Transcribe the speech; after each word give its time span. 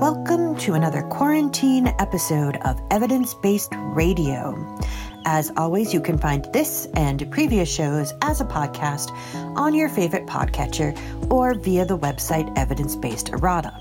Welcome 0.00 0.56
to 0.58 0.74
another 0.74 1.02
quarantine 1.02 1.88
episode 1.98 2.58
of 2.58 2.80
Evidence 2.92 3.34
Based 3.34 3.72
Radio. 3.74 4.78
As 5.24 5.50
always, 5.56 5.92
you 5.92 6.00
can 6.00 6.18
find 6.18 6.44
this 6.52 6.86
and 6.94 7.28
previous 7.32 7.68
shows 7.68 8.12
as 8.22 8.40
a 8.40 8.44
podcast 8.44 9.10
on 9.56 9.74
your 9.74 9.88
favorite 9.88 10.26
podcatcher 10.26 10.96
or 11.32 11.54
via 11.54 11.84
the 11.84 11.98
website 11.98 12.56
Evidence 12.56 12.94
Based 12.94 13.30
Errata. 13.30 13.76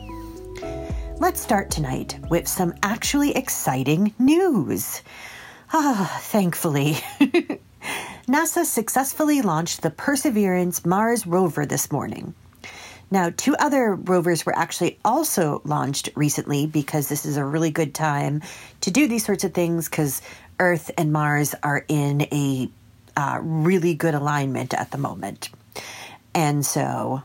Let's 1.19 1.39
start 1.39 1.69
tonight 1.69 2.17
with 2.31 2.47
some 2.47 2.73
actually 2.81 3.35
exciting 3.35 4.15
news. 4.17 5.03
Ah, 5.71 6.17
thankfully. 6.23 6.97
NASA 8.27 8.63
successfully 8.63 9.41
launched 9.41 9.81
the 9.81 9.89
Perseverance 9.89 10.85
Mars 10.85 11.27
rover 11.27 11.65
this 11.65 11.91
morning. 11.91 12.33
Now, 13.11 13.31
two 13.35 13.53
other 13.59 13.95
rovers 13.95 14.45
were 14.45 14.57
actually 14.57 14.97
also 15.03 15.61
launched 15.65 16.09
recently 16.15 16.65
because 16.65 17.09
this 17.09 17.25
is 17.25 17.35
a 17.35 17.43
really 17.43 17.69
good 17.69 17.93
time 17.93 18.41
to 18.81 18.91
do 18.91 19.09
these 19.09 19.25
sorts 19.25 19.43
of 19.43 19.53
things 19.53 19.89
because 19.89 20.21
Earth 20.57 20.89
and 20.97 21.11
Mars 21.11 21.53
are 21.63 21.83
in 21.89 22.21
a 22.31 22.69
uh, 23.17 23.39
really 23.41 23.93
good 23.93 24.15
alignment 24.15 24.73
at 24.73 24.91
the 24.91 24.97
moment. 24.97 25.49
And 26.33 26.65
so 26.65 27.23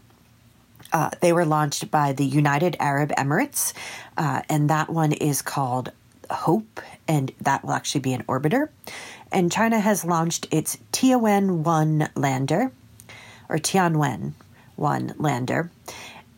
uh, 0.93 1.11
they 1.21 1.33
were 1.33 1.47
launched 1.47 1.93
by 1.93 2.13
the 2.13 2.25
United 2.25 2.77
Arab 2.81 3.11
Emirates, 3.11 3.73
uh, 4.17 4.43
and 4.49 4.69
that 4.71 4.91
one 4.91 5.13
is 5.13 5.43
called 5.43 5.93
Hope, 6.29 6.81
and 7.07 7.33
that 7.41 7.65
will 7.65 7.73
actually 7.73 8.01
be 8.01 8.15
an 8.15 8.25
orbiter 8.25 8.69
and 9.33 9.51
China 9.53 9.79
has 9.79 10.05
launched 10.05 10.47
its 10.51 10.77
Tianwen 10.93 11.63
1 11.63 12.11
lander, 12.15 12.73
or 13.49 13.57
Tianwen 13.57 14.33
1 14.77 15.15
lander. 15.19 15.71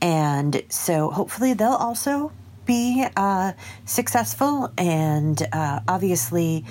And 0.00 0.62
so 0.68 1.10
hopefully 1.10 1.54
they'll 1.54 1.70
also 1.70 2.32
be 2.66 3.06
uh, 3.16 3.52
successful. 3.84 4.72
And 4.78 5.40
uh, 5.52 5.80
obviously, 5.86 6.64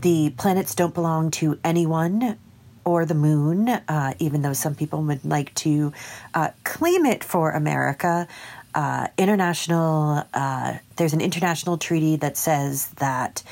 the 0.00 0.30
planets 0.36 0.74
don't 0.74 0.94
belong 0.94 1.30
to 1.32 1.58
anyone 1.64 2.38
or 2.84 3.04
the 3.04 3.14
moon, 3.14 3.68
uh, 3.68 4.14
even 4.20 4.42
though 4.42 4.52
some 4.52 4.74
people 4.74 5.02
would 5.02 5.24
like 5.24 5.52
to 5.54 5.92
uh, 6.34 6.50
claim 6.62 7.04
it 7.04 7.24
for 7.24 7.50
America. 7.50 8.28
Uh, 8.74 9.08
international, 9.18 10.22
uh, 10.34 10.74
there's 10.96 11.12
an 11.12 11.20
international 11.20 11.78
treaty 11.78 12.16
that 12.16 12.36
says 12.36 12.88
that 12.98 13.42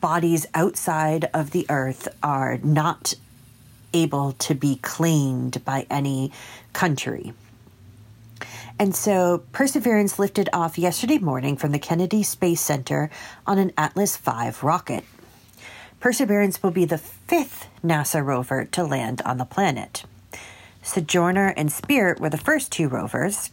bodies 0.00 0.46
outside 0.54 1.28
of 1.34 1.50
the 1.50 1.66
earth 1.68 2.08
are 2.22 2.58
not 2.58 3.14
able 3.92 4.32
to 4.32 4.54
be 4.54 4.76
claimed 4.76 5.64
by 5.64 5.86
any 5.90 6.32
country. 6.72 7.32
And 8.78 8.94
so 8.94 9.42
Perseverance 9.52 10.18
lifted 10.18 10.48
off 10.52 10.78
yesterday 10.78 11.18
morning 11.18 11.56
from 11.56 11.72
the 11.72 11.78
Kennedy 11.78 12.22
Space 12.22 12.60
Center 12.60 13.10
on 13.46 13.58
an 13.58 13.72
Atlas 13.76 14.16
V 14.16 14.50
rocket. 14.62 15.04
Perseverance 16.00 16.62
will 16.62 16.70
be 16.70 16.84
the 16.84 16.98
fifth 16.98 17.66
NASA 17.84 18.24
rover 18.24 18.64
to 18.66 18.84
land 18.84 19.20
on 19.24 19.38
the 19.38 19.44
planet. 19.44 20.04
Sojourner 20.82 21.52
and 21.56 21.72
Spirit 21.72 22.20
were 22.20 22.30
the 22.30 22.38
first 22.38 22.70
two 22.70 22.88
rovers 22.88 23.50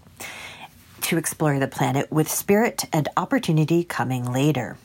to 1.02 1.18
explore 1.18 1.60
the 1.60 1.68
planet, 1.68 2.12
with 2.12 2.30
Spirit 2.30 2.86
and 2.92 3.08
Opportunity 3.18 3.84
coming 3.84 4.32
later. 4.32 4.78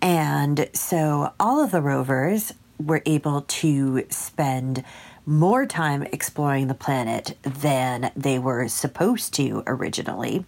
And 0.00 0.68
so 0.72 1.32
all 1.40 1.62
of 1.62 1.70
the 1.70 1.80
rovers 1.80 2.52
were 2.78 3.02
able 3.04 3.42
to 3.42 4.04
spend 4.10 4.84
more 5.26 5.66
time 5.66 6.04
exploring 6.04 6.68
the 6.68 6.74
planet 6.74 7.36
than 7.42 8.10
they 8.16 8.38
were 8.38 8.68
supposed 8.68 9.34
to 9.34 9.62
originally. 9.66 10.44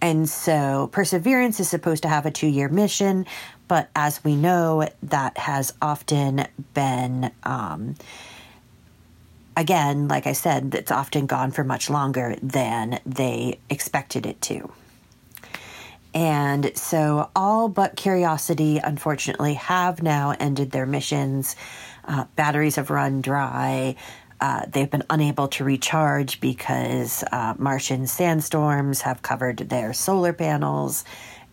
And 0.00 0.28
so 0.28 0.88
Perseverance 0.92 1.58
is 1.60 1.68
supposed 1.68 2.02
to 2.02 2.08
have 2.08 2.26
a 2.26 2.30
two 2.30 2.46
year 2.46 2.68
mission, 2.68 3.26
but 3.68 3.90
as 3.96 4.22
we 4.22 4.36
know, 4.36 4.88
that 5.02 5.36
has 5.38 5.74
often 5.82 6.46
been, 6.74 7.30
um, 7.42 7.96
again, 9.56 10.06
like 10.08 10.26
I 10.26 10.32
said, 10.32 10.74
it's 10.74 10.92
often 10.92 11.26
gone 11.26 11.50
for 11.50 11.64
much 11.64 11.90
longer 11.90 12.36
than 12.42 13.00
they 13.04 13.58
expected 13.68 14.26
it 14.26 14.40
to. 14.42 14.70
And 16.16 16.74
so 16.74 17.28
all 17.36 17.68
but 17.68 17.94
Curiosity, 17.94 18.78
unfortunately, 18.78 19.52
have 19.52 20.02
now 20.02 20.34
ended 20.40 20.70
their 20.70 20.86
missions. 20.86 21.56
Uh, 22.06 22.24
batteries 22.36 22.76
have 22.76 22.88
run 22.88 23.20
dry. 23.20 23.96
Uh, 24.40 24.64
they've 24.66 24.90
been 24.90 25.04
unable 25.10 25.48
to 25.48 25.64
recharge 25.64 26.40
because 26.40 27.22
uh, 27.32 27.52
Martian 27.58 28.06
sandstorms 28.06 29.02
have 29.02 29.20
covered 29.20 29.58
their 29.58 29.92
solar 29.92 30.32
panels 30.32 31.04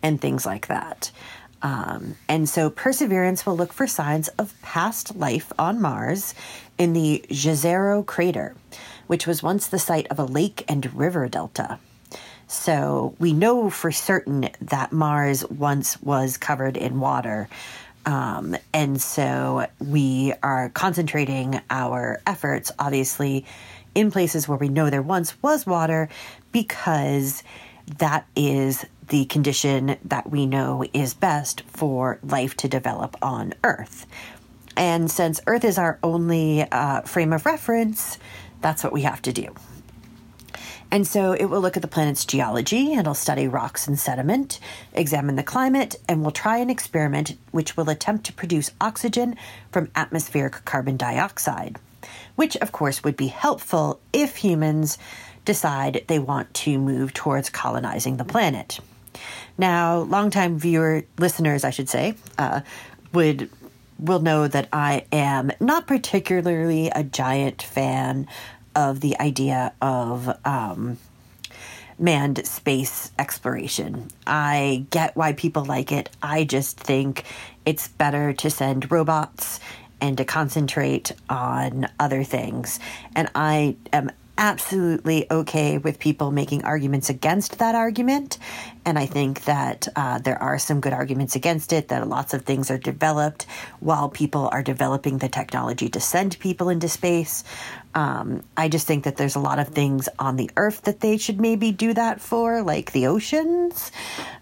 and 0.02 0.18
things 0.18 0.46
like 0.46 0.68
that. 0.68 1.10
Um, 1.60 2.16
and 2.26 2.48
so 2.48 2.70
Perseverance 2.70 3.44
will 3.44 3.58
look 3.58 3.72
for 3.74 3.86
signs 3.86 4.28
of 4.28 4.54
past 4.62 5.14
life 5.14 5.52
on 5.58 5.78
Mars 5.78 6.34
in 6.78 6.94
the 6.94 7.22
Jezero 7.28 8.04
crater, 8.06 8.54
which 9.08 9.26
was 9.26 9.42
once 9.42 9.66
the 9.66 9.78
site 9.78 10.06
of 10.06 10.18
a 10.18 10.24
lake 10.24 10.64
and 10.68 10.94
river 10.94 11.28
delta. 11.28 11.78
So 12.54 13.14
we 13.18 13.32
know 13.32 13.68
for 13.68 13.90
certain 13.90 14.48
that 14.62 14.92
Mars 14.92 15.44
once 15.50 16.00
was 16.00 16.38
covered 16.38 16.76
in 16.76 17.00
water. 17.00 17.48
Um, 18.06 18.56
and 18.72 19.00
so 19.00 19.66
we 19.80 20.32
are 20.42 20.70
concentrating 20.70 21.60
our 21.68 22.22
efforts, 22.26 22.70
obviously, 22.78 23.44
in 23.94 24.10
places 24.10 24.48
where 24.48 24.56
we 24.56 24.68
know 24.68 24.88
there 24.88 25.02
once 25.02 25.40
was 25.42 25.66
water 25.66 26.08
because 26.52 27.42
that 27.98 28.26
is 28.36 28.86
the 29.08 29.24
condition 29.26 29.96
that 30.04 30.30
we 30.30 30.46
know 30.46 30.84
is 30.94 31.12
best 31.12 31.62
for 31.62 32.18
life 32.22 32.56
to 32.58 32.68
develop 32.68 33.16
on 33.20 33.52
Earth. 33.62 34.06
And 34.76 35.10
since 35.10 35.40
Earth 35.46 35.64
is 35.64 35.76
our 35.76 35.98
only 36.02 36.62
uh, 36.62 37.02
frame 37.02 37.32
of 37.32 37.46
reference, 37.46 38.18
that's 38.60 38.82
what 38.82 38.92
we 38.92 39.02
have 39.02 39.20
to 39.22 39.32
do. 39.32 39.54
And 40.94 41.08
so 41.08 41.32
it 41.32 41.46
will 41.46 41.60
look 41.60 41.74
at 41.74 41.82
the 41.82 41.88
planet's 41.88 42.24
geology, 42.24 42.92
it'll 42.92 43.14
study 43.14 43.48
rocks 43.48 43.88
and 43.88 43.98
sediment, 43.98 44.60
examine 44.92 45.34
the 45.34 45.42
climate, 45.42 45.96
and 46.08 46.22
we'll 46.22 46.30
try 46.30 46.58
an 46.58 46.70
experiment 46.70 47.36
which 47.50 47.76
will 47.76 47.90
attempt 47.90 48.26
to 48.26 48.32
produce 48.32 48.70
oxygen 48.80 49.34
from 49.72 49.90
atmospheric 49.96 50.64
carbon 50.64 50.96
dioxide, 50.96 51.80
which 52.36 52.56
of 52.58 52.70
course 52.70 53.02
would 53.02 53.16
be 53.16 53.26
helpful 53.26 53.98
if 54.12 54.36
humans 54.36 54.96
decide 55.44 56.04
they 56.06 56.20
want 56.20 56.54
to 56.54 56.78
move 56.78 57.12
towards 57.12 57.50
colonizing 57.50 58.16
the 58.16 58.24
planet. 58.24 58.78
Now, 59.58 59.98
longtime 59.98 60.60
viewer 60.60 61.02
listeners, 61.18 61.64
I 61.64 61.70
should 61.70 61.88
say, 61.88 62.14
uh, 62.38 62.60
would 63.12 63.50
will 63.98 64.20
know 64.20 64.46
that 64.48 64.68
I 64.72 65.06
am 65.12 65.50
not 65.60 65.86
particularly 65.86 66.90
a 66.90 67.04
giant 67.04 67.62
fan 67.62 68.26
of 68.74 69.00
the 69.00 69.18
idea 69.20 69.72
of 69.80 70.36
um, 70.44 70.98
manned 71.98 72.44
space 72.46 73.12
exploration. 73.18 74.08
I 74.26 74.86
get 74.90 75.16
why 75.16 75.32
people 75.32 75.64
like 75.64 75.92
it. 75.92 76.10
I 76.22 76.44
just 76.44 76.78
think 76.78 77.24
it's 77.64 77.88
better 77.88 78.32
to 78.32 78.50
send 78.50 78.90
robots 78.90 79.60
and 80.00 80.18
to 80.18 80.24
concentrate 80.24 81.12
on 81.28 81.88
other 81.98 82.24
things. 82.24 82.80
And 83.14 83.30
I 83.34 83.76
am 83.92 84.10
absolutely 84.36 85.26
okay 85.30 85.78
with 85.78 85.98
people 85.98 86.32
making 86.32 86.64
arguments 86.64 87.08
against 87.08 87.58
that 87.58 87.74
argument. 87.74 88.36
And 88.84 88.98
I 88.98 89.06
think 89.06 89.44
that 89.44 89.86
uh, 89.94 90.18
there 90.18 90.42
are 90.42 90.58
some 90.58 90.80
good 90.80 90.92
arguments 90.92 91.36
against 91.36 91.72
it, 91.72 91.88
that 91.88 92.08
lots 92.08 92.34
of 92.34 92.42
things 92.42 92.70
are 92.70 92.78
developed 92.78 93.46
while 93.78 94.08
people 94.08 94.48
are 94.50 94.62
developing 94.62 95.18
the 95.18 95.28
technology 95.28 95.88
to 95.90 96.00
send 96.00 96.38
people 96.40 96.68
into 96.68 96.88
space. 96.88 97.44
Um, 97.94 98.42
I 98.56 98.68
just 98.68 98.86
think 98.86 99.04
that 99.04 99.16
there's 99.16 99.36
a 99.36 99.40
lot 99.40 99.58
of 99.58 99.68
things 99.68 100.08
on 100.18 100.36
the 100.36 100.50
earth 100.56 100.82
that 100.82 101.00
they 101.00 101.16
should 101.16 101.40
maybe 101.40 101.70
do 101.70 101.94
that 101.94 102.20
for, 102.20 102.62
like 102.62 102.92
the 102.92 103.06
oceans. 103.06 103.92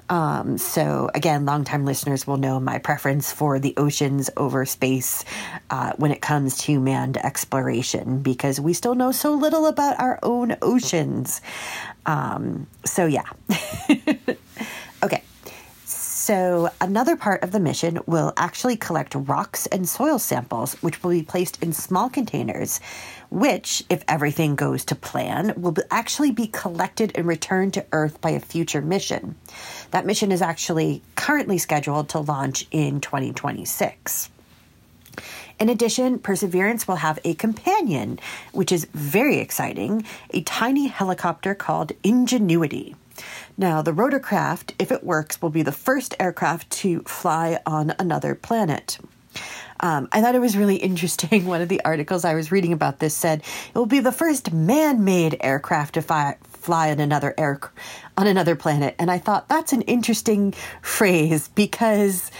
Um, 0.09 0.59
so, 0.59 1.11
again, 1.15 1.45
longtime 1.45 1.85
listeners 1.85 2.27
will 2.27 2.37
know 2.37 2.61
my 2.61 2.79
preference 2.79 3.33
for 3.33 3.59
the 3.59 3.75
oceans 3.77 4.31
over 4.37 4.65
space 4.65 5.25
uh, 5.71 5.93
when 5.97 6.11
it 6.13 6.21
comes 6.21 6.59
to 6.59 6.81
manned 6.81 7.17
exploration 7.19 8.23
because 8.23 8.61
we 8.61 8.73
still 8.73 8.95
know 8.95 9.13
so 9.13 9.35
little 9.35 9.67
about 9.67 9.99
our 10.01 10.19
own 10.23 10.57
oceans. 10.61 11.41
Um, 12.05 12.67
so, 12.85 13.07
yeah. 13.07 13.25
okay. 15.03 15.23
So, 15.85 16.71
another 16.81 17.17
part 17.17 17.43
of 17.43 17.51
the 17.51 17.59
mission 17.59 17.99
will 18.07 18.33
actually 18.37 18.77
collect 18.77 19.15
rocks 19.17 19.67
and 19.67 19.89
soil 19.89 20.21
samples, 20.21 20.75
which 20.75 21.03
will 21.03 21.11
be 21.11 21.23
placed 21.23 21.61
in 21.63 21.73
small 21.73 22.09
containers, 22.09 22.81
which, 23.33 23.83
if 23.89 24.05
everything 24.07 24.55
goes 24.55 24.85
to 24.85 24.95
plan, 24.95 25.55
will 25.57 25.75
actually 25.91 26.31
be 26.31 26.47
collected 26.47 27.13
and 27.15 27.27
returned 27.27 27.73
to 27.75 27.87
Earth 27.91 28.21
by 28.21 28.31
a 28.31 28.41
future 28.41 28.83
mission. 28.83 29.35
That 29.91 30.05
mission 30.05 30.31
is 30.31 30.43
actually 30.43 31.03
currently 31.17 31.57
scheduled 31.57 32.11
to 32.11 32.19
launch 32.21 32.67
in 32.71 33.01
2026. 33.01 34.29
In 35.59 35.69
addition, 35.69 36.19
Perseverance 36.19 36.87
will 36.87 36.97
have 36.97 37.19
a 37.25 37.35
companion, 37.35 38.19
which 38.53 38.71
is 38.71 38.87
very 38.93 39.39
exciting 39.39 40.05
a 40.31 40.43
tiny 40.43 40.89
helicopter 40.89 41.55
called 41.55 41.93
Ingenuity. 42.03 42.95
Now, 43.57 43.81
the 43.81 43.93
rotorcraft, 43.93 44.75
if 44.79 44.93
it 44.93 45.05
works, 45.05 45.41
will 45.41 45.51
be 45.51 45.63
the 45.63 45.73
first 45.73 46.15
aircraft 46.19 46.69
to 46.71 47.01
fly 47.03 47.61
on 47.65 47.95
another 47.99 48.35
planet. 48.35 48.99
Um, 49.83 50.09
I 50.13 50.21
thought 50.21 50.37
it 50.37 50.41
was 50.41 50.57
really 50.57 50.77
interesting. 50.77 51.45
One 51.47 51.61
of 51.61 51.69
the 51.69 51.85
articles 51.85 52.25
I 52.25 52.35
was 52.35 52.53
reading 52.53 52.73
about 52.73 53.01
this 53.01 53.15
said 53.15 53.41
it 53.41 53.79
will 53.79 53.87
be 53.87 54.01
the 54.01 54.13
first 54.13 54.53
man-made 54.53 55.37
aircraft 55.41 55.95
to 55.95 56.03
fly, 56.03 56.37
fly 56.45 56.91
on 56.93 57.01
another 57.01 57.35
air 57.37 57.61
on 58.17 58.27
another 58.27 58.55
planet, 58.55 58.95
and 58.99 59.11
I 59.11 59.19
thought 59.19 59.49
that's 59.49 59.73
an 59.73 59.83
interesting 59.83 60.53
phrase 60.81 61.49
because, 61.55 62.31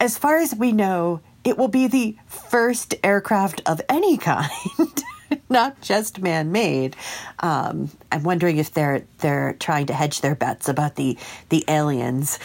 as 0.00 0.16
far 0.16 0.38
as 0.38 0.54
we 0.54 0.72
know, 0.72 1.20
it 1.44 1.58
will 1.58 1.68
be 1.68 1.86
the 1.86 2.16
first 2.26 2.94
aircraft 3.04 3.62
of 3.66 3.80
any 3.88 4.16
kind. 4.16 4.50
not 5.50 5.80
just 5.80 6.20
man-made. 6.20 6.96
Um, 7.40 7.90
I'm 8.10 8.22
wondering 8.22 8.58
if 8.58 8.72
they're 8.72 9.04
they're 9.18 9.54
trying 9.54 9.86
to 9.86 9.94
hedge 9.94 10.20
their 10.20 10.34
bets 10.34 10.68
about 10.68 10.96
the 10.96 11.16
the 11.48 11.64
aliens. 11.68 12.38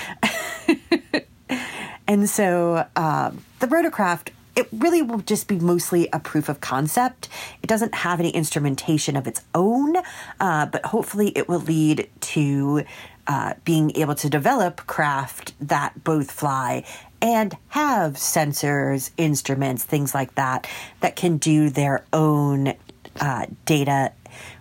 And 2.07 2.29
so 2.29 2.87
um, 2.95 3.43
the 3.59 3.67
rotorcraft 3.67 4.29
it 4.55 4.67
really 4.71 5.01
will 5.01 5.19
just 5.19 5.47
be 5.47 5.57
mostly 5.57 6.07
a 6.13 6.19
proof 6.19 6.47
of 6.47 6.61
concept. 6.61 7.27
It 7.63 7.67
doesn't 7.67 7.95
have 7.95 8.19
any 8.19 8.29
instrumentation 8.29 9.15
of 9.15 9.27
its 9.27 9.41
own, 9.55 9.95
uh, 10.39 10.67
but 10.67 10.85
hopefully 10.85 11.29
it 11.35 11.49
will 11.49 11.59
lead 11.59 12.07
to 12.21 12.83
uh, 13.25 13.53
being 13.65 13.95
able 13.95 14.15
to 14.15 14.29
develop 14.29 14.85
craft 14.85 15.53
that 15.59 16.03
both 16.03 16.29
fly 16.29 16.83
and 17.21 17.55
have 17.69 18.13
sensors, 18.13 19.11
instruments, 19.17 19.83
things 19.83 20.13
like 20.13 20.35
that, 20.35 20.67
that 20.99 21.15
can 21.15 21.37
do 21.37 21.69
their 21.69 22.03
own 22.11 22.73
uh, 23.19 23.45
data 23.65 24.11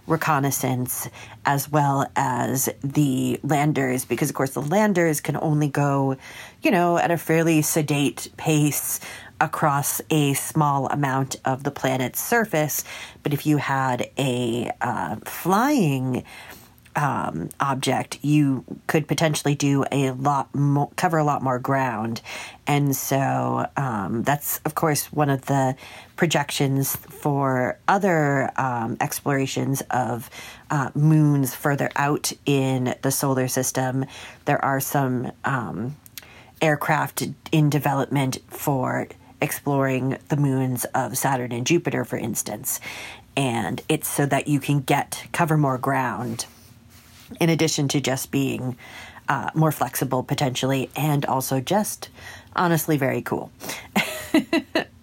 reconnaissance 0.06 1.08
as 1.46 1.70
well 1.70 2.10
as 2.16 2.68
the 2.82 3.38
landers 3.42 4.04
because 4.04 4.28
of 4.28 4.34
course 4.34 4.50
the 4.50 4.62
landers 4.62 5.20
can 5.20 5.36
only 5.36 5.68
go 5.68 6.16
you 6.62 6.70
know 6.70 6.98
at 6.98 7.10
a 7.10 7.16
fairly 7.16 7.62
sedate 7.62 8.28
pace 8.36 8.98
across 9.42 10.00
a 10.08 10.34
small 10.34 10.86
amount 10.86 11.34
of 11.44 11.64
the 11.64 11.70
planet's 11.72 12.20
surface. 12.20 12.84
But 13.24 13.34
if 13.34 13.44
you 13.44 13.56
had 13.56 14.08
a 14.16 14.70
uh, 14.80 15.16
flying 15.24 16.24
um, 16.96 17.48
object, 17.60 18.18
you 18.22 18.64
could 18.86 19.08
potentially 19.08 19.54
do 19.54 19.84
a 19.90 20.10
lot 20.12 20.54
more, 20.54 20.90
cover 20.96 21.18
a 21.18 21.24
lot 21.24 21.42
more 21.42 21.58
ground. 21.58 22.20
And 22.66 22.94
so 22.94 23.66
um, 23.76 24.22
that's, 24.22 24.58
of 24.64 24.74
course, 24.74 25.12
one 25.12 25.30
of 25.30 25.46
the 25.46 25.74
projections 26.16 26.94
for 26.96 27.78
other 27.88 28.50
um, 28.60 28.96
explorations 29.00 29.82
of 29.90 30.30
uh, 30.70 30.90
moons 30.94 31.54
further 31.54 31.90
out 31.96 32.32
in 32.46 32.94
the 33.02 33.10
solar 33.10 33.48
system. 33.48 34.04
There 34.44 34.62
are 34.64 34.80
some 34.80 35.32
um, 35.44 35.96
aircraft 36.60 37.24
in 37.50 37.70
development 37.70 38.38
for 38.48 39.08
exploring 39.40 40.18
the 40.28 40.36
moons 40.36 40.84
of 40.94 41.18
Saturn 41.18 41.52
and 41.52 41.66
Jupiter, 41.66 42.04
for 42.04 42.16
instance. 42.16 42.80
And 43.36 43.80
it's 43.88 44.08
so 44.08 44.26
that 44.26 44.46
you 44.46 44.60
can 44.60 44.80
get 44.80 45.26
cover 45.32 45.56
more 45.56 45.78
ground 45.78 46.46
in 47.40 47.50
addition 47.50 47.88
to 47.88 48.00
just 48.00 48.30
being 48.30 48.76
uh, 49.28 49.50
more 49.54 49.72
flexible 49.72 50.22
potentially 50.22 50.90
and 50.96 51.24
also 51.26 51.60
just 51.60 52.08
honestly 52.54 52.96
very 52.96 53.22
cool. 53.22 53.50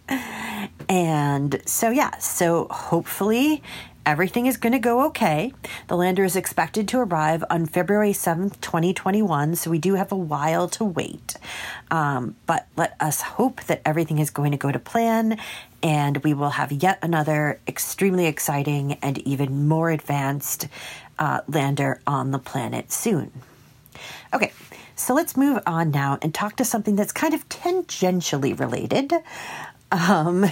and 0.90 1.62
so, 1.66 1.90
yeah, 1.90 2.18
so 2.18 2.68
hopefully 2.70 3.64
Everything 4.10 4.48
is 4.48 4.58
going 4.58 4.74
to 4.74 4.80
go 4.80 5.06
okay. 5.06 5.54
The 5.88 5.96
lander 5.96 6.24
is 6.24 6.36
expected 6.36 6.88
to 6.88 6.98
arrive 6.98 7.44
on 7.52 7.68
February 7.68 8.12
7th, 8.12 8.60
2021, 8.60 9.56
so 9.56 9.70
we 9.70 9.78
do 9.78 9.94
have 9.94 10.12
a 10.12 10.16
while 10.16 10.68
to 10.70 10.84
wait. 10.84 11.36
Um, 11.92 12.36
but 12.48 12.66
let 12.76 12.96
us 13.00 13.22
hope 13.22 13.62
that 13.66 13.84
everything 13.86 14.18
is 14.18 14.32
going 14.32 14.50
to 14.50 14.58
go 14.58 14.72
to 14.72 14.80
plan 14.80 15.38
and 15.84 16.18
we 16.24 16.34
will 16.34 16.50
have 16.50 16.72
yet 16.72 16.98
another 17.04 17.60
extremely 17.68 18.26
exciting 18.26 18.94
and 19.04 19.20
even 19.20 19.68
more 19.68 19.92
advanced 19.92 20.68
uh, 21.20 21.42
lander 21.48 22.02
on 22.08 22.32
the 22.32 22.40
planet 22.40 22.92
soon. 22.92 23.32
Okay, 24.34 24.52
so 24.96 25.14
let's 25.14 25.38
move 25.38 25.62
on 25.68 25.92
now 25.92 26.18
and 26.22 26.34
talk 26.34 26.56
to 26.56 26.66
something 26.66 26.96
that's 26.96 27.12
kind 27.12 27.34
of 27.34 27.48
tangentially 27.50 28.58
related. 28.60 29.14
Um, 29.92 30.46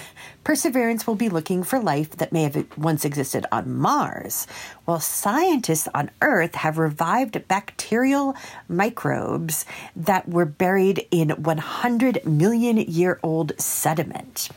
Perseverance 0.44 1.06
will 1.06 1.16
be 1.16 1.30
looking 1.30 1.64
for 1.64 1.80
life 1.80 2.12
that 2.12 2.31
may 2.31 2.44
have 2.44 2.66
once 2.78 3.06
existed 3.06 3.46
on 3.52 3.75
Mars, 3.75 4.48
while 4.86 5.00
scientists 5.00 5.88
on 5.94 6.10
Earth 6.22 6.56
have 6.56 6.78
revived 6.78 7.48
bacterial 7.48 8.36
microbes 8.68 9.66
that 9.96 10.28
were 10.28 10.46
buried 10.46 11.06
in 11.12 11.30
100 11.30 12.25
million 12.25 12.78
year 12.78 13.19
old 13.22 13.52
sediment. 13.60 14.50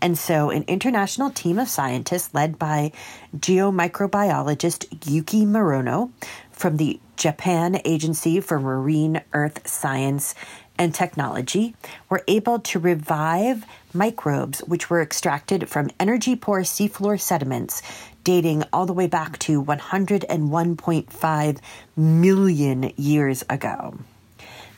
And 0.00 0.18
so, 0.18 0.50
an 0.50 0.64
international 0.68 1.30
team 1.30 1.58
of 1.58 1.68
scientists 1.68 2.34
led 2.34 2.58
by 2.58 2.92
geomicrobiologist 3.36 5.10
Yuki 5.10 5.44
Morono 5.46 6.10
from 6.50 6.76
the 6.76 7.00
Japan 7.16 7.80
Agency 7.84 8.40
for 8.40 8.60
Marine 8.60 9.22
Earth 9.32 9.66
Science 9.66 10.34
and 10.78 10.94
technology 10.94 11.74
were 12.08 12.22
able 12.28 12.58
to 12.58 12.78
revive 12.78 13.64
microbes 13.94 14.60
which 14.60 14.90
were 14.90 15.00
extracted 15.00 15.68
from 15.68 15.90
energy 15.98 16.36
poor 16.36 16.60
seafloor 16.60 17.18
sediments 17.18 17.82
dating 18.24 18.64
all 18.72 18.86
the 18.86 18.92
way 18.92 19.06
back 19.06 19.38
to 19.38 19.62
101.5 19.62 21.58
million 21.96 22.92
years 22.96 23.44
ago. 23.48 23.98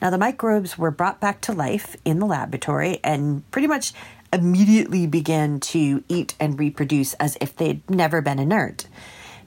Now, 0.01 0.09
the 0.11 0.17
microbes 0.17 0.77
were 0.77 0.91
brought 0.91 1.19
back 1.19 1.41
to 1.41 1.51
life 1.51 1.97
in 2.05 2.19
the 2.19 2.25
laboratory 2.25 2.99
and 3.03 3.49
pretty 3.51 3.67
much 3.67 3.93
immediately 4.31 5.07
began 5.07 5.59
to 5.59 6.03
eat 6.07 6.35
and 6.39 6.59
reproduce 6.59 7.13
as 7.15 7.37
if 7.41 7.55
they'd 7.55 7.87
never 7.89 8.21
been 8.21 8.39
inert. 8.39 8.87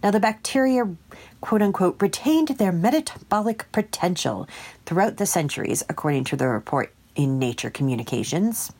Now, 0.02 0.10
the 0.10 0.20
bacteria 0.20 0.96
quote 1.42 1.60
unquote, 1.60 2.00
retained 2.00 2.48
their 2.48 2.72
metabolic 2.72 3.70
potential 3.72 4.48
throughout 4.86 5.18
the 5.18 5.26
centuries, 5.26 5.82
according 5.90 6.24
to 6.24 6.36
the 6.36 6.48
report 6.48 6.94
in 7.14 7.38
Nature 7.38 7.68
Communications. 7.68 8.72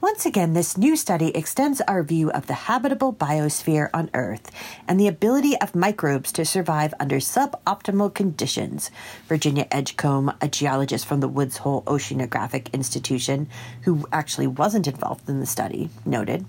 Once 0.00 0.24
again, 0.24 0.54
this 0.54 0.78
new 0.78 0.96
study 0.96 1.28
extends 1.36 1.82
our 1.82 2.02
view 2.02 2.30
of 2.30 2.46
the 2.46 2.54
habitable 2.54 3.12
biosphere 3.12 3.90
on 3.92 4.08
Earth 4.14 4.50
and 4.88 4.98
the 4.98 5.06
ability 5.06 5.54
of 5.60 5.74
microbes 5.74 6.32
to 6.32 6.42
survive 6.42 6.94
under 6.98 7.16
suboptimal 7.16 8.12
conditions. 8.14 8.90
Virginia 9.28 9.66
Edgcomb, 9.70 10.32
a 10.40 10.48
geologist 10.48 11.04
from 11.04 11.20
the 11.20 11.28
Woods 11.28 11.58
Hole 11.58 11.82
Oceanographic 11.82 12.72
Institution, 12.72 13.46
who 13.82 14.06
actually 14.10 14.46
wasn't 14.46 14.88
involved 14.88 15.28
in 15.28 15.38
the 15.38 15.44
study, 15.44 15.90
noted. 16.06 16.46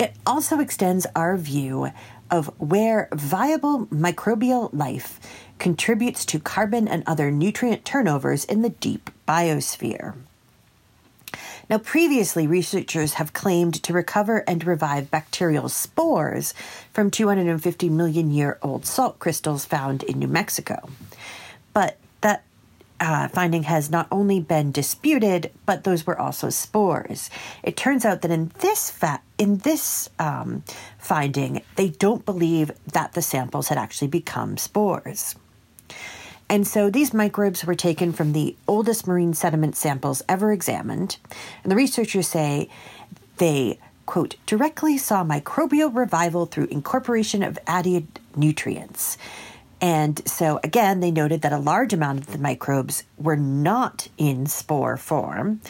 It 0.00 0.14
also 0.26 0.58
extends 0.58 1.06
our 1.14 1.36
view 1.36 1.90
of 2.30 2.46
where 2.58 3.10
viable 3.12 3.84
microbial 3.88 4.70
life 4.72 5.20
contributes 5.58 6.24
to 6.24 6.40
carbon 6.40 6.88
and 6.88 7.04
other 7.06 7.30
nutrient 7.30 7.84
turnovers 7.84 8.46
in 8.46 8.62
the 8.62 8.70
deep 8.70 9.10
biosphere. 9.28 10.14
Now, 11.72 11.78
previously, 11.78 12.46
researchers 12.46 13.14
have 13.14 13.32
claimed 13.32 13.82
to 13.84 13.94
recover 13.94 14.44
and 14.46 14.62
revive 14.62 15.10
bacterial 15.10 15.70
spores 15.70 16.52
from 16.92 17.10
250 17.10 17.88
million 17.88 18.30
year 18.30 18.58
old 18.60 18.84
salt 18.84 19.18
crystals 19.18 19.64
found 19.64 20.02
in 20.02 20.18
New 20.18 20.28
Mexico. 20.28 20.90
But 21.72 21.96
that 22.20 22.44
uh, 23.00 23.28
finding 23.28 23.62
has 23.62 23.88
not 23.88 24.06
only 24.12 24.38
been 24.38 24.70
disputed, 24.70 25.50
but 25.64 25.84
those 25.84 26.06
were 26.06 26.20
also 26.20 26.50
spores. 26.50 27.30
It 27.62 27.74
turns 27.74 28.04
out 28.04 28.20
that 28.20 28.30
in 28.30 28.52
this 28.58 28.90
fat, 28.90 29.22
in 29.38 29.56
this 29.56 30.10
um, 30.18 30.64
finding, 30.98 31.62
they 31.76 31.88
don't 31.88 32.26
believe 32.26 32.70
that 32.92 33.14
the 33.14 33.22
samples 33.22 33.68
had 33.68 33.78
actually 33.78 34.08
become 34.08 34.58
spores. 34.58 35.36
And 36.52 36.66
so 36.66 36.90
these 36.90 37.14
microbes 37.14 37.64
were 37.64 37.74
taken 37.74 38.12
from 38.12 38.34
the 38.34 38.54
oldest 38.68 39.06
marine 39.06 39.32
sediment 39.32 39.74
samples 39.74 40.22
ever 40.28 40.52
examined, 40.52 41.16
and 41.62 41.72
the 41.72 41.76
researchers 41.76 42.28
say 42.28 42.68
they 43.38 43.78
quote 44.04 44.36
directly 44.44 44.98
saw 44.98 45.24
microbial 45.24 45.96
revival 45.96 46.44
through 46.44 46.66
incorporation 46.66 47.42
of 47.42 47.58
added 47.66 48.06
nutrients. 48.36 49.16
And 49.80 50.20
so, 50.28 50.60
again, 50.62 51.00
they 51.00 51.10
noted 51.10 51.40
that 51.40 51.54
a 51.54 51.58
large 51.58 51.94
amount 51.94 52.18
of 52.18 52.26
the 52.26 52.38
microbes 52.38 53.04
were 53.16 53.34
not 53.34 54.08
in 54.18 54.44
spore 54.44 54.98
form, 54.98 55.62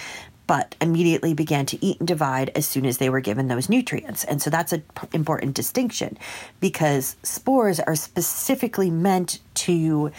but 0.49 0.75
immediately 0.81 1.33
began 1.33 1.65
to 1.67 1.83
eat 1.85 2.01
and 2.01 2.09
divide 2.09 2.51
as 2.57 2.67
soon 2.67 2.87
as 2.87 2.99
they 2.99 3.09
were 3.09 3.21
given 3.21 3.47
those 3.47 3.69
nutrients. 3.69 4.25
And 4.25 4.43
so 4.43 4.51
that's 4.51 4.73
an 4.73 4.83
important 5.13 5.55
distinction 5.55 6.19
because 6.59 7.15
spores 7.23 7.79
are 7.79 7.95
specifically 7.95 8.91
meant 8.91 9.39
to 9.55 10.11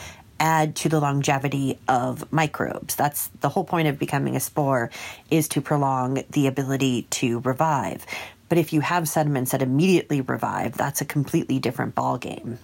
add 0.44 0.76
to 0.76 0.90
the 0.90 1.00
longevity 1.00 1.80
of 1.88 2.32
microbes. 2.32 2.96
That's 2.96 3.30
the 3.40 3.48
whole 3.48 3.64
point 3.64 3.88
of 3.88 3.98
becoming 3.98 4.36
a 4.36 4.42
spore 4.42 4.92
is 5.32 5.48
to 5.50 5.62
prolong 5.62 6.22
the 6.32 6.48
ability 6.48 7.04
to 7.12 7.40
revive. 7.40 8.06
But 8.50 8.58
if 8.58 8.74
you 8.74 8.82
have 8.82 9.08
sediments 9.08 9.52
that 9.52 9.62
immediately 9.62 10.20
revive, 10.20 10.74
that's 10.74 11.00
a 11.00 11.06
completely 11.06 11.60
different 11.60 11.96
ballgame. 11.96 12.58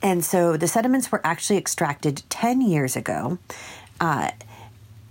And 0.00 0.24
so 0.24 0.56
the 0.56 0.68
sediments 0.68 1.10
were 1.10 1.20
actually 1.24 1.58
extracted 1.58 2.22
10 2.30 2.60
years 2.60 2.94
ago 2.96 3.38
uh, 4.00 4.30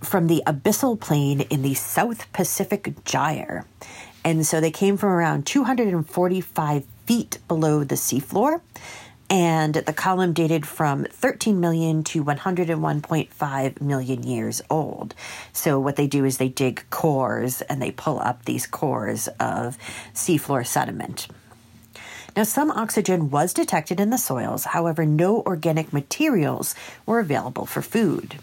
from 0.00 0.28
the 0.28 0.42
abyssal 0.46 0.98
plain 0.98 1.42
in 1.42 1.60
the 1.60 1.74
South 1.74 2.32
Pacific 2.32 3.04
Gyre. 3.04 3.66
And 4.24 4.46
so 4.46 4.60
they 4.60 4.70
came 4.70 4.96
from 4.96 5.10
around 5.10 5.46
245 5.46 6.84
feet 7.06 7.38
below 7.48 7.84
the 7.84 7.96
seafloor. 7.96 8.62
And 9.32 9.76
the 9.76 9.94
column 9.94 10.34
dated 10.34 10.66
from 10.66 11.06
13 11.06 11.58
million 11.58 12.04
to 12.04 12.22
101.5 12.22 13.80
million 13.80 14.22
years 14.24 14.60
old. 14.68 15.14
So, 15.54 15.80
what 15.80 15.96
they 15.96 16.06
do 16.06 16.26
is 16.26 16.36
they 16.36 16.50
dig 16.50 16.84
cores 16.90 17.62
and 17.62 17.80
they 17.80 17.92
pull 17.92 18.20
up 18.20 18.44
these 18.44 18.66
cores 18.66 19.28
of 19.40 19.78
seafloor 20.12 20.66
sediment. 20.66 21.28
Now, 22.36 22.42
some 22.42 22.70
oxygen 22.70 23.30
was 23.30 23.54
detected 23.54 24.00
in 24.00 24.10
the 24.10 24.18
soils, 24.18 24.66
however, 24.66 25.06
no 25.06 25.40
organic 25.46 25.94
materials 25.94 26.74
were 27.06 27.18
available 27.18 27.64
for 27.64 27.80
food. 27.80 28.34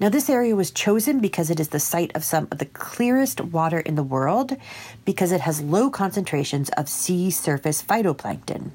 Now, 0.00 0.08
this 0.08 0.28
area 0.28 0.56
was 0.56 0.72
chosen 0.72 1.20
because 1.20 1.48
it 1.48 1.60
is 1.60 1.68
the 1.68 1.78
site 1.78 2.10
of 2.16 2.24
some 2.24 2.48
of 2.50 2.58
the 2.58 2.66
clearest 2.66 3.40
water 3.40 3.78
in 3.78 3.94
the 3.94 4.02
world 4.02 4.56
because 5.04 5.30
it 5.30 5.42
has 5.42 5.60
low 5.60 5.90
concentrations 5.90 6.70
of 6.70 6.88
sea 6.88 7.30
surface 7.30 7.80
phytoplankton. 7.84 8.72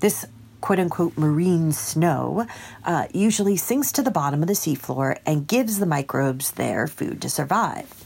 This 0.00 0.26
quote 0.60 0.78
unquote 0.78 1.16
marine 1.16 1.72
snow 1.72 2.46
uh, 2.84 3.06
usually 3.12 3.56
sinks 3.56 3.92
to 3.92 4.02
the 4.02 4.10
bottom 4.10 4.42
of 4.42 4.48
the 4.48 4.54
seafloor 4.54 5.18
and 5.26 5.48
gives 5.48 5.78
the 5.78 5.86
microbes 5.86 6.52
their 6.52 6.86
food 6.86 7.20
to 7.22 7.30
survive. 7.30 8.04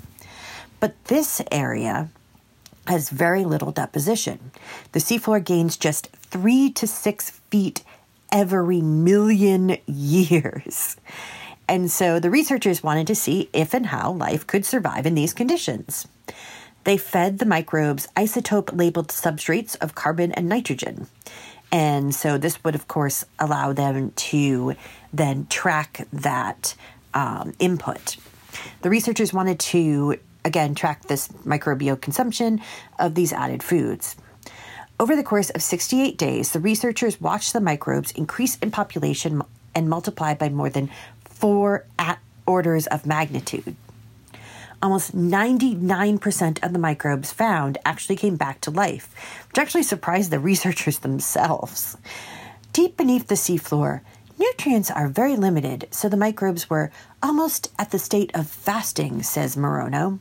But 0.80 1.02
this 1.04 1.42
area 1.50 2.10
has 2.86 3.08
very 3.08 3.44
little 3.44 3.72
deposition. 3.72 4.50
The 4.92 5.00
seafloor 5.00 5.42
gains 5.42 5.76
just 5.76 6.08
three 6.08 6.70
to 6.72 6.86
six 6.86 7.30
feet 7.50 7.82
every 8.30 8.80
million 8.80 9.78
years. 9.86 10.96
And 11.68 11.90
so 11.90 12.20
the 12.20 12.30
researchers 12.30 12.82
wanted 12.82 13.06
to 13.06 13.14
see 13.14 13.48
if 13.52 13.72
and 13.72 13.86
how 13.86 14.12
life 14.12 14.46
could 14.46 14.66
survive 14.66 15.06
in 15.06 15.14
these 15.14 15.32
conditions. 15.32 16.06
They 16.84 16.98
fed 16.98 17.38
the 17.38 17.46
microbes 17.46 18.08
isotope 18.14 18.76
labeled 18.76 19.08
substrates 19.08 19.76
of 19.80 19.94
carbon 19.94 20.32
and 20.32 20.48
nitrogen. 20.48 21.06
And 21.74 22.14
so 22.14 22.38
this 22.38 22.62
would, 22.62 22.76
of 22.76 22.86
course, 22.86 23.24
allow 23.36 23.72
them 23.72 24.12
to 24.12 24.76
then 25.12 25.48
track 25.48 26.06
that 26.12 26.76
um, 27.14 27.52
input. 27.58 28.16
The 28.82 28.90
researchers 28.90 29.32
wanted 29.32 29.58
to 29.58 30.14
again 30.44 30.76
track 30.76 31.02
this 31.06 31.26
microbial 31.44 32.00
consumption 32.00 32.60
of 33.00 33.16
these 33.16 33.32
added 33.32 33.60
foods. 33.60 34.14
Over 35.00 35.16
the 35.16 35.24
course 35.24 35.50
of 35.50 35.62
68 35.62 36.16
days, 36.16 36.52
the 36.52 36.60
researchers 36.60 37.20
watched 37.20 37.52
the 37.52 37.60
microbes 37.60 38.12
increase 38.12 38.56
in 38.58 38.70
population 38.70 39.42
and 39.74 39.90
multiply 39.90 40.34
by 40.34 40.50
more 40.50 40.70
than 40.70 40.90
four 41.24 41.86
orders 42.46 42.86
of 42.86 43.04
magnitude. 43.04 43.74
Almost 44.84 45.16
99% 45.16 46.62
of 46.62 46.74
the 46.74 46.78
microbes 46.78 47.32
found 47.32 47.78
actually 47.86 48.16
came 48.16 48.36
back 48.36 48.60
to 48.60 48.70
life, 48.70 49.14
which 49.48 49.56
actually 49.56 49.82
surprised 49.82 50.30
the 50.30 50.38
researchers 50.38 50.98
themselves. 50.98 51.96
Deep 52.74 52.98
beneath 52.98 53.28
the 53.28 53.34
seafloor, 53.34 54.02
Nutrients 54.36 54.90
are 54.90 55.08
very 55.08 55.36
limited, 55.36 55.88
so 55.90 56.08
the 56.08 56.18
microbes 56.18 56.68
were 56.68 56.90
almost 57.22 57.72
at 57.78 57.92
the 57.92 57.98
state 57.98 58.30
of 58.34 58.46
fasting, 58.46 59.22
says 59.22 59.56
Morono. 59.56 60.18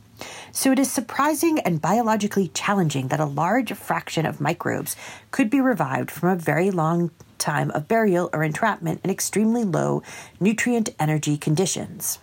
So 0.52 0.72
it 0.72 0.78
is 0.78 0.90
surprising 0.90 1.58
and 1.58 1.82
biologically 1.82 2.48
challenging 2.54 3.08
that 3.08 3.20
a 3.20 3.26
large 3.26 3.74
fraction 3.74 4.24
of 4.24 4.40
microbes 4.40 4.96
could 5.30 5.50
be 5.50 5.60
revived 5.60 6.10
from 6.10 6.30
a 6.30 6.36
very 6.36 6.70
long 6.70 7.10
time 7.36 7.70
of 7.72 7.86
burial 7.86 8.30
or 8.32 8.42
entrapment 8.42 9.00
in 9.04 9.10
extremely 9.10 9.64
low 9.64 10.02
nutrient 10.40 10.88
energy 10.98 11.36
conditions. 11.36 12.18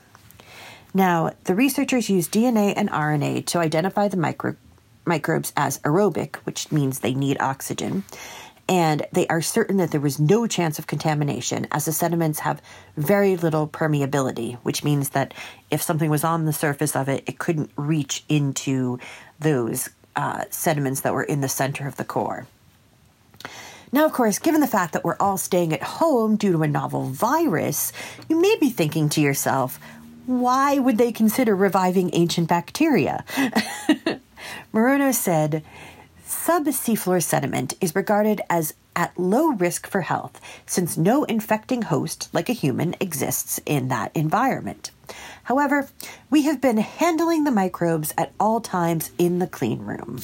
Now, 0.94 1.32
the 1.46 1.56
researchers 1.56 2.10
used 2.10 2.32
DNA 2.32 2.74
and 2.76 2.90
RNA 2.90 3.46
to 3.48 3.60
identify 3.60 4.08
the 4.08 4.18
micro- 4.18 4.58
microbes 5.06 5.54
as 5.56 5.80
aerobic, 5.80 6.36
which 6.38 6.72
means 6.72 7.00
they 7.00 7.14
need 7.14 7.40
oxygen, 7.40 8.04
and 8.68 9.06
they 9.12 9.28
are 9.28 9.42
certain 9.42 9.78
that 9.78 9.92
there 9.92 10.02
was 10.02 10.20
no 10.20 10.48
chance 10.48 10.80
of 10.80 10.88
contamination 10.88 11.68
as 11.72 11.86
the 11.86 11.92
sediments 11.92 12.40
have 12.40 12.62
very 12.96 13.36
little 13.36 13.68
permeability, 13.68 14.56
which 14.64 14.84
means 14.84 15.10
that 15.10 15.34
if 15.70 15.82
something 15.82 16.10
was 16.10 16.24
on 16.24 16.46
the 16.46 16.54
surface 16.54 16.96
of 16.96 17.10
it, 17.10 17.24
it 17.26 17.40
couldn't 17.40 17.72
reach 17.76 18.24
into 18.30 19.00
those 19.40 19.90
uh, 20.16 20.44
sediments 20.50 21.02
that 21.02 21.14
were 21.14 21.24
in 21.24 21.42
the 21.42 21.50
center 21.50 21.88
of 21.88 21.96
the 21.98 22.06
core. 22.06 22.48
Now, 23.94 24.06
of 24.06 24.14
course, 24.14 24.40
given 24.40 24.62
the 24.62 24.68
fact 24.68 24.94
that 24.94 25.04
we're 25.04 25.18
all 25.20 25.38
staying 25.38 25.74
at 25.74 25.84
home 25.84 26.38
due 26.38 26.54
to 26.54 26.64
a 26.64 26.68
novel 26.68 27.04
virus, 27.08 27.92
you 28.30 28.40
may 28.40 28.56
be 28.58 28.70
thinking 28.70 29.10
to 29.10 29.22
yourself, 29.22 29.80
why 30.26 30.80
would 30.80 30.98
they 30.98 31.12
consider 31.12 31.56
reviving 31.56 32.10
ancient 32.14 32.48
bacteria? 32.48 33.24
Morono 34.74 35.14
said, 35.14 35.64
Subseafloor 36.26 37.22
sediment 37.22 37.74
is 37.82 37.96
regarded 37.96 38.42
as 38.50 38.74
at 38.96 39.18
low 39.18 39.50
risk 39.52 39.88
for 39.88 40.02
health 40.02 40.40
since 40.66 40.98
no 40.98 41.24
infecting 41.26 41.84
host, 41.84 42.30
like 42.34 42.50
a 42.50 42.54
human, 42.54 42.96
exists 43.00 43.60
in 43.66 43.88
that 43.90 44.12
environment. 44.16 44.92
However, 45.44 45.90
we 46.30 46.44
have 46.44 46.62
been 46.62 46.78
handling 46.78 47.44
the 47.44 47.52
microbes 47.52 48.14
at 48.18 48.32
all 48.40 48.62
times 48.62 49.12
in 49.18 49.40
the 49.40 49.48
clean 49.48 49.80
room. 49.80 50.22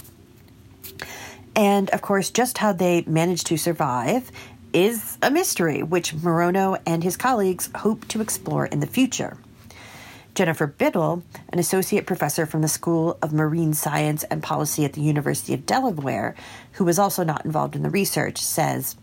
And 1.55 1.89
of 1.89 2.01
course, 2.01 2.29
just 2.29 2.59
how 2.59 2.71
they 2.71 3.03
managed 3.07 3.47
to 3.47 3.57
survive 3.57 4.31
is 4.73 5.17
a 5.21 5.31
mystery, 5.31 5.81
which 5.81 6.15
Morono 6.15 6.79
and 6.85 7.03
his 7.03 7.17
colleagues 7.17 7.69
hope 7.75 8.07
to 8.09 8.21
explore 8.21 8.65
in 8.65 8.79
the 8.79 8.87
future. 8.87 9.37
Jennifer 10.37 10.67
Biddle, 10.67 11.23
an 11.49 11.57
associate 11.57 12.05
professor 12.05 12.45
from 12.45 12.61
the 12.61 12.67
School 12.67 13.17
of 13.23 13.33
Marine 13.33 13.73
Science 13.73 14.23
and 14.25 14.43
Policy 14.43 14.85
at 14.85 14.93
the 14.93 15.01
University 15.01 15.51
of 15.55 15.65
Delaware, 15.65 16.35
who 16.73 16.85
was 16.85 16.99
also 16.99 17.23
not 17.23 17.43
involved 17.43 17.75
in 17.75 17.81
the 17.81 17.89
research, 17.89 18.37
says 18.37 18.95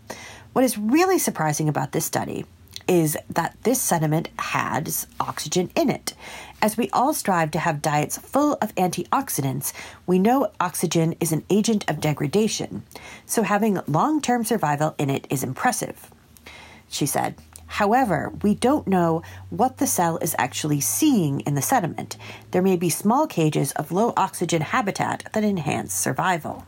What 0.53 0.63
is 0.63 0.77
really 0.77 1.19
surprising 1.19 1.67
about 1.67 1.91
this 1.91 2.05
study 2.05 2.45
is 2.87 3.17
that 3.29 3.53
this 3.63 3.81
sediment 3.81 4.29
has 4.39 5.07
oxygen 5.19 5.71
in 5.75 5.89
it. 5.89 6.13
As 6.61 6.77
we 6.77 6.89
all 6.91 7.13
strive 7.13 7.51
to 7.51 7.59
have 7.59 7.81
diets 7.81 8.17
full 8.17 8.53
of 8.61 8.73
antioxidants, 8.75 9.73
we 10.07 10.17
know 10.17 10.53
oxygen 10.61 11.15
is 11.19 11.33
an 11.33 11.43
agent 11.49 11.83
of 11.89 11.99
degradation, 11.99 12.83
so 13.25 13.43
having 13.43 13.81
long 13.87 14.21
term 14.21 14.45
survival 14.45 14.95
in 14.97 15.09
it 15.09 15.27
is 15.29 15.43
impressive. 15.43 16.09
She 16.87 17.05
said, 17.05 17.35
However, 17.67 18.31
we 18.41 18.55
don't 18.55 18.87
know 18.87 19.21
what 19.49 19.77
the 19.77 19.87
cell 19.87 20.17
is 20.19 20.35
actually 20.37 20.81
seeing 20.81 21.41
in 21.41 21.55
the 21.55 21.61
sediment. 21.61 22.17
There 22.51 22.61
may 22.61 22.77
be 22.77 22.89
small 22.89 23.27
cages 23.27 23.71
of 23.73 23.91
low 23.91 24.13
oxygen 24.15 24.61
habitat 24.61 25.23
that 25.33 25.43
enhance 25.43 25.93
survival. 25.93 26.65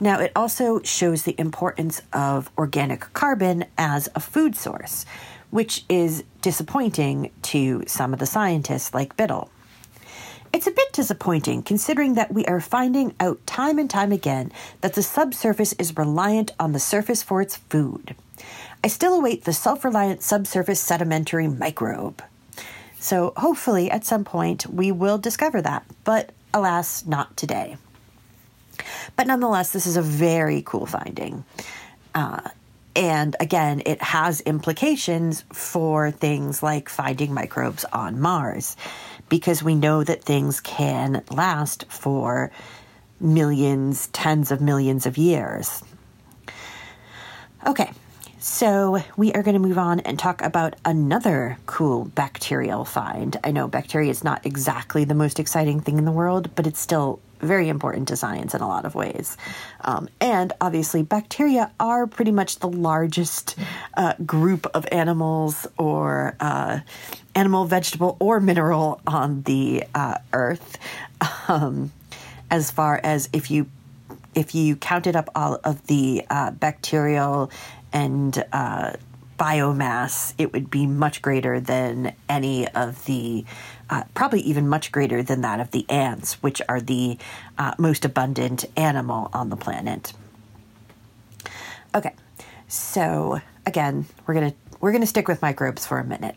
Now, 0.00 0.20
it 0.20 0.30
also 0.36 0.80
shows 0.82 1.22
the 1.22 1.34
importance 1.38 2.02
of 2.12 2.50
organic 2.56 3.12
carbon 3.12 3.64
as 3.76 4.08
a 4.14 4.20
food 4.20 4.54
source, 4.54 5.04
which 5.50 5.84
is 5.88 6.22
disappointing 6.40 7.32
to 7.42 7.82
some 7.86 8.12
of 8.12 8.20
the 8.20 8.26
scientists 8.26 8.94
like 8.94 9.16
Biddle. 9.16 9.50
It's 10.52 10.66
a 10.66 10.72
bit 10.72 10.92
disappointing 10.92 11.62
considering 11.62 12.14
that 12.14 12.32
we 12.32 12.44
are 12.46 12.60
finding 12.60 13.14
out 13.20 13.44
time 13.46 13.78
and 13.78 13.90
time 13.90 14.12
again 14.12 14.52
that 14.80 14.94
the 14.94 15.02
subsurface 15.02 15.74
is 15.74 15.96
reliant 15.96 16.52
on 16.58 16.72
the 16.72 16.80
surface 16.80 17.22
for 17.22 17.42
its 17.42 17.56
food. 17.56 18.14
I 18.82 18.88
still 18.88 19.14
await 19.14 19.44
the 19.44 19.52
self 19.52 19.84
reliant 19.84 20.22
subsurface 20.22 20.80
sedimentary 20.80 21.48
microbe. 21.48 22.22
So, 23.00 23.32
hopefully, 23.36 23.90
at 23.90 24.04
some 24.04 24.24
point, 24.24 24.66
we 24.66 24.90
will 24.90 25.18
discover 25.18 25.62
that, 25.62 25.84
but 26.04 26.30
alas, 26.52 27.06
not 27.06 27.36
today. 27.36 27.76
But 29.16 29.26
nonetheless, 29.26 29.72
this 29.72 29.86
is 29.86 29.96
a 29.96 30.02
very 30.02 30.62
cool 30.62 30.86
finding. 30.86 31.44
Uh, 32.14 32.40
and 32.96 33.36
again, 33.38 33.82
it 33.86 34.02
has 34.02 34.40
implications 34.40 35.44
for 35.52 36.10
things 36.10 36.62
like 36.62 36.88
finding 36.88 37.32
microbes 37.32 37.84
on 37.92 38.20
Mars, 38.20 38.76
because 39.28 39.62
we 39.62 39.74
know 39.74 40.02
that 40.02 40.24
things 40.24 40.60
can 40.60 41.22
last 41.30 41.84
for 41.88 42.50
millions, 43.20 44.08
tens 44.08 44.50
of 44.50 44.60
millions 44.60 45.06
of 45.06 45.16
years. 45.16 45.82
Okay, 47.66 47.92
so, 48.40 49.02
we 49.16 49.32
are 49.32 49.42
going 49.42 49.54
to 49.54 49.60
move 49.60 49.78
on 49.78 50.00
and 50.00 50.18
talk 50.18 50.42
about 50.42 50.76
another 50.84 51.58
cool 51.66 52.04
bacterial 52.04 52.84
find. 52.84 53.36
I 53.42 53.50
know 53.50 53.66
bacteria 53.66 54.10
is 54.10 54.22
not 54.22 54.46
exactly 54.46 55.04
the 55.04 55.14
most 55.14 55.40
exciting 55.40 55.80
thing 55.80 55.98
in 55.98 56.04
the 56.04 56.12
world, 56.12 56.54
but 56.54 56.66
it's 56.66 56.78
still 56.78 57.20
very 57.40 57.68
important 57.68 58.08
to 58.08 58.16
science 58.16 58.54
in 58.54 58.60
a 58.60 58.68
lot 58.68 58.84
of 58.84 58.94
ways. 58.94 59.36
Um, 59.80 60.08
and 60.20 60.52
obviously, 60.60 61.02
bacteria 61.02 61.72
are 61.80 62.06
pretty 62.06 62.30
much 62.30 62.60
the 62.60 62.68
largest 62.68 63.56
uh, 63.96 64.14
group 64.24 64.66
of 64.74 64.86
animals 64.92 65.66
or 65.76 66.36
uh, 66.38 66.80
animal, 67.34 67.64
vegetable, 67.64 68.16
or 68.20 68.40
mineral 68.40 69.00
on 69.06 69.42
the 69.42 69.84
uh, 69.94 70.18
earth. 70.32 70.78
Um, 71.48 71.92
as 72.50 72.70
far 72.70 73.00
as 73.02 73.28
if 73.32 73.50
you 73.50 73.66
if 74.34 74.54
you 74.54 74.76
counted 74.76 75.16
up 75.16 75.28
all 75.34 75.58
of 75.64 75.84
the 75.88 76.24
uh, 76.30 76.50
bacterial 76.52 77.50
and 77.92 78.44
uh, 78.52 78.92
biomass, 79.38 80.34
it 80.36 80.52
would 80.52 80.70
be 80.70 80.86
much 80.86 81.22
greater 81.22 81.60
than 81.60 82.14
any 82.28 82.68
of 82.68 83.04
the, 83.04 83.44
uh, 83.88 84.02
probably 84.14 84.40
even 84.40 84.68
much 84.68 84.90
greater 84.90 85.22
than 85.22 85.40
that 85.42 85.60
of 85.60 85.70
the 85.70 85.88
ants, 85.88 86.34
which 86.42 86.60
are 86.68 86.80
the 86.80 87.16
uh, 87.56 87.74
most 87.78 88.04
abundant 88.04 88.64
animal 88.76 89.30
on 89.32 89.48
the 89.48 89.56
planet. 89.56 90.12
Okay, 91.94 92.14
so 92.66 93.40
again, 93.64 94.06
we're 94.26 94.34
gonna 94.34 94.54
we're 94.80 94.92
gonna 94.92 95.06
stick 95.06 95.26
with 95.26 95.40
microbes 95.40 95.86
for 95.86 95.98
a 95.98 96.04
minute. 96.04 96.36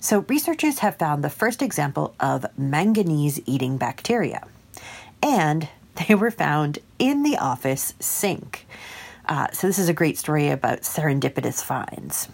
So 0.00 0.24
researchers 0.28 0.80
have 0.80 0.96
found 0.96 1.22
the 1.22 1.30
first 1.30 1.62
example 1.62 2.14
of 2.20 2.46
manganese-eating 2.58 3.76
bacteria, 3.76 4.46
and 5.22 5.68
they 6.08 6.14
were 6.14 6.30
found 6.30 6.80
in 6.98 7.22
the 7.22 7.36
office 7.36 7.94
sink. 8.00 8.66
Uh, 9.26 9.48
so 9.52 9.66
this 9.66 9.78
is 9.78 9.88
a 9.88 9.94
great 9.94 10.18
story 10.18 10.48
about 10.48 10.82
serendipitous 10.82 11.62
finds. 11.62 12.28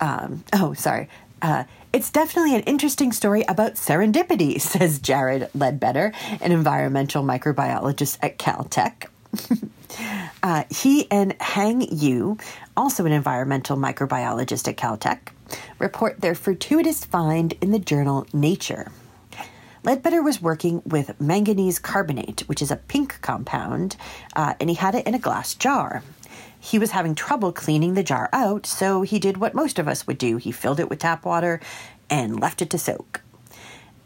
Um, 0.00 0.44
oh, 0.52 0.74
sorry. 0.74 1.08
Uh, 1.40 1.64
it's 1.92 2.10
definitely 2.10 2.56
an 2.56 2.62
interesting 2.62 3.12
story 3.12 3.44
about 3.46 3.74
serendipity, 3.74 4.60
says 4.60 4.98
Jared 4.98 5.48
Leadbetter, 5.54 6.12
an 6.40 6.52
environmental 6.52 7.22
microbiologist 7.22 8.18
at 8.22 8.38
Caltech. 8.38 9.06
uh, 10.42 10.64
he 10.70 11.10
and 11.10 11.36
Hang 11.40 11.82
Yu, 11.82 12.38
also 12.76 13.04
an 13.04 13.12
environmental 13.12 13.76
microbiologist 13.76 14.68
at 14.68 14.76
Caltech, 14.76 15.28
report 15.78 16.20
their 16.20 16.34
fortuitous 16.34 17.04
find 17.04 17.52
in 17.60 17.70
the 17.70 17.78
journal 17.78 18.26
Nature. 18.32 18.90
Leadbetter 19.84 20.22
was 20.22 20.40
working 20.40 20.80
with 20.86 21.20
manganese 21.20 21.78
carbonate, 21.78 22.40
which 22.46 22.62
is 22.62 22.70
a 22.70 22.76
pink 22.76 23.20
compound, 23.20 23.96
uh, 24.34 24.54
and 24.58 24.70
he 24.70 24.76
had 24.76 24.94
it 24.94 25.06
in 25.06 25.14
a 25.14 25.18
glass 25.18 25.54
jar. 25.54 26.02
He 26.58 26.78
was 26.78 26.92
having 26.92 27.14
trouble 27.14 27.52
cleaning 27.52 27.92
the 27.92 28.02
jar 28.02 28.30
out, 28.32 28.64
so 28.64 29.02
he 29.02 29.18
did 29.18 29.36
what 29.36 29.54
most 29.54 29.78
of 29.78 29.86
us 29.86 30.06
would 30.06 30.16
do. 30.16 30.38
He 30.38 30.52
filled 30.52 30.80
it 30.80 30.88
with 30.88 31.00
tap 31.00 31.26
water 31.26 31.60
and 32.08 32.40
left 32.40 32.62
it 32.62 32.70
to 32.70 32.78
soak. 32.78 33.20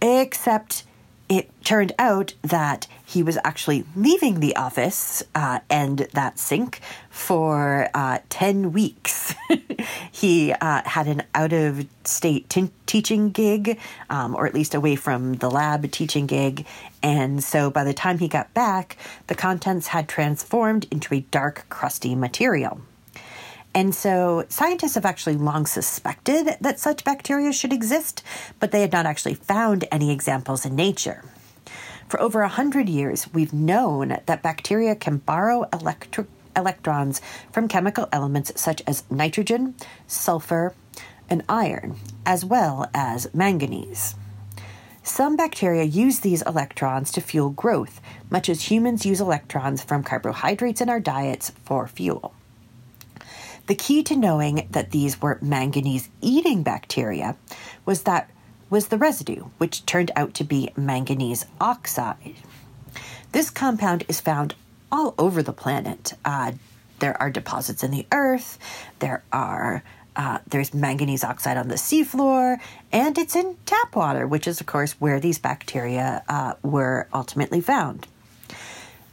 Except 0.02 0.82
it 1.28 1.50
turned 1.62 1.92
out 1.99 2.35
that 2.42 2.87
he 3.04 3.23
was 3.23 3.38
actually 3.44 3.85
leaving 3.97 4.40
the 4.40 4.56
office 4.56 5.23
uh, 5.35 5.61
and 5.68 6.00
that 6.12 6.38
sink 6.38 6.80
for 7.11 7.88
uh, 7.94 8.18
10 8.30 8.73
weeks. 8.73 9.35
he 10.12 10.52
uh, 10.52 10.82
had 10.85 11.06
an 11.06 11.23
out 11.35 11.52
of 11.52 11.87
state 12.04 12.49
t- 12.49 12.70
teaching 12.87 13.30
gig, 13.30 13.78
um, 14.08 14.35
or 14.35 14.47
at 14.47 14.54
least 14.54 14.75
away 14.75 14.97
from 14.97 15.35
the 15.35 15.50
lab 15.50 15.90
teaching 15.90 16.26
gig. 16.26 16.66
And 17.02 17.42
so 17.42 17.70
by 17.70 17.85
the 17.85 17.94
time 17.94 18.18
he 18.18 18.28
got 18.28 18.52
back, 18.54 18.97
the 19.26 19.35
contents 19.35 19.88
had 19.88 20.08
transformed 20.08 20.87
into 20.90 21.14
a 21.14 21.20
dark, 21.20 21.66
crusty 21.68 22.14
material. 22.14 22.80
And 23.78 23.94
so 23.94 24.44
scientists 24.49 24.97
have 24.97 25.04
actually 25.04 25.37
long 25.37 25.64
suspected 25.64 26.56
that 26.61 26.80
such 26.80 27.04
bacteria 27.04 27.52
should 27.52 27.73
exist, 27.73 28.25
but 28.58 28.73
they 28.73 28.80
had 28.80 28.90
not 28.90 29.06
actually 29.06 29.35
found 29.35 29.85
any 29.92 30.11
examples 30.11 30.66
in 30.66 30.75
nature. 30.75 31.23
For 32.08 32.20
over 32.20 32.42
a 32.42 32.49
hundred 32.49 32.88
years, 32.88 33.32
we've 33.32 33.52
known 33.52 34.18
that 34.26 34.42
bacteria 34.42 34.97
can 34.97 35.18
borrow 35.18 35.68
electro- 35.73 36.26
electrons 36.56 37.20
from 37.52 37.68
chemical 37.68 38.08
elements 38.11 38.50
such 38.61 38.82
as 38.85 39.04
nitrogen, 39.12 39.76
sulfur, 40.08 40.75
and 41.30 41.44
iron, 41.49 41.94
as 42.26 42.44
well 42.44 42.90
as 42.92 43.32
manganese. 43.32 44.16
Some 45.04 45.37
bacteria 45.37 45.85
use 45.85 46.18
these 46.18 46.42
electrons 46.42 47.12
to 47.12 47.20
fuel 47.20 47.50
growth, 47.50 48.00
much 48.28 48.49
as 48.49 48.73
humans 48.73 49.06
use 49.06 49.20
electrons 49.20 49.84
from 49.84 50.02
carbohydrates 50.02 50.80
in 50.80 50.88
our 50.88 50.99
diets 50.99 51.52
for 51.64 51.86
fuel. 51.86 52.34
The 53.69 53.75
key 53.75 54.02
to 54.04 54.17
knowing 54.17 54.67
that 54.71 54.93
these 54.93 55.21
were 55.21 55.39
manganese 55.43 56.09
eating 56.23 56.63
bacteria 56.63 57.37
was 57.85 58.04
that 58.04 58.31
was 58.71 58.89
the 58.89 58.97
residue, 58.97 59.45
which 59.59 59.85
turned 59.85 60.11
out 60.17 60.33
to 60.35 60.45
be 60.45 60.73
manganese 60.75 61.45
oxide. 61.61 62.37
This 63.33 63.50
compound 63.50 64.04
is 64.09 64.23
found 64.23 64.54
all 64.91 65.15
over 65.19 65.43
the 65.43 65.52
planet. 65.52 66.15
Uh, 66.25 66.52
there 67.00 67.21
are 67.21 67.28
deposits 67.28 67.85
in 67.85 67.91
the 67.91 68.07
earth. 68.11 68.59
There 69.00 69.23
are 69.33 69.83
uh, 70.17 70.39
there's 70.49 70.73
manganese 70.73 71.23
oxide 71.23 71.59
on 71.59 71.69
the 71.69 71.76
seafloor, 71.76 72.59
and 72.91 73.19
it's 73.19 73.37
in 73.37 73.57
tap 73.67 73.95
water, 73.95 74.26
which 74.26 74.49
is 74.49 74.61
of 74.63 74.67
course 74.67 74.93
where 74.93 75.21
these 75.21 75.39
bacteria 75.39 76.25
uh, 76.26 76.54
were 76.63 77.07
ultimately 77.13 77.61
found. 77.61 78.09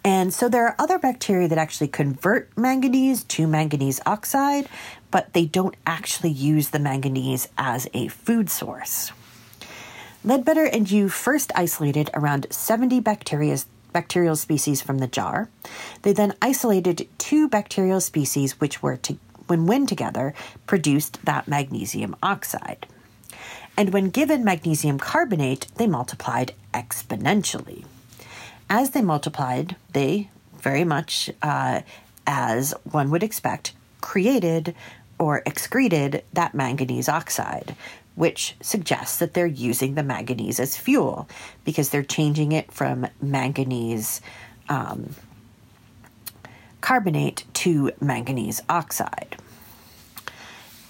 And 0.06 0.32
so 0.32 0.48
there 0.48 0.68
are 0.68 0.76
other 0.78 1.00
bacteria 1.00 1.48
that 1.48 1.58
actually 1.58 1.88
convert 1.88 2.56
manganese 2.56 3.24
to 3.24 3.48
manganese 3.48 4.00
oxide, 4.06 4.70
but 5.10 5.34
they 5.34 5.48
don't 5.48 5.76
actually 5.88 6.30
use 6.30 6.70
the 6.70 6.78
manganese 6.78 7.48
as 7.58 7.88
a 7.92 8.08
food 8.10 8.52
source. 8.52 9.12
Leadbetter 10.24 10.70
and 10.72 10.90
Yu 10.92 11.10
first 11.10 11.52
isolated 11.56 12.12
around 12.14 12.46
70 12.52 13.00
bacterial 13.00 14.36
species 14.36 14.80
from 14.80 15.00
the 15.00 15.08
jar. 15.08 15.50
They 16.04 16.14
then 16.14 16.36
isolated 16.40 17.08
two 17.18 17.50
bacterial 17.50 18.00
species 18.00 18.62
which 18.62 18.84
were, 18.84 18.98
to, 18.98 19.18
when 19.48 19.66
when 19.66 19.88
together, 19.88 20.36
produced 20.68 21.26
that 21.26 21.48
magnesium 21.48 22.16
oxide. 22.22 22.86
And 23.76 23.92
when 23.92 24.12
given 24.12 24.44
magnesium 24.44 25.00
carbonate, 25.00 25.66
they 25.78 25.88
multiplied 25.88 26.54
exponentially 26.76 27.86
as 28.70 28.92
they 28.92 29.02
multiplied, 29.02 29.76
they 29.94 30.30
very 30.60 30.84
much, 30.84 31.30
uh, 31.42 31.82
as 32.26 32.74
one 32.84 33.12
would 33.12 33.24
expect, 33.24 33.74
created 34.02 34.76
or 35.20 35.42
excreted 35.46 36.24
that 36.34 36.54
manganese 36.54 37.08
oxide, 37.08 37.76
which 38.16 38.56
suggests 38.62 39.18
that 39.18 39.34
they're 39.34 39.46
using 39.46 39.96
the 39.96 40.04
manganese 40.04 40.60
as 40.60 40.78
fuel 40.78 41.28
because 41.64 41.90
they're 41.90 42.04
changing 42.04 42.52
it 42.52 42.72
from 42.72 43.08
manganese 43.22 44.22
um, 44.70 45.16
carbonate 46.82 47.46
to 47.54 47.92
manganese 48.02 48.62
oxide. 48.70 49.38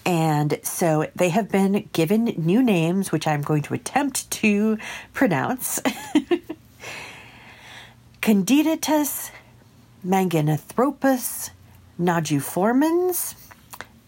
And 0.04 0.60
so 0.62 1.10
they 1.16 1.30
have 1.30 1.50
been 1.50 1.88
given 1.92 2.26
new 2.36 2.62
names, 2.62 3.10
which 3.10 3.26
I'm 3.26 3.42
going 3.42 3.62
to 3.62 3.74
attempt 3.74 4.30
to 4.30 4.78
pronounce. 5.12 5.80
Candidatus 8.26 9.30
mangananthropus 10.04 11.50
noduliformans 11.96 13.36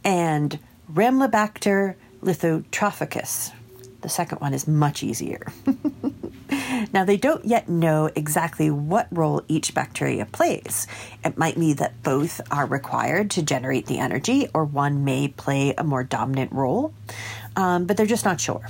and 0.02 0.59
Ramlibacter 0.92 1.94
lithotrophicus. 2.20 3.52
The 4.00 4.09
second 4.09 4.40
one 4.40 4.54
is 4.54 4.66
much 4.66 5.04
easier. 5.04 5.46
now, 6.92 7.04
they 7.04 7.16
don't 7.16 7.44
yet 7.44 7.68
know 7.68 8.11
exactly 8.16 8.72
what 8.72 9.07
role 9.12 9.44
each 9.46 9.72
bacteria 9.72 10.26
plays. 10.26 10.88
It 11.24 11.38
might 11.38 11.54
be 11.54 11.74
that 11.74 12.02
both 12.02 12.40
are 12.50 12.66
required 12.66 13.31
to 13.31 13.42
generate 13.42 13.87
the 13.87 14.00
energy, 14.00 14.48
or 14.52 14.64
one 14.64 15.04
may 15.04 15.28
play 15.28 15.74
a 15.78 15.85
more 15.85 16.02
dominant 16.02 16.50
role, 16.50 16.92
um, 17.54 17.85
but 17.85 17.96
they're 17.96 18.04
just 18.04 18.24
not 18.24 18.40
sure. 18.40 18.68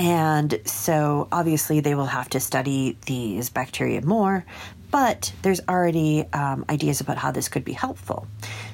And 0.00 0.58
so 0.64 1.28
obviously 1.30 1.80
they 1.80 1.94
will 1.94 2.06
have 2.06 2.30
to 2.30 2.40
study 2.40 2.96
these 3.04 3.50
bacteria 3.50 4.00
more, 4.00 4.46
but 4.90 5.30
there's 5.42 5.60
already 5.68 6.24
um, 6.32 6.64
ideas 6.70 7.02
about 7.02 7.18
how 7.18 7.32
this 7.32 7.50
could 7.50 7.66
be 7.66 7.74
helpful. 7.74 8.26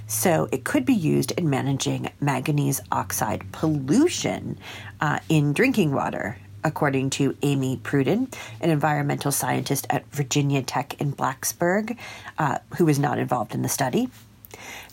So 0.07 0.49
it 0.53 0.63
could 0.63 0.87
be 0.87 0.95
used 0.95 1.33
in 1.33 1.51
managing 1.51 2.13
manganese 2.21 2.81
oxide 2.93 3.51
pollution 3.51 4.57
uh, 5.01 5.19
in 5.29 5.53
drinking 5.53 5.93
water, 5.93 6.39
according 6.63 7.11
to 7.11 7.37
Amy 7.43 7.79
Pruden, 7.79 8.33
an 8.61 8.71
environmental 8.71 9.33
scientist 9.33 9.89
at 9.91 10.07
Virginia 10.13 10.63
Tech 10.63 11.01
in 11.01 11.13
Blacksburg, 11.13 11.99
uh, 12.39 12.59
who 12.77 12.85
was 12.85 13.01
not 13.01 13.19
involved 13.19 13.53
in 13.53 13.63
the 13.63 13.69
study. 13.69 14.09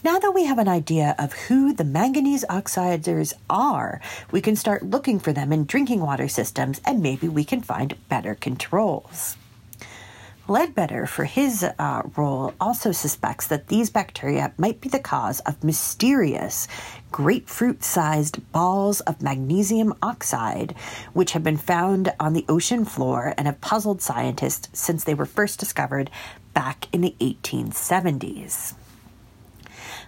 Now 0.03 0.19
that 0.19 0.31
we 0.33 0.45
have 0.45 0.59
an 0.59 0.67
idea 0.67 1.15
of 1.17 1.33
who 1.33 1.73
the 1.73 1.83
manganese 1.83 2.45
oxiders 2.49 3.33
are, 3.49 4.01
we 4.31 4.41
can 4.41 4.55
start 4.55 4.83
looking 4.83 5.19
for 5.19 5.33
them 5.33 5.53
in 5.53 5.65
drinking 5.65 6.01
water 6.01 6.27
systems 6.27 6.81
and 6.85 7.01
maybe 7.01 7.27
we 7.27 7.43
can 7.43 7.61
find 7.61 7.95
better 8.09 8.35
controls. 8.35 9.37
Leadbetter, 10.45 11.07
for 11.07 11.23
his 11.23 11.63
uh, 11.63 12.01
role, 12.17 12.53
also 12.59 12.91
suspects 12.91 13.47
that 13.47 13.69
these 13.69 13.89
bacteria 13.89 14.51
might 14.57 14.81
be 14.81 14.89
the 14.89 14.99
cause 14.99 15.39
of 15.41 15.63
mysterious 15.63 16.67
grapefruit 17.13 17.81
sized 17.81 18.51
balls 18.51 18.99
of 19.01 19.21
magnesium 19.21 19.93
oxide, 20.01 20.75
which 21.13 21.31
have 21.31 21.43
been 21.43 21.55
found 21.55 22.11
on 22.19 22.33
the 22.33 22.43
ocean 22.49 22.83
floor 22.83 23.33
and 23.37 23.47
have 23.47 23.61
puzzled 23.61 24.01
scientists 24.01 24.67
since 24.73 25.05
they 25.05 25.13
were 25.13 25.25
first 25.25 25.59
discovered 25.59 26.09
back 26.53 26.87
in 26.91 26.99
the 26.99 27.15
1870s. 27.21 28.73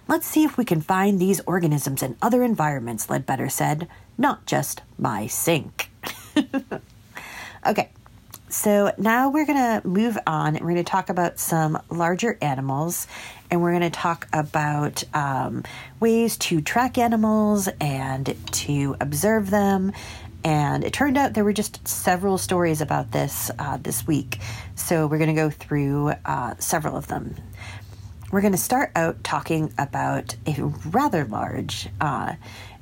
Let's 0.08 0.26
see 0.26 0.44
if 0.44 0.56
we 0.56 0.64
can 0.64 0.80
find 0.80 1.18
these 1.18 1.40
organisms 1.46 2.02
in 2.02 2.16
other 2.22 2.44
environments, 2.44 3.08
Leadbetter 3.08 3.50
said, 3.50 3.88
not 4.16 4.46
just 4.46 4.82
my 4.96 5.26
sink. 5.26 5.90
okay, 7.66 7.90
so 8.48 8.92
now 8.98 9.30
we're 9.30 9.46
going 9.46 9.80
to 9.80 9.86
move 9.86 10.16
on 10.24 10.54
and 10.54 10.64
we're 10.64 10.72
going 10.72 10.84
to 10.84 10.90
talk 10.90 11.08
about 11.08 11.40
some 11.40 11.82
larger 11.90 12.38
animals 12.40 13.08
and 13.50 13.60
we're 13.60 13.72
going 13.72 13.82
to 13.82 13.90
talk 13.90 14.28
about 14.32 15.02
um, 15.12 15.64
ways 15.98 16.36
to 16.36 16.60
track 16.60 16.98
animals 16.98 17.68
and 17.80 18.36
to 18.52 18.96
observe 19.00 19.50
them. 19.50 19.92
And 20.44 20.84
it 20.84 20.92
turned 20.92 21.18
out 21.18 21.34
there 21.34 21.42
were 21.42 21.52
just 21.52 21.86
several 21.88 22.38
stories 22.38 22.80
about 22.80 23.10
this 23.10 23.50
uh, 23.58 23.78
this 23.78 24.06
week. 24.06 24.38
So 24.76 25.08
we're 25.08 25.18
going 25.18 25.34
to 25.34 25.42
go 25.42 25.50
through 25.50 26.12
uh, 26.24 26.54
several 26.60 26.96
of 26.96 27.08
them. 27.08 27.34
We're 28.32 28.40
going 28.40 28.52
to 28.52 28.58
start 28.58 28.90
out 28.96 29.22
talking 29.22 29.72
about 29.78 30.34
a 30.48 30.60
rather 30.90 31.24
large 31.24 31.88
uh, 32.00 32.34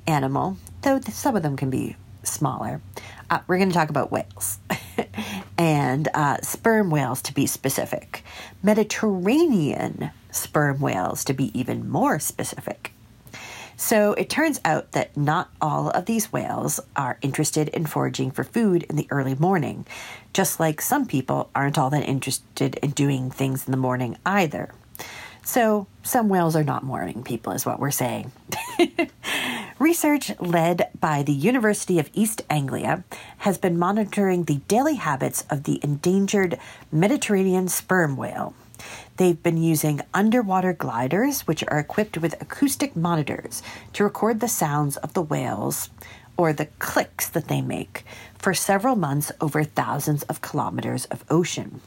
animal, 0.06 0.56
though 0.80 1.00
some 1.00 1.36
of 1.36 1.42
them 1.42 1.58
can 1.58 1.68
be 1.68 1.96
smaller. 2.22 2.80
Uh, 3.28 3.40
we're 3.46 3.58
going 3.58 3.68
to 3.68 3.74
talk 3.74 3.90
about 3.90 4.10
whales 4.10 4.58
and 5.58 6.08
uh, 6.14 6.38
sperm 6.40 6.90
whales 6.90 7.20
to 7.22 7.34
be 7.34 7.46
specific, 7.46 8.24
Mediterranean 8.62 10.12
sperm 10.30 10.80
whales 10.80 11.24
to 11.24 11.34
be 11.34 11.56
even 11.58 11.90
more 11.90 12.18
specific. 12.18 12.92
So 13.76 14.14
it 14.14 14.30
turns 14.30 14.62
out 14.64 14.92
that 14.92 15.14
not 15.14 15.50
all 15.60 15.90
of 15.90 16.06
these 16.06 16.32
whales 16.32 16.80
are 16.96 17.18
interested 17.20 17.68
in 17.68 17.84
foraging 17.84 18.30
for 18.30 18.44
food 18.44 18.84
in 18.84 18.96
the 18.96 19.08
early 19.10 19.34
morning, 19.34 19.84
just 20.32 20.58
like 20.58 20.80
some 20.80 21.04
people 21.04 21.50
aren't 21.54 21.76
all 21.76 21.90
that 21.90 22.08
interested 22.08 22.76
in 22.76 22.92
doing 22.92 23.30
things 23.30 23.66
in 23.66 23.72
the 23.72 23.76
morning 23.76 24.16
either. 24.24 24.70
So 25.44 25.86
some 26.02 26.28
whales 26.28 26.56
are 26.56 26.64
not 26.64 26.82
morning 26.82 27.22
people, 27.22 27.52
is 27.52 27.66
what 27.66 27.78
we're 27.78 27.90
saying. 27.90 28.32
Research 29.78 30.32
led 30.40 30.88
by 30.98 31.22
the 31.22 31.32
University 31.32 31.98
of 31.98 32.10
East 32.14 32.42
Anglia 32.48 33.04
has 33.38 33.58
been 33.58 33.78
monitoring 33.78 34.44
the 34.44 34.60
daily 34.68 34.94
habits 34.94 35.44
of 35.50 35.64
the 35.64 35.80
endangered 35.82 36.58
Mediterranean 36.90 37.68
sperm 37.68 38.16
whale. 38.16 38.54
They've 39.16 39.40
been 39.40 39.58
using 39.58 40.00
underwater 40.12 40.72
gliders, 40.72 41.42
which 41.42 41.62
are 41.68 41.78
equipped 41.78 42.18
with 42.18 42.40
acoustic 42.40 42.96
monitors, 42.96 43.62
to 43.92 44.04
record 44.04 44.40
the 44.40 44.48
sounds 44.48 44.96
of 44.98 45.12
the 45.12 45.22
whales 45.22 45.90
or 46.36 46.52
the 46.52 46.66
clicks 46.78 47.28
that 47.28 47.48
they 47.48 47.60
make 47.60 48.04
for 48.38 48.54
several 48.54 48.96
months 48.96 49.30
over 49.40 49.62
thousands 49.62 50.22
of 50.24 50.40
kilometers 50.40 51.04
of 51.06 51.24
ocean. 51.30 51.80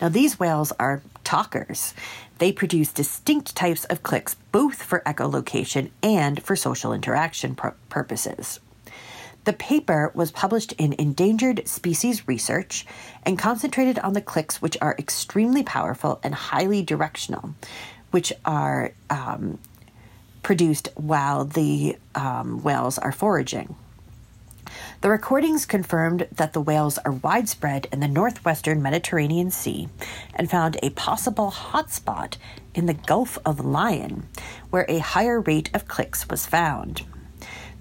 Now, 0.00 0.08
these 0.08 0.38
whales 0.38 0.72
are 0.78 1.02
talkers. 1.24 1.94
They 2.38 2.52
produce 2.52 2.92
distinct 2.92 3.56
types 3.56 3.84
of 3.86 4.02
clicks 4.02 4.36
both 4.52 4.82
for 4.82 5.02
echolocation 5.06 5.90
and 6.02 6.42
for 6.42 6.54
social 6.54 6.92
interaction 6.92 7.54
pr- 7.54 7.68
purposes. 7.88 8.60
The 9.44 9.52
paper 9.52 10.10
was 10.14 10.32
published 10.32 10.72
in 10.72 10.94
Endangered 10.94 11.68
Species 11.68 12.26
Research 12.26 12.84
and 13.22 13.38
concentrated 13.38 13.98
on 14.00 14.12
the 14.12 14.20
clicks 14.20 14.60
which 14.60 14.76
are 14.82 14.96
extremely 14.98 15.62
powerful 15.62 16.18
and 16.24 16.34
highly 16.34 16.82
directional, 16.82 17.54
which 18.10 18.32
are 18.44 18.90
um, 19.08 19.58
produced 20.42 20.88
while 20.96 21.44
the 21.44 21.96
um, 22.16 22.62
whales 22.62 22.98
are 22.98 23.12
foraging. 23.12 23.76
The 25.06 25.12
recordings 25.12 25.66
confirmed 25.66 26.26
that 26.32 26.52
the 26.52 26.60
whales 26.60 26.98
are 26.98 27.12
widespread 27.12 27.86
in 27.92 28.00
the 28.00 28.08
northwestern 28.08 28.82
Mediterranean 28.82 29.52
Sea 29.52 29.88
and 30.34 30.50
found 30.50 30.78
a 30.82 30.90
possible 30.90 31.52
hotspot 31.52 32.38
in 32.74 32.86
the 32.86 32.94
Gulf 32.94 33.38
of 33.46 33.64
Lion, 33.64 34.26
where 34.70 34.84
a 34.88 34.98
higher 34.98 35.38
rate 35.38 35.70
of 35.72 35.86
clicks 35.86 36.28
was 36.28 36.44
found. 36.44 37.02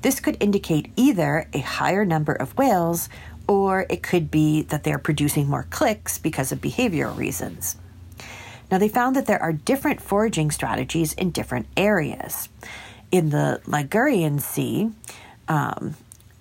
This 0.04 0.20
could 0.20 0.38
indicate 0.40 0.92
either 0.96 1.50
a 1.52 1.62
higher 1.62 2.06
number 2.06 2.34
of 2.34 2.56
whales 2.60 3.10
or 3.48 3.88
it 3.90 4.04
could 4.04 4.30
be 4.30 4.62
that 4.62 4.84
they're 4.84 5.00
producing 5.00 5.48
more 5.48 5.66
clicks 5.72 6.20
because 6.20 6.52
of 6.52 6.62
behavioral 6.62 7.18
reasons. 7.18 7.76
Now, 8.70 8.78
they 8.78 8.88
found 8.88 9.16
that 9.16 9.26
there 9.26 9.42
are 9.42 9.52
different 9.52 10.00
foraging 10.00 10.52
strategies 10.52 11.14
in 11.14 11.32
different 11.32 11.66
areas. 11.76 12.50
In 13.12 13.32
the 13.32 13.62
Ligurian 13.66 14.38
Sea, 14.38 14.92
um, 15.48 15.96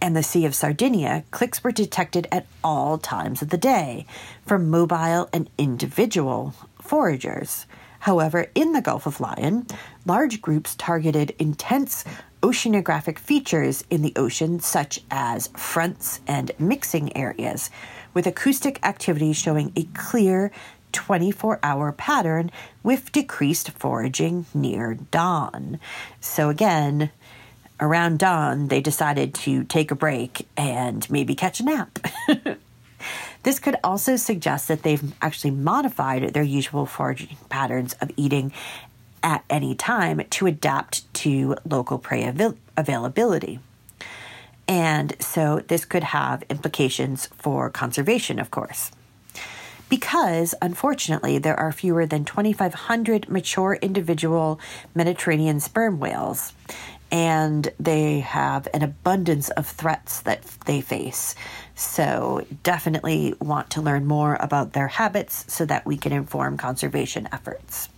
and 0.04 0.14
the 0.14 0.22
Sea 0.22 0.44
of 0.44 0.54
Sardinia, 0.54 1.24
clicks 1.30 1.64
were 1.64 1.72
detected 1.72 2.28
at 2.30 2.44
all 2.62 2.98
times 2.98 3.40
of 3.40 3.48
the 3.48 3.56
day 3.56 4.04
from 4.44 4.68
mobile 4.68 5.30
and 5.32 5.48
individual 5.56 6.52
foragers. 6.78 7.64
However, 8.00 8.48
in 8.54 8.72
the 8.72 8.82
Gulf 8.82 9.06
of 9.06 9.18
Lion, 9.18 9.66
large 10.04 10.42
groups 10.42 10.74
targeted 10.74 11.34
intense 11.38 12.04
oceanographic 12.42 13.18
features 13.18 13.82
in 13.88 14.02
the 14.02 14.12
ocean, 14.14 14.60
such 14.60 15.00
as 15.10 15.46
fronts 15.56 16.20
and 16.26 16.52
mixing 16.58 17.16
areas, 17.16 17.70
with 18.12 18.26
acoustic 18.26 18.78
activity 18.86 19.32
showing 19.32 19.72
a 19.74 19.84
clear 19.94 20.52
24 20.92 21.60
hour 21.62 21.92
pattern 21.92 22.50
with 22.82 23.10
decreased 23.10 23.70
foraging 23.70 24.44
near 24.52 24.98
dawn. 25.10 25.80
So, 26.20 26.50
again, 26.50 27.10
around 27.80 28.18
dawn, 28.18 28.68
they 28.68 28.80
decided 28.80 29.34
to 29.34 29.64
take 29.64 29.90
a 29.90 29.96
break 29.96 30.46
and 30.56 31.08
maybe 31.10 31.34
catch 31.34 31.60
a 31.60 31.64
nap. 31.64 31.98
this 33.42 33.58
could 33.58 33.76
also 33.84 34.16
suggest 34.16 34.68
that 34.68 34.82
they've 34.82 35.12
actually 35.20 35.50
modified 35.50 36.34
their 36.34 36.42
usual 36.42 36.86
foraging 36.86 37.36
patterns 37.48 37.94
of 38.00 38.10
eating 38.16 38.52
at 39.22 39.44
any 39.48 39.74
time 39.74 40.22
to 40.30 40.46
adapt 40.46 41.12
to 41.14 41.56
local 41.68 41.98
prey 41.98 42.24
avail- 42.24 42.56
availability. 42.76 43.58
And 44.66 45.14
so 45.20 45.62
this 45.68 45.84
could 45.84 46.04
have 46.04 46.42
implications 46.48 47.26
for 47.36 47.68
conservation, 47.70 48.38
of 48.38 48.50
course. 48.50 48.90
Because, 49.90 50.54
unfortunately, 50.62 51.38
there 51.38 51.58
are 51.58 51.70
fewer 51.70 52.06
than 52.06 52.24
2,500 52.24 53.28
mature 53.28 53.78
individual 53.82 54.58
Mediterranean 54.94 55.60
sperm 55.60 56.00
whales, 56.00 56.53
and 57.14 57.72
they 57.78 58.18
have 58.18 58.66
an 58.74 58.82
abundance 58.82 59.48
of 59.50 59.68
threats 59.68 60.22
that 60.22 60.42
they 60.66 60.80
face. 60.80 61.36
So, 61.76 62.44
definitely 62.64 63.34
want 63.40 63.70
to 63.70 63.80
learn 63.80 64.04
more 64.04 64.36
about 64.40 64.72
their 64.72 64.88
habits 64.88 65.44
so 65.46 65.64
that 65.66 65.86
we 65.86 65.96
can 65.96 66.10
inform 66.10 66.56
conservation 66.56 67.28
efforts. 67.30 67.88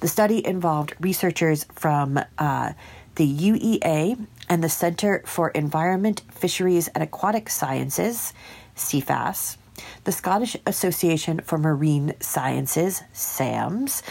The 0.00 0.08
study 0.08 0.44
involved 0.44 0.94
researchers 0.98 1.66
from 1.72 2.18
uh, 2.36 2.72
the 3.14 3.32
UEA 3.32 4.26
and 4.48 4.64
the 4.64 4.68
Center 4.68 5.22
for 5.24 5.50
Environment, 5.50 6.22
Fisheries 6.32 6.88
and 6.88 7.04
Aquatic 7.04 7.48
Sciences, 7.48 8.32
CEFAS, 8.74 9.56
the 10.02 10.10
Scottish 10.10 10.56
Association 10.66 11.38
for 11.44 11.58
Marine 11.58 12.14
Sciences, 12.18 13.04
SAMS, 13.12 14.02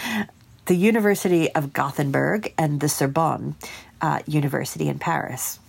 the 0.68 0.76
University 0.76 1.54
of 1.54 1.74
Gothenburg, 1.74 2.54
and 2.58 2.80
the 2.80 2.88
Sorbonne, 2.88 3.56
uh, 4.02 4.20
University 4.28 4.88
in 4.88 5.00
Paris. 5.00 5.60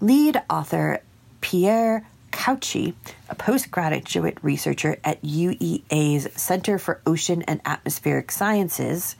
Lead 0.00 0.42
author 0.48 1.00
Pierre 1.40 2.06
Cauchi, 2.30 2.94
a 3.28 3.34
postgraduate 3.34 4.38
researcher 4.42 4.98
at 5.04 5.22
UEA's 5.22 6.28
Center 6.40 6.78
for 6.78 7.00
Ocean 7.06 7.42
and 7.42 7.60
Atmospheric 7.64 8.30
Sciences 8.30 9.16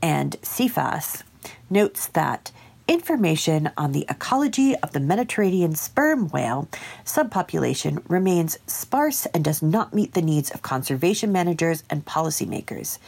and 0.00 0.32
CEFAS, 0.42 1.22
notes 1.70 2.08
that 2.08 2.50
Information 2.92 3.70
on 3.78 3.92
the 3.92 4.04
ecology 4.10 4.76
of 4.76 4.92
the 4.92 5.00
Mediterranean 5.00 5.74
sperm 5.74 6.28
whale 6.28 6.68
subpopulation 7.06 8.02
remains 8.06 8.58
sparse 8.66 9.24
and 9.32 9.42
does 9.42 9.62
not 9.62 9.94
meet 9.94 10.12
the 10.12 10.20
needs 10.20 10.50
of 10.50 10.60
conservation 10.60 11.32
managers 11.32 11.84
and 11.88 12.04
policymakers. 12.04 12.98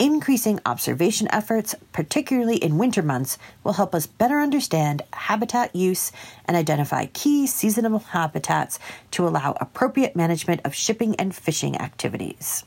Increasing 0.00 0.58
observation 0.66 1.28
efforts, 1.30 1.76
particularly 1.92 2.56
in 2.56 2.78
winter 2.78 3.00
months, 3.00 3.38
will 3.62 3.74
help 3.74 3.94
us 3.94 4.08
better 4.08 4.40
understand 4.40 5.02
habitat 5.12 5.72
use 5.72 6.10
and 6.46 6.56
identify 6.56 7.06
key 7.06 7.46
seasonal 7.46 8.00
habitats 8.00 8.80
to 9.12 9.24
allow 9.24 9.56
appropriate 9.60 10.16
management 10.16 10.62
of 10.64 10.74
shipping 10.74 11.14
and 11.14 11.32
fishing 11.32 11.76
activities. 11.80 12.64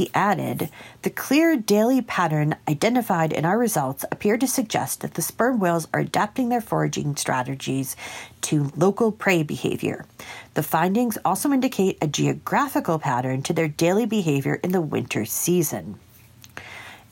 He 0.00 0.10
added, 0.14 0.70
The 1.02 1.10
clear 1.10 1.58
daily 1.58 2.00
pattern 2.00 2.56
identified 2.66 3.34
in 3.34 3.44
our 3.44 3.58
results 3.58 4.02
appear 4.10 4.38
to 4.38 4.46
suggest 4.46 5.02
that 5.02 5.12
the 5.12 5.20
sperm 5.20 5.60
whales 5.60 5.88
are 5.92 6.00
adapting 6.00 6.48
their 6.48 6.62
foraging 6.62 7.16
strategies 7.16 7.96
to 8.40 8.72
local 8.74 9.12
prey 9.12 9.42
behavior. 9.42 10.06
The 10.54 10.62
findings 10.62 11.18
also 11.22 11.52
indicate 11.52 11.98
a 12.00 12.06
geographical 12.06 12.98
pattern 12.98 13.42
to 13.42 13.52
their 13.52 13.68
daily 13.68 14.06
behavior 14.06 14.54
in 14.54 14.72
the 14.72 14.80
winter 14.80 15.26
season. 15.26 16.00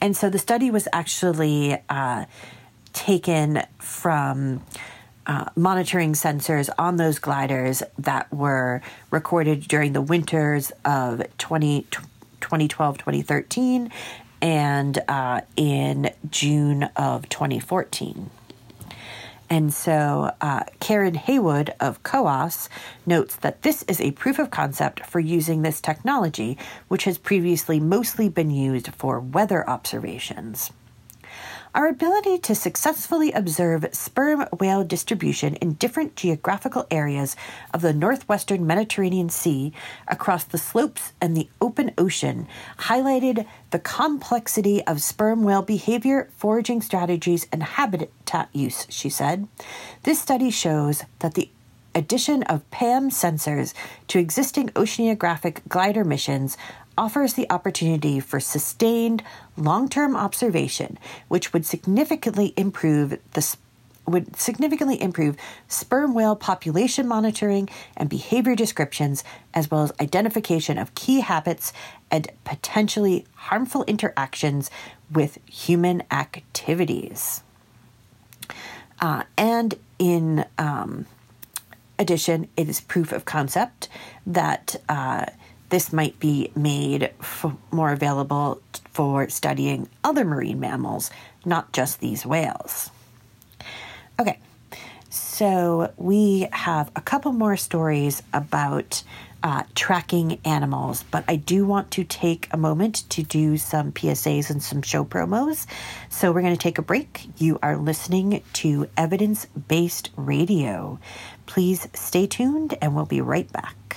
And 0.01 0.16
so 0.16 0.31
the 0.31 0.38
study 0.38 0.70
was 0.70 0.88
actually 0.90 1.77
uh, 1.90 2.24
taken 2.94 3.64
from 3.79 4.64
uh, 5.27 5.51
monitoring 5.57 6.14
sensors 6.14 6.70
on 6.79 6.96
those 6.96 7.18
gliders 7.18 7.83
that 7.98 8.33
were 8.33 8.81
recorded 9.11 9.68
during 9.68 9.92
the 9.92 10.01
winters 10.01 10.72
of 10.87 11.22
20, 11.37 11.87
2012 12.40 12.98
2013 12.98 13.90
and 14.40 14.98
uh, 15.09 15.40
in 15.57 16.11
June 16.31 16.85
of 16.96 17.29
2014. 17.29 18.31
And 19.51 19.72
so 19.72 20.33
uh, 20.40 20.64
Karen 20.79 21.14
Heywood 21.14 21.74
of 21.81 22.03
COAS 22.03 22.68
notes 23.07 23.37
that 23.37 23.62
this 23.62 23.83
is 23.85 24.01
a 24.01 24.11
proof 24.12 24.38
of 24.38 24.51
concept 24.51 25.07
for 25.07 25.20
using 25.20 25.62
this 25.62 25.81
technology, 25.81 26.59
which 26.88 27.05
has 27.05 27.16
previously 27.16 27.81
mostly 27.81 28.29
been 28.29 28.51
used 28.51 28.88
for 28.94 29.18
weather 29.20 29.68
observations. 29.68 30.70
Our 31.74 31.87
ability 31.87 32.38
to 32.38 32.54
successfully 32.54 33.31
observe 33.33 33.87
sperm 33.92 34.46
whale 34.59 34.85
distribution 34.85 35.54
in 35.57 35.74
different 35.74 36.16
geographical 36.16 36.87
areas 36.90 37.37
of 37.74 37.83
the 37.83 37.92
northwestern 37.92 38.66
Mediterranean 38.66 39.28
Sea 39.28 39.72
across 40.07 40.44
the 40.44 40.57
slopes 40.57 41.12
and 41.20 41.37
the 41.37 41.48
open 41.61 41.92
ocean 41.98 42.48
highlighted 42.78 43.46
the 43.70 43.78
complexity 43.78 44.83
of 44.87 45.02
sperm 45.02 45.42
whale 45.42 45.62
behavior, 45.62 46.31
foraging 46.37 46.81
strategies, 46.81 47.46
and 47.52 47.62
habitat 47.62 48.48
use, 48.54 48.87
she 48.88 49.11
said. 49.11 49.46
This 50.04 50.20
study 50.20 50.50
shows 50.50 51.04
that 51.18 51.35
the 51.35 51.50
addition 51.94 52.42
of 52.44 52.68
PAM 52.70 53.11
sensors 53.11 53.74
to 54.07 54.18
existing 54.18 54.68
oceanographic 54.70 55.61
glider 55.68 56.04
missions 56.04 56.57
offers 56.98 57.34
the 57.34 57.50
opportunity 57.50 58.20
for 58.20 58.40
sustained 58.40 59.22
long-term 59.56 60.16
observation, 60.16 60.98
which 61.28 61.52
would 61.52 61.64
significantly 61.64 62.52
improve 62.56 63.18
the 63.32 63.56
would 64.08 64.37
significantly 64.37 65.00
improve 65.00 65.37
sperm 65.68 66.14
whale 66.14 66.34
population 66.34 67.06
monitoring 67.06 67.68
and 67.94 68.08
behavior 68.08 68.54
descriptions, 68.54 69.22
as 69.52 69.70
well 69.70 69.82
as 69.82 69.92
identification 70.00 70.78
of 70.78 70.94
key 70.94 71.20
habits 71.20 71.72
and 72.11 72.30
potentially 72.44 73.26
harmful 73.34 73.84
interactions 73.84 74.70
with 75.12 75.38
human 75.46 76.02
activities. 76.11 77.42
Uh, 79.00 79.24
and 79.37 79.74
in 79.98 80.44
um, 80.56 81.04
addition, 81.98 82.48
it 82.56 82.68
is 82.68 82.80
proof 82.80 83.12
of 83.12 83.24
concept 83.24 83.88
that 84.26 84.76
uh, 84.88 85.26
this 85.68 85.92
might 85.92 86.18
be 86.18 86.50
made 86.57 87.04
f- 87.20 87.52
more 87.70 87.92
available 87.92 88.61
for 88.92 89.28
studying 89.28 89.88
other 90.02 90.24
marine 90.24 90.61
mammals, 90.61 91.11
not 91.44 91.72
just 91.72 92.00
these 92.00 92.24
whales. 92.24 92.90
Okay, 94.20 94.38
so 95.11 95.92
we 95.96 96.48
have 96.52 96.90
a 96.96 97.00
couple 97.00 97.33
more 97.33 97.57
stories 97.57 98.22
about 98.33 99.02
uh, 99.42 99.62
tracking 99.74 100.40
animals, 100.44 101.04
but 101.11 101.24
I 101.28 101.37
do 101.37 101.64
want 101.64 101.92
to 101.92 102.04
take 102.04 102.48
a 102.50 102.57
moment 102.57 103.09
to 103.11 103.22
do 103.22 103.57
some 103.57 103.92
PSAs 103.92 104.50
and 104.50 104.62
some 104.62 104.83
show 104.83 105.04
promos. 105.04 105.66
So 106.09 106.33
we're 106.33 106.42
going 106.42 106.57
to 106.57 106.61
take 106.61 106.78
a 106.78 106.83
break. 106.83 107.28
You 107.38 107.59
are 107.62 107.76
listening 107.76 108.42
to 108.54 108.88
evidence 108.96 109.46
based 109.46 110.11
radio. 110.16 110.98
Please 111.46 111.87
stay 111.94 112.26
tuned 112.26 112.76
and 112.83 112.94
we'll 112.94 113.07
be 113.07 113.20
right 113.20 113.50
back. 113.52 113.96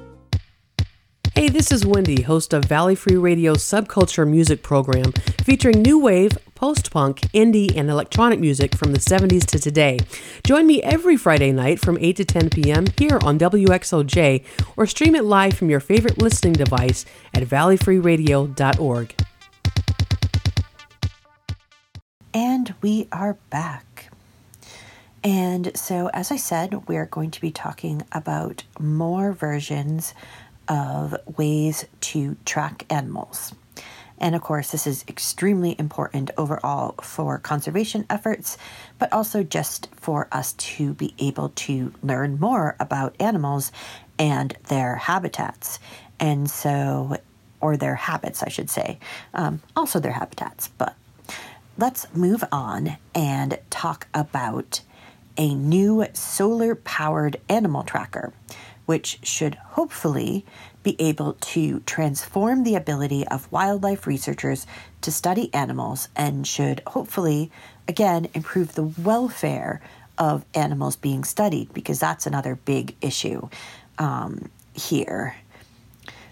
Hey, 1.41 1.49
this 1.49 1.71
is 1.71 1.87
Wendy, 1.87 2.21
host 2.21 2.53
of 2.53 2.65
Valley 2.65 2.93
Free 2.93 3.17
Radio's 3.17 3.63
subculture 3.63 4.29
music 4.29 4.61
program 4.61 5.11
featuring 5.43 5.81
new 5.81 5.97
wave, 5.97 6.37
post 6.53 6.91
punk, 6.91 7.21
indie, 7.33 7.75
and 7.75 7.89
electronic 7.89 8.39
music 8.39 8.75
from 8.75 8.93
the 8.93 8.99
70s 8.99 9.47
to 9.47 9.57
today. 9.57 9.97
Join 10.43 10.67
me 10.67 10.83
every 10.83 11.17
Friday 11.17 11.51
night 11.51 11.79
from 11.79 11.97
8 11.99 12.15
to 12.17 12.25
10 12.25 12.51
p.m. 12.51 12.85
here 12.95 13.17
on 13.23 13.39
WXOJ 13.39 14.45
or 14.77 14.85
stream 14.85 15.15
it 15.15 15.23
live 15.23 15.55
from 15.55 15.71
your 15.71 15.79
favorite 15.79 16.21
listening 16.21 16.53
device 16.53 17.07
at 17.33 17.41
valleyfreeradio.org. 17.41 19.15
And 22.35 22.75
we 22.83 23.07
are 23.11 23.35
back. 23.49 24.11
And 25.23 25.75
so, 25.75 26.11
as 26.13 26.31
I 26.31 26.35
said, 26.35 26.87
we're 26.87 27.07
going 27.07 27.31
to 27.31 27.41
be 27.41 27.51
talking 27.51 28.03
about 28.11 28.63
more 28.79 29.33
versions 29.33 30.13
of 30.71 31.13
ways 31.37 31.85
to 31.99 32.37
track 32.45 32.85
animals. 32.89 33.53
And 34.17 34.35
of 34.35 34.41
course, 34.41 34.71
this 34.71 34.87
is 34.87 35.03
extremely 35.07 35.75
important 35.77 36.31
overall 36.37 36.95
for 37.01 37.39
conservation 37.39 38.05
efforts, 38.09 38.57
but 38.97 39.11
also 39.11 39.43
just 39.43 39.89
for 39.95 40.29
us 40.31 40.53
to 40.53 40.93
be 40.93 41.13
able 41.19 41.49
to 41.49 41.91
learn 42.01 42.39
more 42.39 42.77
about 42.79 43.15
animals 43.19 43.71
and 44.17 44.55
their 44.69 44.95
habitats. 44.95 45.79
And 46.19 46.49
so, 46.49 47.17
or 47.59 47.75
their 47.75 47.95
habits, 47.95 48.41
I 48.41 48.49
should 48.49 48.69
say. 48.69 48.97
Um, 49.33 49.61
also, 49.75 49.99
their 49.99 50.11
habitats. 50.13 50.69
But 50.77 50.95
let's 51.77 52.07
move 52.15 52.43
on 52.51 52.97
and 53.13 53.59
talk 53.69 54.07
about 54.13 54.81
a 55.35 55.53
new 55.53 56.05
solar 56.13 56.75
powered 56.75 57.37
animal 57.49 57.83
tracker 57.83 58.31
which 58.91 59.19
should 59.23 59.55
hopefully 59.55 60.45
be 60.83 60.97
able 60.99 61.31
to 61.39 61.79
transform 61.85 62.65
the 62.65 62.75
ability 62.75 63.25
of 63.29 63.49
wildlife 63.49 64.05
researchers 64.05 64.67
to 64.99 65.09
study 65.09 65.49
animals 65.53 66.09
and 66.13 66.45
should 66.45 66.81
hopefully, 66.87 67.49
again, 67.87 68.27
improve 68.33 68.75
the 68.75 68.83
welfare 68.83 69.79
of 70.17 70.43
animals 70.53 70.97
being 70.97 71.23
studied 71.23 71.73
because 71.73 71.99
that's 71.99 72.27
another 72.27 72.55
big 72.65 72.93
issue 72.99 73.47
um, 73.97 74.49
here. 74.73 75.37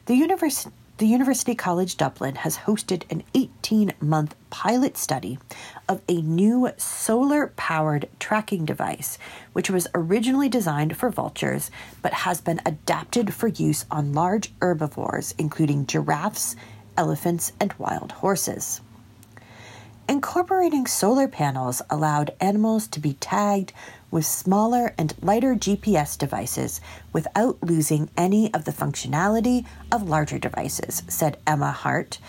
The 0.08 0.16
University 0.16 0.70
the 1.00 1.08
University 1.08 1.56
College 1.56 1.96
Dublin 1.96 2.36
has 2.36 2.58
hosted 2.58 3.04
an 3.10 3.24
18 3.34 3.94
month 4.02 4.36
pilot 4.50 4.98
study 4.98 5.40
of 5.88 6.02
a 6.10 6.22
new 6.22 6.70
solar 6.76 7.54
powered 7.56 8.10
tracking 8.20 8.66
device, 8.66 9.18
which 9.54 9.70
was 9.70 9.88
originally 9.96 10.50
designed 10.50 10.98
for 10.98 11.10
vultures 11.10 11.72
but 12.02 12.12
has 12.12 12.42
been 12.42 12.60
adapted 12.66 13.34
for 13.34 13.48
use 13.48 13.86
on 13.90 14.12
large 14.12 14.52
herbivores, 14.62 15.34
including 15.38 15.86
giraffes, 15.86 16.58
elephants, 16.98 17.54
and 17.62 17.72
wild 17.78 18.12
horses. 18.12 18.82
Incorporating 20.10 20.86
solar 20.86 21.30
panels 21.30 21.82
allowed 21.90 22.34
animals 22.42 22.88
to 22.88 23.00
be 23.00 23.14
tagged 23.14 23.72
with 24.12 24.26
smaller 24.26 24.94
and 24.98 25.14
lighter 25.22 25.56
GPS 25.56 26.18
devices 26.18 26.82
without 27.14 27.62
losing 27.62 28.10
any 28.18 28.54
of 28.54 28.66
the 28.66 28.72
functionality 28.72 29.66
of 29.92 30.10
larger 30.10 30.40
devices, 30.40 31.04
said 31.08 31.38
Emma 31.46 31.72
Hart, 31.72 32.20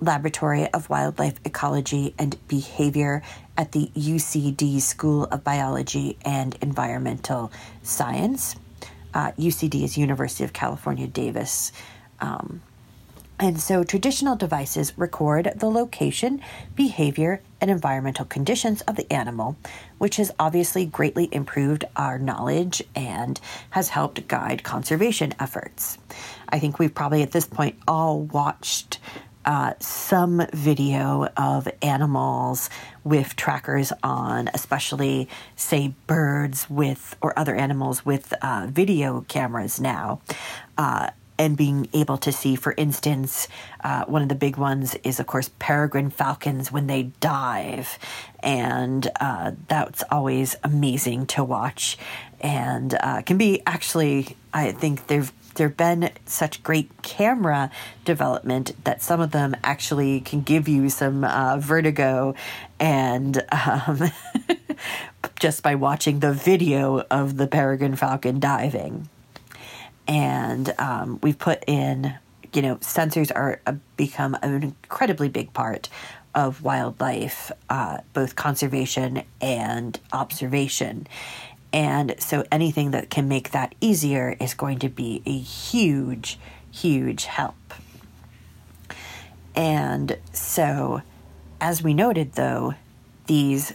Laboratory 0.00 0.68
of 0.68 0.90
Wildlife 0.90 1.40
Ecology 1.44 2.14
and 2.18 2.36
Behavior 2.48 3.22
at 3.56 3.72
the 3.72 3.90
UCD 3.96 4.80
School 4.80 5.24
of 5.24 5.44
Biology 5.44 6.18
and 6.24 6.56
Environmental 6.60 7.50
Science. 7.82 8.56
Uh, 9.14 9.32
UCD 9.32 9.84
is 9.84 9.96
University 9.96 10.44
of 10.44 10.52
California, 10.52 11.06
Davis. 11.06 11.72
Um, 12.20 12.60
and 13.38 13.60
so 13.60 13.84
traditional 13.84 14.36
devices 14.36 14.96
record 14.96 15.52
the 15.56 15.70
location, 15.70 16.40
behavior, 16.74 17.40
and 17.64 17.70
environmental 17.70 18.26
conditions 18.26 18.82
of 18.82 18.94
the 18.94 19.10
animal, 19.10 19.56
which 19.96 20.16
has 20.16 20.30
obviously 20.38 20.84
greatly 20.84 21.30
improved 21.32 21.82
our 21.96 22.18
knowledge 22.18 22.82
and 22.94 23.40
has 23.70 23.88
helped 23.88 24.28
guide 24.28 24.62
conservation 24.62 25.32
efforts. 25.40 25.96
I 26.50 26.58
think 26.58 26.78
we've 26.78 26.94
probably 26.94 27.22
at 27.22 27.32
this 27.32 27.46
point 27.46 27.76
all 27.88 28.20
watched 28.20 28.98
uh, 29.46 29.72
some 29.80 30.46
video 30.52 31.26
of 31.38 31.66
animals 31.80 32.68
with 33.02 33.34
trackers 33.34 33.94
on, 34.02 34.50
especially, 34.52 35.26
say, 35.56 35.94
birds 36.06 36.68
with 36.68 37.16
or 37.22 37.38
other 37.38 37.54
animals 37.54 38.04
with 38.04 38.34
uh, 38.42 38.66
video 38.68 39.22
cameras 39.22 39.80
now. 39.80 40.20
Uh, 40.76 41.08
and 41.38 41.56
being 41.56 41.88
able 41.92 42.16
to 42.18 42.32
see, 42.32 42.56
for 42.56 42.74
instance, 42.76 43.48
uh, 43.82 44.04
one 44.04 44.22
of 44.22 44.28
the 44.28 44.34
big 44.34 44.56
ones 44.56 44.94
is, 45.02 45.18
of 45.18 45.26
course, 45.26 45.50
peregrine 45.58 46.10
falcons 46.10 46.70
when 46.70 46.86
they 46.86 47.04
dive. 47.20 47.98
And 48.40 49.10
uh, 49.20 49.52
that's 49.68 50.04
always 50.10 50.56
amazing 50.62 51.26
to 51.26 51.44
watch. 51.44 51.98
And 52.40 52.94
uh, 53.00 53.22
can 53.22 53.38
be 53.38 53.62
actually, 53.66 54.36
I 54.52 54.72
think 54.72 55.06
there've 55.08 55.32
there 55.54 55.68
have 55.68 55.76
been 55.76 56.10
such 56.26 56.64
great 56.64 56.90
camera 57.02 57.70
development 58.04 58.72
that 58.84 59.00
some 59.00 59.20
of 59.20 59.30
them 59.30 59.54
actually 59.62 60.20
can 60.20 60.40
give 60.40 60.66
you 60.66 60.90
some 60.90 61.22
uh, 61.22 61.58
vertigo. 61.58 62.34
And 62.80 63.40
um, 63.52 64.10
just 65.38 65.62
by 65.62 65.76
watching 65.76 66.18
the 66.18 66.32
video 66.32 67.04
of 67.10 67.36
the 67.36 67.46
peregrine 67.46 67.94
falcon 67.94 68.40
diving 68.40 69.08
and 70.06 70.74
um, 70.78 71.18
we've 71.22 71.38
put 71.38 71.64
in 71.66 72.14
you 72.52 72.62
know 72.62 72.76
sensors 72.76 73.32
are 73.34 73.60
a, 73.66 73.72
become 73.96 74.36
an 74.42 74.62
incredibly 74.62 75.28
big 75.28 75.52
part 75.52 75.88
of 76.34 76.62
wildlife 76.62 77.52
uh, 77.70 77.98
both 78.12 78.36
conservation 78.36 79.22
and 79.40 80.00
observation. 80.12 81.06
And 81.72 82.14
so 82.18 82.44
anything 82.52 82.92
that 82.92 83.10
can 83.10 83.28
make 83.28 83.50
that 83.50 83.74
easier 83.80 84.36
is 84.40 84.54
going 84.54 84.78
to 84.80 84.88
be 84.88 85.22
a 85.26 85.36
huge 85.36 86.38
huge 86.70 87.24
help. 87.26 87.54
And 89.54 90.18
so 90.32 91.02
as 91.60 91.82
we 91.82 91.94
noted 91.94 92.32
though 92.32 92.74
these 93.26 93.74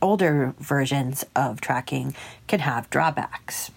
older 0.00 0.54
versions 0.58 1.24
of 1.36 1.60
tracking 1.60 2.14
can 2.48 2.60
have 2.60 2.90
drawbacks 2.90 3.70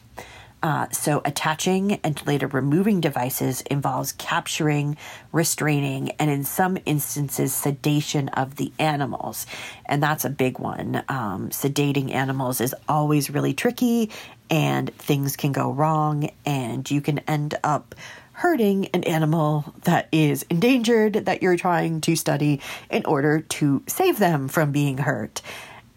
uh, 0.64 0.90
so, 0.90 1.22
attaching 1.26 1.94
and 2.04 2.26
later 2.26 2.48
removing 2.48 3.00
devices 3.00 3.62
involves 3.62 4.14
capturing, 4.14 4.98
restraining, 5.32 6.12
and 6.12 6.32
in 6.32 6.44
some 6.44 6.78
instances, 6.86 7.54
sedation 7.54 8.30
of 8.30 8.56
the 8.56 8.72
animals. 8.80 9.46
And 9.86 10.02
that's 10.02 10.26
a 10.26 10.30
big 10.30 10.58
one. 10.58 11.04
Um, 11.08 11.50
sedating 11.50 12.12
animals 12.12 12.62
is 12.62 12.74
always 12.90 13.30
really 13.30 13.54
tricky, 13.54 14.10
and 14.50 14.92
things 14.96 15.36
can 15.36 15.52
go 15.52 15.72
wrong, 15.72 16.32
and 16.46 16.90
you 16.90 17.00
can 17.00 17.20
end 17.20 17.56
up 17.64 17.94
hurting 18.32 18.88
an 18.88 19.04
animal 19.04 19.74
that 19.84 20.10
is 20.12 20.44
endangered 20.50 21.14
that 21.14 21.42
you're 21.42 21.56
trying 21.56 22.02
to 22.02 22.16
study 22.16 22.60
in 22.90 23.06
order 23.06 23.40
to 23.40 23.82
save 23.88 24.20
them 24.20 24.48
from 24.48 24.72
being 24.72 24.98
hurt. 24.98 25.42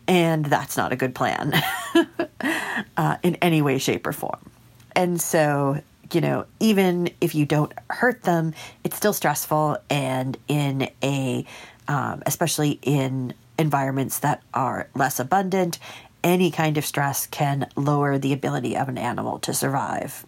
And 0.09 0.47
that's 0.47 0.77
not 0.77 0.91
a 0.91 0.97
good 0.97 1.15
plan 1.15 1.53
uh, 2.97 3.17
in 3.23 3.37
any 3.37 3.63
way, 3.63 3.79
shape, 3.79 4.07
or 4.07 4.13
form. 4.13 4.51
And 4.97 5.21
so, 5.21 5.83
you 6.13 6.23
know, 6.23 6.47
even 6.59 7.11
if 7.21 7.35
you 7.35 7.45
don't 7.45 7.73
hurt 7.91 8.23
them, 8.23 8.55
it's 8.83 8.97
still 8.97 9.13
stressful. 9.13 9.77
And 9.91 10.37
in 10.49 10.89
a, 11.03 11.45
um, 11.87 12.23
especially 12.25 12.79
in 12.83 13.35
environments 13.59 14.21
that 14.21 14.43
are 14.55 14.89
less 14.95 15.21
abundant, 15.21 15.79
any 16.25 16.51
kind 16.51 16.79
of 16.79 16.85
stress 16.85 17.27
can 17.27 17.69
lower 17.77 18.19
the 18.19 18.33
ability 18.33 18.77
of 18.77 18.89
an 18.89 18.99
animal 18.99 19.39
to 19.41 19.53
survive. 19.53 20.25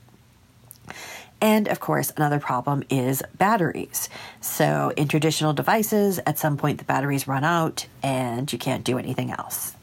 And 1.40 1.68
of 1.68 1.80
course, 1.80 2.12
another 2.16 2.38
problem 2.38 2.82
is 2.90 3.22
batteries. 3.38 4.08
So, 4.40 4.92
in 4.96 5.08
traditional 5.08 5.52
devices, 5.52 6.20
at 6.26 6.38
some 6.38 6.56
point 6.56 6.78
the 6.78 6.84
batteries 6.84 7.26
run 7.26 7.44
out 7.44 7.86
and 8.02 8.52
you 8.52 8.58
can't 8.58 8.84
do 8.84 8.98
anything 8.98 9.30
else. 9.30 9.74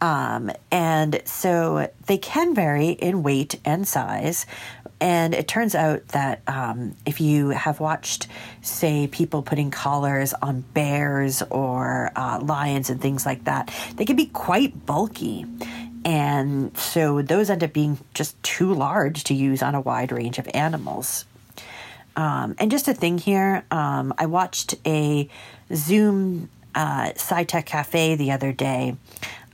Um, 0.00 0.50
and 0.70 1.22
so 1.24 1.90
they 2.06 2.18
can 2.18 2.54
vary 2.54 2.90
in 2.90 3.22
weight 3.22 3.58
and 3.64 3.88
size. 3.88 4.44
And 5.00 5.34
it 5.34 5.48
turns 5.48 5.74
out 5.74 6.06
that 6.08 6.42
um, 6.46 6.94
if 7.04 7.20
you 7.20 7.50
have 7.50 7.80
watched, 7.80 8.28
say, 8.62 9.06
people 9.06 9.42
putting 9.42 9.70
collars 9.70 10.34
on 10.34 10.60
bears 10.72 11.42
or 11.50 12.10
uh, 12.16 12.40
lions 12.42 12.90
and 12.90 13.00
things 13.00 13.26
like 13.26 13.44
that, 13.44 13.74
they 13.96 14.04
can 14.04 14.16
be 14.16 14.26
quite 14.26 14.86
bulky. 14.86 15.46
And 16.04 16.76
so 16.76 17.22
those 17.22 17.48
end 17.50 17.64
up 17.64 17.72
being 17.72 17.98
just 18.12 18.40
too 18.42 18.74
large 18.74 19.24
to 19.24 19.34
use 19.34 19.62
on 19.62 19.74
a 19.74 19.80
wide 19.80 20.12
range 20.12 20.38
of 20.38 20.48
animals. 20.52 21.24
Um, 22.16 22.54
and 22.58 22.70
just 22.70 22.86
a 22.88 22.94
thing 22.94 23.18
here, 23.18 23.64
um, 23.70 24.14
I 24.18 24.26
watched 24.26 24.74
a 24.86 25.28
Zoom 25.74 26.48
uh, 26.74 27.12
SciTech 27.12 27.66
Cafe 27.66 28.16
the 28.16 28.32
other 28.32 28.52
day 28.52 28.96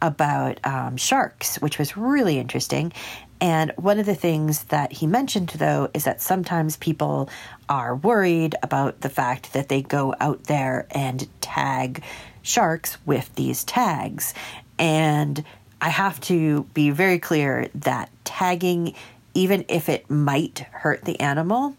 about 0.02 0.64
um, 0.66 0.96
sharks, 0.96 1.56
which 1.56 1.78
was 1.78 1.96
really 1.96 2.38
interesting. 2.38 2.92
And 3.40 3.72
one 3.76 3.98
of 3.98 4.06
the 4.06 4.14
things 4.14 4.64
that 4.64 4.92
he 4.92 5.06
mentioned, 5.06 5.50
though, 5.50 5.88
is 5.94 6.04
that 6.04 6.20
sometimes 6.20 6.76
people 6.76 7.30
are 7.68 7.96
worried 7.96 8.54
about 8.62 9.00
the 9.00 9.08
fact 9.08 9.54
that 9.54 9.68
they 9.68 9.80
go 9.80 10.14
out 10.20 10.44
there 10.44 10.86
and 10.90 11.26
tag 11.40 12.02
sharks 12.42 12.98
with 13.06 13.34
these 13.36 13.64
tags. 13.64 14.34
And 14.78 15.42
I 15.80 15.88
have 15.88 16.20
to 16.22 16.64
be 16.74 16.90
very 16.90 17.18
clear 17.18 17.68
that 17.76 18.10
tagging, 18.24 18.94
even 19.34 19.64
if 19.68 19.88
it 19.88 20.10
might 20.10 20.60
hurt 20.70 21.04
the 21.04 21.18
animal, 21.20 21.76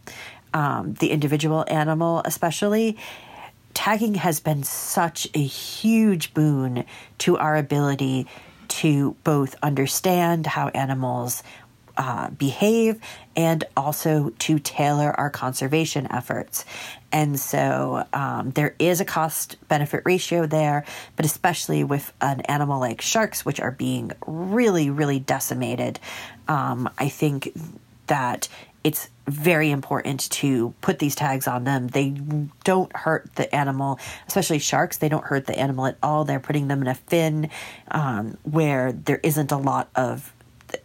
um, 0.54 0.96
the 0.96 1.12
individual 1.12 1.66
animal 1.68 2.22
especially, 2.26 2.98
tagging 3.74 4.16
has 4.16 4.40
been 4.40 4.64
such 4.64 5.28
a 5.34 5.44
huge 5.44 6.34
boon 6.34 6.86
to 7.20 7.38
our 7.38 7.56
ability 7.56 8.28
to 8.68 9.16
both 9.24 9.56
understand 9.62 10.48
how 10.48 10.70
animals 10.70 11.44
uh, 11.98 12.30
behave 12.30 13.00
and 13.36 13.64
also 13.76 14.32
to 14.40 14.60
tailor 14.60 15.12
our 15.12 15.30
conservation 15.30 16.08
efforts. 16.12 16.66
And 17.12 17.40
so 17.40 18.06
um, 18.14 18.52
there 18.52 18.76
is 18.80 19.02
a 19.02 19.06
cost 19.06 19.58
benefit 19.68 20.04
ratio 20.06 20.46
there, 20.46 20.86
but 21.16 21.26
especially 21.26 21.84
with 21.84 22.14
an 22.22 22.42
animal 22.42 22.80
like 22.80 23.02
sharks, 23.02 23.46
which 23.46 23.60
are 23.60 23.72
being 23.72 24.12
really, 24.26 24.90
really 24.90 25.20
decimated, 25.20 26.00
um, 26.48 26.90
I 26.98 27.10
think 27.10 27.52
that 28.08 28.48
it's 28.84 29.10
very 29.28 29.70
important 29.70 30.30
to 30.32 30.74
put 30.82 31.00
these 31.00 31.16
tags 31.16 31.48
on 31.48 31.64
them. 31.64 31.88
They 31.88 32.10
don't 32.64 32.94
hurt 32.96 33.34
the 33.36 33.54
animal, 33.54 34.00
especially 34.28 34.60
sharks. 34.60 34.98
They 34.98 35.10
don't 35.10 35.24
hurt 35.24 35.46
the 35.46 35.58
animal 35.58 35.86
at 35.86 35.98
all. 36.02 36.26
They're 36.26 36.40
putting 36.40 36.68
them 36.68 36.82
in 36.82 36.88
a 36.88 36.96
fin 36.96 37.50
um, 37.90 38.38
where 38.44 38.92
there 38.92 39.20
isn't 39.22 39.52
a 39.52 39.58
lot 39.58 39.90
of, 39.96 40.34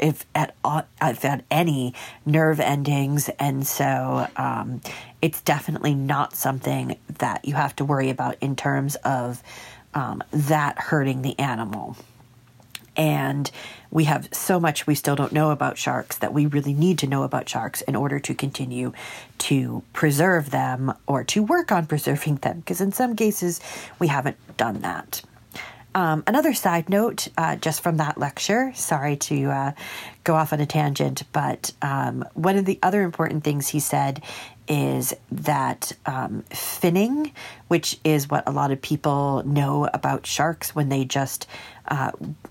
if 0.00 0.26
at 0.34 0.54
all, 0.64 0.82
if 1.00 1.24
at 1.24 1.44
any, 1.50 1.94
nerve 2.24 2.60
endings, 2.60 3.28
and 3.38 3.66
so 3.66 4.26
um, 4.36 4.80
it's 5.20 5.40
definitely 5.42 5.94
not 5.94 6.34
something 6.34 6.98
that 7.18 7.44
you 7.44 7.54
have 7.54 7.74
to 7.76 7.84
worry 7.84 8.10
about 8.10 8.36
in 8.40 8.56
terms 8.56 8.96
of 8.96 9.42
um, 9.94 10.22
that 10.30 10.78
hurting 10.78 11.22
the 11.22 11.38
animal. 11.38 11.96
And 12.98 13.50
we 13.90 14.04
have 14.04 14.28
so 14.32 14.58
much 14.58 14.86
we 14.86 14.94
still 14.94 15.16
don't 15.16 15.32
know 15.32 15.50
about 15.50 15.76
sharks 15.76 16.16
that 16.18 16.32
we 16.32 16.46
really 16.46 16.72
need 16.72 16.98
to 17.00 17.06
know 17.06 17.24
about 17.24 17.46
sharks 17.46 17.82
in 17.82 17.94
order 17.94 18.18
to 18.20 18.34
continue 18.34 18.92
to 19.38 19.82
preserve 19.92 20.50
them 20.50 20.94
or 21.06 21.22
to 21.24 21.42
work 21.42 21.70
on 21.70 21.86
preserving 21.86 22.36
them, 22.36 22.60
because 22.60 22.80
in 22.80 22.92
some 22.92 23.14
cases 23.14 23.60
we 23.98 24.06
haven't 24.06 24.38
done 24.56 24.80
that. 24.80 25.22
Um, 25.96 26.24
another 26.26 26.52
side 26.52 26.90
note, 26.90 27.28
uh, 27.38 27.56
just 27.56 27.80
from 27.80 27.96
that 27.96 28.18
lecture, 28.18 28.70
sorry 28.74 29.16
to 29.16 29.50
uh, 29.50 29.72
go 30.24 30.34
off 30.34 30.52
on 30.52 30.60
a 30.60 30.66
tangent, 30.66 31.22
but 31.32 31.72
um, 31.80 32.22
one 32.34 32.56
of 32.56 32.66
the 32.66 32.78
other 32.82 33.00
important 33.00 33.44
things 33.44 33.68
he 33.68 33.80
said 33.80 34.22
is 34.68 35.14
that 35.32 35.92
um, 36.04 36.44
finning, 36.50 37.32
which 37.68 37.98
is 38.04 38.28
what 38.28 38.46
a 38.46 38.50
lot 38.50 38.72
of 38.72 38.82
people 38.82 39.42
know 39.46 39.88
about 39.94 40.26
sharks 40.26 40.74
when 40.74 40.90
they 40.90 41.06
just, 41.06 41.46
uh, 41.88 42.10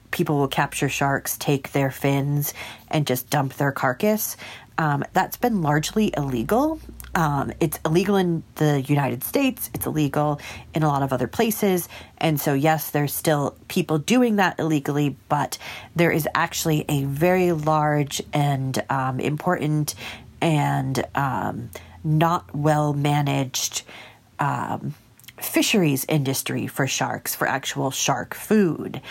people 0.10 0.38
will 0.38 0.48
capture 0.48 0.90
sharks, 0.90 1.38
take 1.38 1.72
their 1.72 1.92
fins, 1.92 2.52
and 2.90 3.06
just 3.06 3.30
dump 3.30 3.54
their 3.58 3.72
carcass. 3.72 4.38
Um, 4.80 5.04
that's 5.14 5.38
been 5.38 5.62
largely 5.62 6.12
illegal 6.18 6.80
um, 7.16 7.54
it's 7.62 7.80
illegal 7.86 8.18
in 8.18 8.44
the 8.56 8.82
United 8.82 9.24
States. 9.24 9.70
It's 9.74 9.86
illegal 9.86 10.40
in 10.74 10.84
a 10.84 10.88
lot 10.88 11.02
of 11.02 11.14
other 11.14 11.28
places. 11.28 11.88
And 12.18 12.40
so, 12.40 12.54
yes, 12.54 12.92
there's 12.92 13.14
still 13.14 13.56
people 13.70 13.98
doing 13.98 14.36
that 14.36 14.60
illegally, 14.60 15.16
but 15.30 15.58
there 15.96 16.12
is 16.12 16.28
actually 16.36 16.84
a 16.90 17.06
very 17.06 17.54
large 17.54 18.22
and 18.34 18.84
um, 18.90 19.20
important 19.22 19.96
and 20.42 21.04
um, 21.16 21.72
not 22.04 22.54
well 22.54 22.94
managed 22.94 23.84
um, 24.38 24.94
fisheries 25.38 26.06
industry 26.10 26.68
for 26.68 26.86
sharks, 26.86 27.34
for 27.34 27.48
actual 27.48 27.92
shark 27.92 28.34
food 28.34 29.02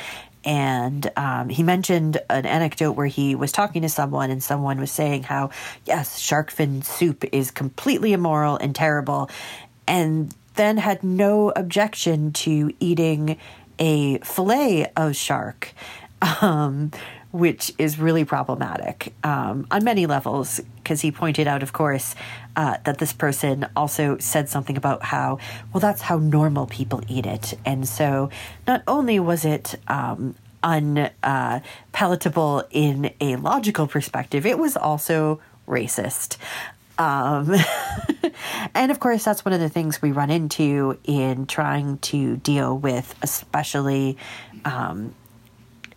and 0.45 1.11
um, 1.17 1.49
he 1.49 1.63
mentioned 1.63 2.19
an 2.29 2.47
anecdote 2.47 2.93
where 2.93 3.07
he 3.07 3.35
was 3.35 3.53
talking 3.53 3.83
to 3.83 3.89
someone 3.89 4.31
and 4.31 4.43
someone 4.43 4.79
was 4.79 4.91
saying 4.91 5.23
how 5.23 5.51
yes 5.87 6.19
shark 6.19 6.51
fin 6.51 6.83
soup 6.83 7.25
is 7.33 7.51
completely 7.51 8.13
immoral 8.13 8.57
and 8.57 8.75
terrible 8.75 9.31
and 9.87 10.35
then 10.55 10.77
had 10.77 11.03
no 11.03 11.51
objection 11.51 12.33
to 12.33 12.73
eating 12.81 13.39
a 13.79 14.19
fillet 14.19 14.91
of 14.97 15.17
shark. 15.17 15.73
Um, 16.41 16.91
which 17.35 17.73
is 17.79 17.99
really 17.99 18.25
problematic 18.25 19.13
um, 19.25 19.67
on 19.73 19.83
many 19.83 20.07
levels 20.07 20.61
because 20.77 21.01
he 21.01 21.11
pointed 21.11 21.49
out 21.49 21.65
of 21.65 21.73
course 21.73 22.15
uh, 22.55 22.77
that 22.85 22.99
this 22.99 23.13
person 23.13 23.67
also 23.75 24.17
said 24.19 24.49
something 24.49 24.77
about 24.77 25.03
how, 25.03 25.41
well, 25.73 25.81
that's 25.81 26.03
how 26.03 26.17
normal 26.17 26.67
people 26.67 27.03
eat 27.09 27.27
it. 27.27 27.55
And 27.67 27.89
so 27.89 28.31
not 28.69 28.85
only 28.87 29.19
was 29.19 29.45
it 29.45 29.75
um, 29.89 30.37
unpalatable 30.63 32.59
uh, 32.59 32.69
in 32.71 33.13
a 33.21 33.35
logical 33.35 33.89
perspective, 33.89 34.47
it 34.47 34.57
was 34.57 34.77
also 34.77 35.41
racist. 35.67 36.37
Um, 36.99 37.53
and 38.77 38.93
of 38.93 39.01
course, 39.01 39.25
that's 39.25 39.45
one 39.45 39.53
of 39.53 39.59
the 39.59 39.69
things 39.69 40.01
we 40.01 40.13
run 40.13 40.31
into 40.31 41.01
in 41.03 41.47
trying 41.47 41.99
to 41.99 42.37
deal 42.37 42.79
with, 42.79 43.13
especially 43.23 44.19
um, 44.65 45.17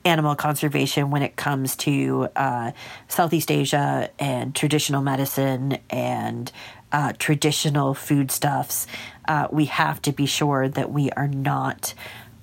animal 0.08 0.36
conservation 0.36 1.12
when 1.12 1.22
it 1.22 1.36
comes 1.36 1.76
to 1.76 2.30
uh, 2.36 2.72
Southeast 3.08 3.52
Asia 3.52 4.10
and 4.18 4.56
traditional 4.56 5.02
medicine 5.02 5.78
and 5.90 6.52
uh, 6.92 7.14
traditional 7.20 7.94
foodstuffs. 7.94 8.88
Uh, 9.28 9.48
we 9.52 9.66
have 9.66 10.02
to 10.02 10.12
be 10.12 10.26
sure 10.26 10.70
that 10.70 10.92
we 10.92 11.12
are 11.12 11.28
not 11.28 11.94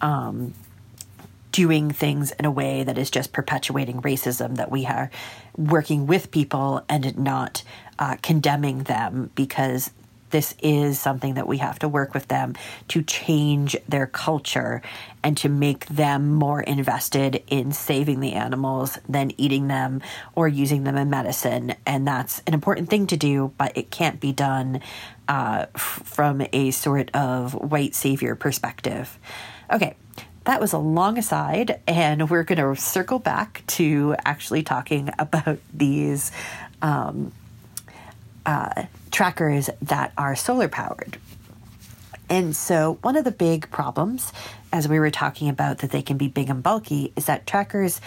um, 0.00 0.52
doing 1.50 1.90
things 1.90 2.32
in 2.32 2.44
a 2.44 2.50
way 2.50 2.82
that 2.82 2.98
is 2.98 3.10
just 3.10 3.32
perpetuating 3.32 4.02
racism, 4.02 4.56
that 4.56 4.70
we 4.70 4.84
are 4.84 5.10
working 5.56 6.06
with 6.06 6.30
people 6.30 6.84
and 6.88 7.16
not 7.16 7.62
uh, 7.98 8.16
condemning 8.22 8.82
them 8.82 9.30
because 9.34 9.92
this 10.34 10.56
is 10.64 10.98
something 10.98 11.34
that 11.34 11.46
we 11.46 11.58
have 11.58 11.78
to 11.78 11.86
work 11.86 12.12
with 12.12 12.26
them 12.26 12.56
to 12.88 13.04
change 13.04 13.76
their 13.88 14.08
culture 14.08 14.82
and 15.22 15.36
to 15.36 15.48
make 15.48 15.86
them 15.86 16.34
more 16.34 16.60
invested 16.60 17.40
in 17.46 17.70
saving 17.70 18.18
the 18.18 18.32
animals 18.32 18.98
than 19.08 19.30
eating 19.40 19.68
them 19.68 20.02
or 20.34 20.48
using 20.48 20.82
them 20.82 20.96
in 20.96 21.08
medicine. 21.08 21.72
And 21.86 22.04
that's 22.04 22.42
an 22.48 22.52
important 22.52 22.90
thing 22.90 23.06
to 23.06 23.16
do, 23.16 23.52
but 23.58 23.78
it 23.78 23.92
can't 23.92 24.18
be 24.18 24.32
done 24.32 24.80
uh, 25.28 25.66
f- 25.72 26.02
from 26.04 26.42
a 26.52 26.72
sort 26.72 27.14
of 27.14 27.54
white 27.54 27.94
savior 27.94 28.34
perspective. 28.34 29.16
Okay, 29.72 29.94
that 30.46 30.60
was 30.60 30.72
a 30.72 30.78
long 30.78 31.16
aside, 31.16 31.80
and 31.86 32.28
we're 32.28 32.42
going 32.42 32.58
to 32.58 32.74
circle 32.82 33.20
back 33.20 33.62
to 33.68 34.16
actually 34.24 34.64
talking 34.64 35.10
about 35.20 35.58
these 35.72 36.32
um, 36.82 37.30
uh, 38.44 38.86
trackers 39.14 39.70
that 39.80 40.12
are 40.18 40.34
solar 40.34 40.68
powered. 40.68 41.18
And 42.28 42.56
so, 42.56 42.98
one 43.02 43.16
of 43.16 43.24
the 43.24 43.30
big 43.30 43.70
problems, 43.70 44.32
as 44.72 44.88
we 44.88 44.98
were 44.98 45.10
talking 45.10 45.48
about 45.48 45.78
that 45.78 45.90
they 45.90 46.02
can 46.02 46.16
be 46.16 46.26
big 46.26 46.50
and 46.50 46.62
bulky, 46.62 47.12
is 47.14 47.26
that 47.26 47.46
trackers 47.46 48.00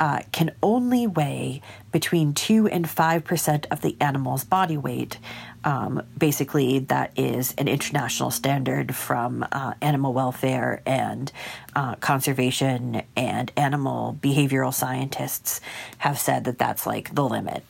uh, 0.00 0.20
can 0.32 0.54
only 0.62 1.06
weigh 1.06 1.60
between 1.92 2.32
2 2.32 2.66
and 2.68 2.86
5% 2.86 3.66
of 3.70 3.82
the 3.82 3.96
animal's 4.00 4.44
body 4.44 4.76
weight. 4.76 5.18
Um, 5.64 6.02
basically, 6.16 6.78
that 6.80 7.12
is 7.18 7.54
an 7.58 7.68
international 7.68 8.30
standard 8.30 8.94
from 8.94 9.46
uh, 9.52 9.74
animal 9.82 10.14
welfare 10.14 10.80
and 10.86 11.30
uh, 11.76 11.96
conservation 11.96 13.02
and 13.16 13.52
animal 13.56 14.18
behavioral 14.20 14.72
scientists 14.72 15.60
have 15.98 16.18
said 16.18 16.44
that 16.44 16.58
that's 16.58 16.86
like 16.86 17.14
the 17.14 17.24
limit. 17.24 17.64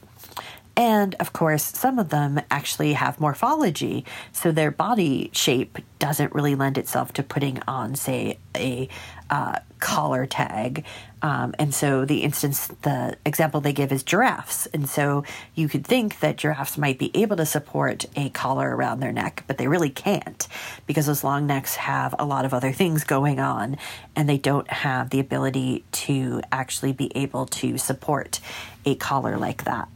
And 0.76 1.14
of 1.20 1.32
course, 1.32 1.62
some 1.62 1.98
of 1.98 2.08
them 2.08 2.40
actually 2.50 2.94
have 2.94 3.20
morphology, 3.20 4.04
so 4.32 4.50
their 4.50 4.70
body 4.70 5.30
shape 5.32 5.78
doesn't 5.98 6.34
really 6.34 6.54
lend 6.54 6.78
itself 6.78 7.12
to 7.14 7.22
putting 7.22 7.62
on, 7.68 7.94
say, 7.94 8.38
a 8.56 8.88
uh, 9.30 9.60
collar 9.78 10.26
tag. 10.26 10.84
Um, 11.22 11.54
and 11.58 11.74
so 11.74 12.04
the 12.04 12.22
instance, 12.22 12.68
the 12.82 13.16
example 13.24 13.60
they 13.60 13.72
give 13.72 13.92
is 13.92 14.02
giraffes. 14.02 14.66
And 14.66 14.88
so 14.88 15.24
you 15.54 15.68
could 15.68 15.86
think 15.86 16.20
that 16.20 16.36
giraffes 16.36 16.76
might 16.76 16.98
be 16.98 17.10
able 17.14 17.36
to 17.36 17.46
support 17.46 18.04
a 18.16 18.28
collar 18.30 18.76
around 18.76 19.00
their 19.00 19.12
neck, 19.12 19.44
but 19.46 19.56
they 19.56 19.66
really 19.66 19.90
can't 19.90 20.46
because 20.86 21.06
those 21.06 21.24
long 21.24 21.46
necks 21.46 21.76
have 21.76 22.14
a 22.18 22.24
lot 22.24 22.44
of 22.44 22.52
other 22.52 22.72
things 22.72 23.04
going 23.04 23.40
on 23.40 23.78
and 24.14 24.28
they 24.28 24.38
don't 24.38 24.70
have 24.70 25.10
the 25.10 25.20
ability 25.20 25.84
to 25.92 26.42
actually 26.52 26.92
be 26.92 27.10
able 27.16 27.46
to 27.46 27.78
support 27.78 28.40
a 28.84 28.94
collar 28.96 29.38
like 29.38 29.64
that. 29.64 29.88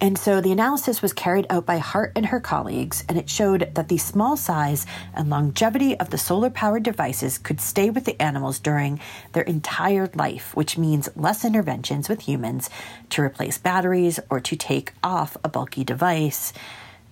And 0.00 0.18
so 0.18 0.40
the 0.40 0.52
analysis 0.52 1.00
was 1.00 1.12
carried 1.12 1.46
out 1.48 1.66
by 1.66 1.78
Hart 1.78 2.12
and 2.16 2.26
her 2.26 2.40
colleagues, 2.40 3.04
and 3.08 3.16
it 3.16 3.30
showed 3.30 3.74
that 3.74 3.88
the 3.88 3.98
small 3.98 4.36
size 4.36 4.86
and 5.14 5.30
longevity 5.30 5.98
of 5.98 6.10
the 6.10 6.18
solar 6.18 6.50
powered 6.50 6.82
devices 6.82 7.38
could 7.38 7.60
stay 7.60 7.90
with 7.90 8.04
the 8.04 8.20
animals 8.20 8.58
during 8.58 9.00
their 9.32 9.44
entire 9.44 10.10
life, 10.14 10.54
which 10.54 10.76
means 10.76 11.08
less 11.16 11.44
interventions 11.44 12.08
with 12.08 12.22
humans 12.22 12.68
to 13.10 13.22
replace 13.22 13.58
batteries 13.58 14.20
or 14.30 14.40
to 14.40 14.56
take 14.56 14.92
off 15.02 15.36
a 15.44 15.48
bulky 15.48 15.84
device. 15.84 16.52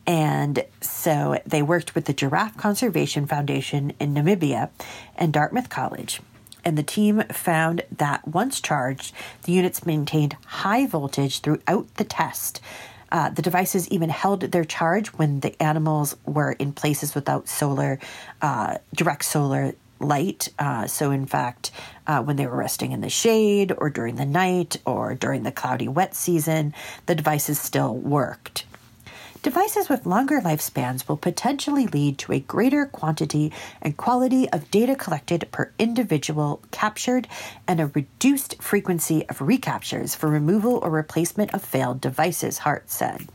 And 0.07 0.65
so 0.81 1.41
they 1.47 1.63
worked 1.63 1.95
with 1.95 2.07
the 2.07 2.13
Giraffe 2.13 2.57
Conservation 2.57 3.27
Foundation 3.27 3.93
in 4.01 4.15
Namibia 4.15 4.71
and 5.17 5.33
Dartmouth 5.33 5.69
College 5.69 6.21
and 6.65 6.79
the 6.79 6.83
team 6.83 7.23
found 7.31 7.83
that 7.91 8.27
once 8.27 8.61
charged, 8.61 9.15
the 9.45 9.53
units 9.53 9.87
maintained 9.87 10.37
high 10.47 10.87
voltage 10.87 11.41
throughout 11.41 11.95
the 11.95 12.05
test. 12.05 12.61
Uh, 13.11 13.29
the 13.29 13.43
devices 13.43 13.89
even 13.89 14.09
held 14.09 14.41
their 14.41 14.65
charge 14.65 15.09
when 15.09 15.41
the 15.41 15.61
animals 15.63 16.17
were 16.25 16.53
in 16.53 16.73
places 16.73 17.15
without 17.15 17.47
solar, 17.47 17.99
uh, 18.41 18.79
direct 18.95 19.25
solar 19.25 19.75
light. 20.01 20.49
Uh, 20.59 20.87
so, 20.87 21.11
in 21.11 21.27
fact, 21.27 21.71
uh, 22.07 22.23
when 22.23 22.37
they 22.37 22.47
were 22.47 22.57
resting 22.57 22.93
in 22.93 23.03
the 23.03 23.11
shade 23.11 23.73
or 23.77 23.91
during 23.91 24.17
the 24.17 24.25
night 24.25 24.79
or 24.87 25.15
during 25.15 25.43
the 25.43 25.53
cloudy 25.53 25.89
wet 25.89 26.15
season, 26.15 26.75
the 27.07 27.15
devices 27.15 27.61
still 27.61 27.95
worked. 27.95 28.65
Devices 29.43 29.89
with 29.89 30.07
longer 30.07 30.41
lifespans 30.41 31.09
will 31.09 31.17
potentially 31.17 31.89
lead 31.89 32.17
to 32.19 32.31
a 32.31 32.39
greater 32.39 32.87
quantity 32.87 33.53
and 33.81 33.97
quality 33.97 34.49
of 34.51 34.71
data 34.71 34.95
collected 34.95 35.49
per 35.51 35.73
individual 35.81 36.63
captured 36.71 37.27
and 37.67 37.81
a 37.81 37.89
reduced 37.89 38.63
frequency 38.63 39.29
of 39.29 39.41
recaptures 39.41 40.15
for 40.15 40.29
removal 40.29 40.79
or 40.81 40.91
replacement 40.91 41.53
of 41.53 41.65
failed 41.65 42.01
devices, 42.01 42.59
Hart 42.59 42.89
said. 42.89 43.27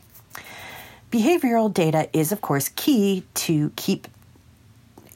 Behavioral 1.11 1.73
data 1.73 2.09
is, 2.13 2.31
of 2.31 2.39
course, 2.39 2.69
key 2.69 3.25
to 3.33 3.73
keep 3.75 4.07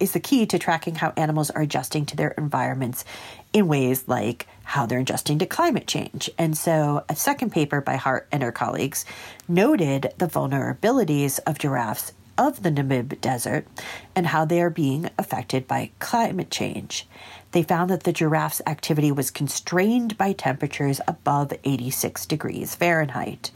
is 0.01 0.13
the 0.13 0.19
key 0.19 0.47
to 0.47 0.57
tracking 0.57 0.95
how 0.95 1.13
animals 1.15 1.51
are 1.51 1.61
adjusting 1.61 2.07
to 2.07 2.17
their 2.17 2.31
environments 2.31 3.05
in 3.53 3.67
ways 3.67 4.07
like 4.07 4.47
how 4.63 4.85
they're 4.85 4.99
adjusting 4.99 5.39
to 5.39 5.45
climate 5.45 5.87
change. 5.87 6.29
And 6.37 6.57
so, 6.57 7.03
a 7.09 7.15
second 7.15 7.51
paper 7.51 7.81
by 7.81 7.97
Hart 7.97 8.27
and 8.31 8.41
her 8.43 8.51
colleagues 8.51 9.05
noted 9.47 10.13
the 10.17 10.27
vulnerabilities 10.27 11.39
of 11.45 11.59
giraffes 11.59 12.13
of 12.37 12.63
the 12.63 12.71
Namib 12.71 13.19
Desert 13.21 13.67
and 14.15 14.27
how 14.27 14.45
they 14.45 14.61
are 14.61 14.69
being 14.69 15.09
affected 15.17 15.67
by 15.67 15.91
climate 15.99 16.49
change. 16.49 17.07
They 17.51 17.63
found 17.63 17.89
that 17.89 18.03
the 18.03 18.13
giraffe's 18.13 18.61
activity 18.65 19.11
was 19.11 19.29
constrained 19.29 20.17
by 20.17 20.33
temperatures 20.33 21.01
above 21.07 21.53
86 21.63 22.25
degrees 22.25 22.75
Fahrenheit. 22.75 23.51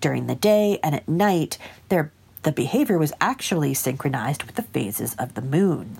During 0.00 0.26
the 0.26 0.34
day 0.34 0.78
and 0.82 0.94
at 0.94 1.08
night, 1.08 1.58
their, 1.90 2.10
the 2.42 2.52
behavior 2.52 2.98
was 2.98 3.12
actually 3.20 3.74
synchronized 3.74 4.44
with 4.44 4.56
the 4.56 4.62
phases 4.62 5.14
of 5.14 5.34
the 5.34 5.42
moon. 5.42 5.98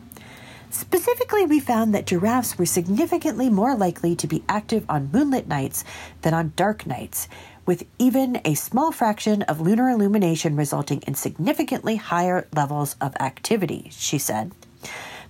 Specifically, 0.75 1.47
we 1.47 1.61
found 1.61 1.95
that 1.95 2.05
giraffes 2.05 2.59
were 2.59 2.67
significantly 2.67 3.49
more 3.49 3.77
likely 3.77 4.17
to 4.17 4.27
be 4.27 4.43
active 4.49 4.85
on 4.89 5.09
moonlit 5.13 5.47
nights 5.47 5.85
than 6.23 6.35
on 6.35 6.53
dark 6.57 6.85
nights, 6.85 7.29
with 7.65 7.85
even 7.97 8.41
a 8.45 8.55
small 8.55 8.91
fraction 8.91 9.43
of 9.43 9.61
lunar 9.61 9.89
illumination 9.89 10.57
resulting 10.57 11.01
in 11.03 11.15
significantly 11.15 11.95
higher 11.95 12.49
levels 12.53 12.97
of 13.01 13.15
activity, 13.21 13.89
she 13.93 14.19
said. 14.19 14.51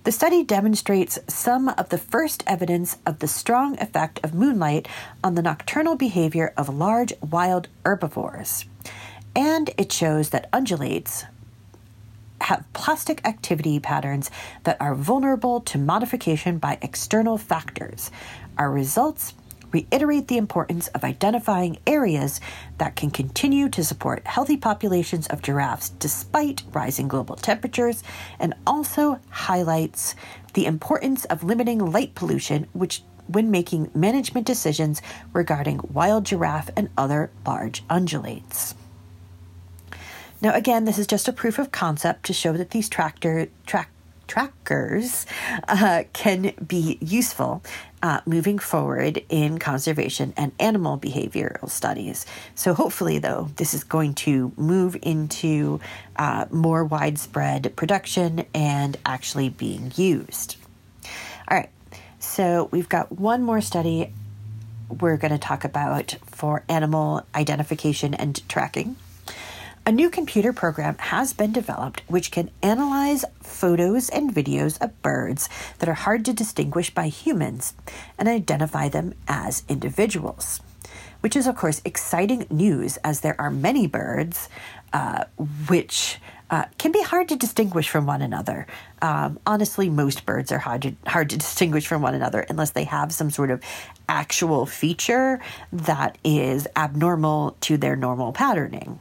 The 0.03 0.11
study 0.11 0.43
demonstrates 0.43 1.19
some 1.27 1.69
of 1.69 1.89
the 1.89 1.99
first 1.99 2.43
evidence 2.47 2.97
of 3.05 3.19
the 3.19 3.27
strong 3.27 3.79
effect 3.79 4.19
of 4.23 4.33
moonlight 4.33 4.87
on 5.23 5.35
the 5.35 5.43
nocturnal 5.43 5.95
behavior 5.95 6.55
of 6.57 6.69
large 6.69 7.13
wild 7.21 7.67
herbivores. 7.85 8.65
And 9.35 9.69
it 9.77 9.91
shows 9.91 10.29
that 10.29 10.51
ungulates, 10.51 11.25
have 12.41 12.65
plastic 12.73 13.25
activity 13.25 13.79
patterns 13.79 14.29
that 14.63 14.77
are 14.79 14.95
vulnerable 14.95 15.61
to 15.61 15.77
modification 15.77 16.57
by 16.57 16.77
external 16.81 17.37
factors. 17.37 18.11
Our 18.57 18.71
results 18.71 19.33
reiterate 19.71 20.27
the 20.29 20.37
importance 20.37 20.87
of 20.89 21.03
identifying 21.03 21.77
areas 21.85 22.39
that 22.77 22.95
can 22.95 23.11
continue 23.11 23.67
to 23.67 23.83
support 23.83 24.25
healthy 24.25 24.55
populations 24.55 25.27
of 25.27 25.41
giraffes 25.41 25.89
despite 25.89 26.63
rising 26.71 27.07
global 27.09 27.35
temperatures 27.35 28.01
and 28.39 28.53
also 28.65 29.19
highlights 29.29 30.15
the 30.53 30.65
importance 30.65 31.25
of 31.25 31.43
limiting 31.43 31.79
light 31.79 32.15
pollution 32.15 32.67
which 32.71 33.01
when 33.27 33.51
making 33.51 33.89
management 33.93 34.45
decisions 34.45 35.01
regarding 35.33 35.79
wild 35.91 36.23
giraffe 36.25 36.69
and 36.77 36.89
other 36.97 37.31
large 37.45 37.85
ungulates. 37.87 38.75
Now, 40.45 40.53
again, 40.53 40.85
this 40.85 40.99
is 40.99 41.07
just 41.07 41.27
a 41.27 41.33
proof 41.33 41.57
of 41.57 41.71
concept 41.71 42.27
to 42.27 42.33
show 42.33 42.53
that 42.53 42.69
these 42.69 42.87
tractor 42.87 43.47
track 43.65 43.89
trackers 44.27 45.25
uh, 45.67 46.03
can 46.13 46.53
be 46.63 46.99
useful 47.01 47.63
uh, 48.03 48.21
moving 48.27 48.59
forward 48.59 49.23
in 49.27 49.57
conservation 49.57 50.35
and 50.37 50.51
animal 50.59 50.99
behavioral 50.99 51.67
studies. 51.67 52.27
So, 52.53 52.75
hopefully, 52.75 53.17
though, 53.17 53.49
this 53.55 53.73
is 53.73 53.83
going 53.83 54.13
to 54.25 54.51
move 54.55 54.95
into 55.01 55.79
uh, 56.15 56.45
more 56.51 56.85
widespread 56.85 57.75
production 57.75 58.45
and 58.53 58.97
actually 59.03 59.49
being 59.49 59.93
used. 59.95 60.57
All 61.47 61.57
right, 61.57 61.71
so 62.19 62.69
we've 62.69 62.87
got 62.87 63.11
one 63.11 63.41
more 63.41 63.61
study 63.61 64.13
we're 64.89 65.17
going 65.17 65.33
to 65.33 65.39
talk 65.39 65.63
about 65.63 66.17
for 66.27 66.63
animal 66.69 67.25
identification 67.33 68.13
and 68.13 68.47
tracking. 68.47 68.95
A 69.87 69.91
new 69.91 70.09
computer 70.09 70.51
program 70.51 70.97
has 70.97 71.31
been 71.31 71.51
developed 71.51 72.01
which 72.07 72.31
can 72.31 72.49
analyze 72.63 73.23
photos 73.43 74.09
and 74.09 74.33
videos 74.33 74.81
of 74.81 74.99
birds 75.03 75.47
that 75.77 75.87
are 75.87 75.93
hard 75.93 76.25
to 76.25 76.33
distinguish 76.33 76.89
by 76.89 77.07
humans 77.07 77.75
and 78.17 78.27
identify 78.27 78.89
them 78.89 79.13
as 79.27 79.61
individuals. 79.69 80.59
Which 81.21 81.35
is, 81.35 81.45
of 81.45 81.55
course, 81.55 81.83
exciting 81.85 82.47
news 82.49 82.97
as 83.03 83.19
there 83.19 83.39
are 83.39 83.51
many 83.51 83.85
birds 83.85 84.49
uh, 84.91 85.25
which 85.69 86.17
uh, 86.49 86.65
can 86.79 86.91
be 86.91 87.03
hard 87.03 87.29
to 87.29 87.35
distinguish 87.35 87.87
from 87.87 88.07
one 88.07 88.23
another. 88.23 88.65
Um, 89.03 89.39
honestly, 89.45 89.89
most 89.89 90.25
birds 90.25 90.51
are 90.51 90.59
hard 90.59 90.81
to, 90.81 90.95
hard 91.05 91.29
to 91.29 91.37
distinguish 91.37 91.85
from 91.85 92.01
one 92.01 92.15
another 92.15 92.43
unless 92.49 92.71
they 92.71 92.85
have 92.85 93.11
some 93.11 93.29
sort 93.29 93.51
of 93.51 93.61
actual 94.09 94.65
feature 94.65 95.39
that 95.71 96.17
is 96.23 96.67
abnormal 96.75 97.55
to 97.61 97.77
their 97.77 97.95
normal 97.95 98.31
patterning. 98.31 98.99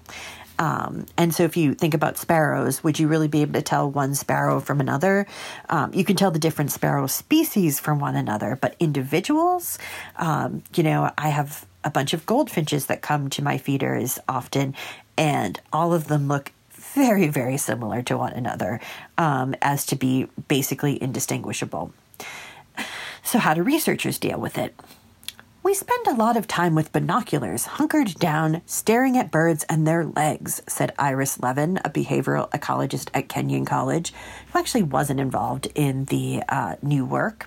Um, 0.58 1.06
and 1.16 1.34
so, 1.34 1.42
if 1.44 1.56
you 1.56 1.74
think 1.74 1.94
about 1.94 2.16
sparrows, 2.16 2.84
would 2.84 2.98
you 2.98 3.08
really 3.08 3.28
be 3.28 3.42
able 3.42 3.54
to 3.54 3.62
tell 3.62 3.90
one 3.90 4.14
sparrow 4.14 4.60
from 4.60 4.80
another? 4.80 5.26
Um, 5.68 5.92
you 5.92 6.04
can 6.04 6.16
tell 6.16 6.30
the 6.30 6.38
different 6.38 6.70
sparrow 6.70 7.06
species 7.06 7.80
from 7.80 7.98
one 7.98 8.16
another, 8.16 8.56
but 8.60 8.76
individuals, 8.78 9.78
um, 10.16 10.62
you 10.74 10.82
know, 10.82 11.10
I 11.18 11.28
have 11.28 11.66
a 11.82 11.90
bunch 11.90 12.14
of 12.14 12.24
goldfinches 12.26 12.86
that 12.86 13.02
come 13.02 13.30
to 13.30 13.42
my 13.42 13.58
feeders 13.58 14.18
often, 14.28 14.74
and 15.16 15.60
all 15.72 15.92
of 15.92 16.08
them 16.08 16.28
look 16.28 16.52
very, 16.70 17.28
very 17.28 17.56
similar 17.56 18.02
to 18.02 18.16
one 18.16 18.32
another 18.32 18.80
um, 19.18 19.54
as 19.60 19.84
to 19.86 19.96
be 19.96 20.28
basically 20.48 21.02
indistinguishable. 21.02 21.92
So, 23.24 23.38
how 23.38 23.54
do 23.54 23.62
researchers 23.62 24.18
deal 24.18 24.38
with 24.38 24.58
it? 24.58 24.74
We 25.64 25.72
spend 25.72 26.06
a 26.06 26.14
lot 26.14 26.36
of 26.36 26.46
time 26.46 26.74
with 26.74 26.92
binoculars, 26.92 27.64
hunkered 27.64 28.16
down, 28.16 28.60
staring 28.66 29.16
at 29.16 29.30
birds 29.30 29.64
and 29.64 29.86
their 29.86 30.04
legs, 30.04 30.60
said 30.68 30.92
Iris 30.98 31.40
Levin, 31.40 31.78
a 31.78 31.88
behavioral 31.88 32.50
ecologist 32.50 33.08
at 33.14 33.30
Kenyon 33.30 33.64
College, 33.64 34.12
who 34.52 34.58
actually 34.58 34.82
wasn't 34.82 35.20
involved 35.20 35.68
in 35.74 36.04
the 36.04 36.42
uh, 36.50 36.76
new 36.82 37.06
work. 37.06 37.46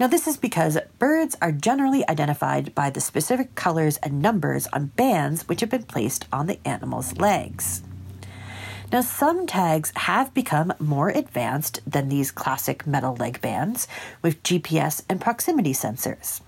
Now, 0.00 0.08
this 0.08 0.26
is 0.26 0.36
because 0.36 0.76
birds 0.98 1.36
are 1.40 1.52
generally 1.52 2.02
identified 2.08 2.74
by 2.74 2.90
the 2.90 3.00
specific 3.00 3.54
colors 3.54 3.98
and 3.98 4.20
numbers 4.20 4.66
on 4.72 4.86
bands 4.86 5.46
which 5.48 5.60
have 5.60 5.70
been 5.70 5.84
placed 5.84 6.26
on 6.32 6.48
the 6.48 6.58
animal's 6.66 7.16
legs. 7.18 7.84
Now, 8.90 9.02
some 9.02 9.46
tags 9.46 9.92
have 9.94 10.34
become 10.34 10.72
more 10.80 11.10
advanced 11.10 11.82
than 11.86 12.08
these 12.08 12.32
classic 12.32 12.84
metal 12.84 13.14
leg 13.14 13.40
bands 13.40 13.86
with 14.22 14.42
GPS 14.42 15.04
and 15.08 15.20
proximity 15.20 15.72
sensors. 15.72 16.40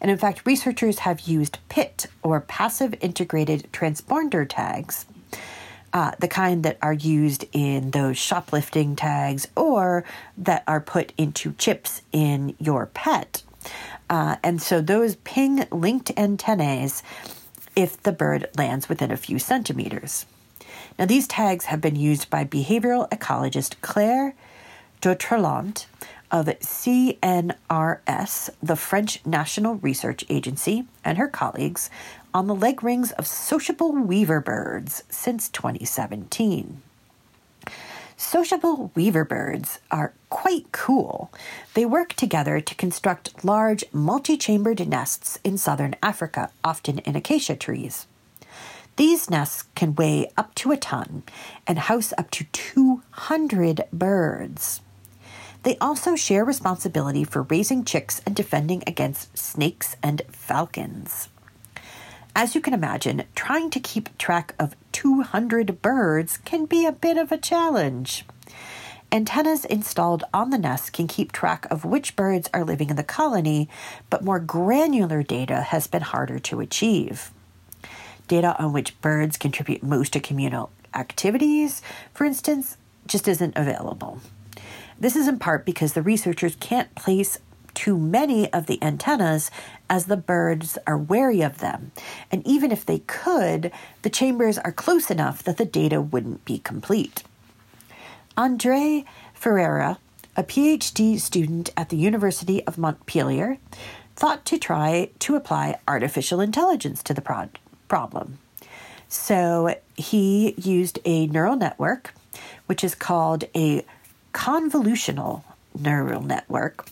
And 0.00 0.10
in 0.10 0.18
fact, 0.18 0.46
researchers 0.46 1.00
have 1.00 1.20
used 1.20 1.58
PIT 1.68 2.06
or 2.22 2.40
passive 2.40 2.94
integrated 3.00 3.68
transponder 3.72 4.46
tags. 4.48 5.06
Uh, 5.92 6.12
the 6.18 6.28
kind 6.28 6.64
that 6.64 6.76
are 6.82 6.92
used 6.92 7.46
in 7.52 7.92
those 7.92 8.18
shoplifting 8.18 8.94
tags 8.94 9.48
or 9.56 10.04
that 10.36 10.62
are 10.68 10.80
put 10.80 11.14
into 11.16 11.52
chips 11.54 12.02
in 12.12 12.54
your 12.58 12.86
pet. 12.86 13.42
Uh, 14.10 14.36
and 14.42 14.60
so 14.60 14.80
those 14.80 15.16
ping 15.16 15.66
linked 15.70 16.10
antennae 16.16 16.88
if 17.74 18.02
the 18.02 18.12
bird 18.12 18.46
lands 18.56 18.88
within 18.88 19.10
a 19.10 19.16
few 19.16 19.38
centimeters. 19.38 20.26
Now, 20.98 21.06
these 21.06 21.28
tags 21.28 21.66
have 21.66 21.80
been 21.80 21.96
used 21.96 22.28
by 22.28 22.44
behavioral 22.44 23.08
ecologist 23.10 23.74
Claire 23.80 24.34
Doutrelant 25.00 25.86
of 26.30 26.46
CNRS, 26.46 27.50
the 28.62 28.76
French 28.76 29.24
National 29.26 29.74
Research 29.76 30.24
Agency, 30.28 30.86
and 31.04 31.18
her 31.18 31.28
colleagues 31.28 31.90
on 32.34 32.46
the 32.46 32.54
leg 32.54 32.82
rings 32.82 33.12
of 33.12 33.26
sociable 33.26 33.92
weaver 33.92 34.40
birds 34.40 35.04
since 35.08 35.48
2017. 35.48 36.82
Sociable 38.16 38.90
weaver 38.96 39.24
birds 39.24 39.78
are 39.92 40.12
quite 40.28 40.72
cool. 40.72 41.30
They 41.74 41.86
work 41.86 42.14
together 42.14 42.60
to 42.60 42.74
construct 42.74 43.44
large, 43.44 43.84
multi 43.92 44.36
chambered 44.36 44.88
nests 44.88 45.38
in 45.44 45.56
southern 45.56 45.94
Africa, 46.02 46.50
often 46.64 46.98
in 46.98 47.14
acacia 47.14 47.54
trees. 47.54 48.08
These 48.96 49.30
nests 49.30 49.62
can 49.76 49.94
weigh 49.94 50.32
up 50.36 50.56
to 50.56 50.72
a 50.72 50.76
ton 50.76 51.22
and 51.68 51.78
house 51.78 52.12
up 52.18 52.32
to 52.32 52.44
200 52.52 53.84
birds. 53.92 54.80
They 55.68 55.76
also 55.82 56.16
share 56.16 56.46
responsibility 56.46 57.24
for 57.24 57.42
raising 57.42 57.84
chicks 57.84 58.22
and 58.24 58.34
defending 58.34 58.82
against 58.86 59.36
snakes 59.36 59.96
and 60.02 60.22
falcons. 60.30 61.28
As 62.34 62.54
you 62.54 62.62
can 62.62 62.72
imagine, 62.72 63.24
trying 63.34 63.68
to 63.72 63.78
keep 63.78 64.16
track 64.16 64.54
of 64.58 64.74
200 64.92 65.82
birds 65.82 66.38
can 66.38 66.64
be 66.64 66.86
a 66.86 66.92
bit 66.92 67.18
of 67.18 67.30
a 67.30 67.36
challenge. 67.36 68.24
Antennas 69.12 69.66
installed 69.66 70.24
on 70.32 70.48
the 70.48 70.56
nest 70.56 70.94
can 70.94 71.06
keep 71.06 71.32
track 71.32 71.66
of 71.70 71.84
which 71.84 72.16
birds 72.16 72.48
are 72.54 72.64
living 72.64 72.88
in 72.88 72.96
the 72.96 73.04
colony, 73.04 73.68
but 74.08 74.24
more 74.24 74.40
granular 74.40 75.22
data 75.22 75.60
has 75.60 75.86
been 75.86 76.00
harder 76.00 76.38
to 76.38 76.60
achieve. 76.60 77.30
Data 78.26 78.56
on 78.58 78.72
which 78.72 78.98
birds 79.02 79.36
contribute 79.36 79.82
most 79.82 80.14
to 80.14 80.20
communal 80.20 80.70
activities, 80.94 81.82
for 82.14 82.24
instance, 82.24 82.78
just 83.06 83.28
isn't 83.28 83.54
available. 83.54 84.22
This 85.00 85.14
is 85.14 85.28
in 85.28 85.38
part 85.38 85.64
because 85.64 85.92
the 85.92 86.02
researchers 86.02 86.56
can't 86.56 86.94
place 86.94 87.38
too 87.74 87.96
many 87.96 88.52
of 88.52 88.66
the 88.66 88.82
antennas 88.82 89.50
as 89.88 90.06
the 90.06 90.16
birds 90.16 90.76
are 90.86 90.98
wary 90.98 91.40
of 91.40 91.58
them. 91.58 91.92
And 92.32 92.44
even 92.44 92.72
if 92.72 92.84
they 92.84 92.98
could, 93.00 93.70
the 94.02 94.10
chambers 94.10 94.58
are 94.58 94.72
close 94.72 95.10
enough 95.10 95.44
that 95.44 95.56
the 95.56 95.64
data 95.64 96.00
wouldn't 96.00 96.44
be 96.44 96.58
complete. 96.58 97.22
Andre 98.36 99.04
Ferreira, 99.34 99.98
a 100.36 100.42
PhD 100.42 101.20
student 101.20 101.70
at 101.76 101.90
the 101.90 101.96
University 101.96 102.64
of 102.66 102.78
Montpellier, 102.78 103.58
thought 104.16 104.44
to 104.46 104.58
try 104.58 105.10
to 105.20 105.36
apply 105.36 105.78
artificial 105.86 106.40
intelligence 106.40 107.04
to 107.04 107.14
the 107.14 107.20
pro- 107.20 107.50
problem. 107.86 108.38
So 109.06 109.76
he 109.96 110.54
used 110.56 110.98
a 111.04 111.28
neural 111.28 111.56
network, 111.56 112.12
which 112.66 112.82
is 112.82 112.96
called 112.96 113.44
a 113.54 113.84
convolutional 114.32 115.42
neural 115.78 116.22
network, 116.22 116.86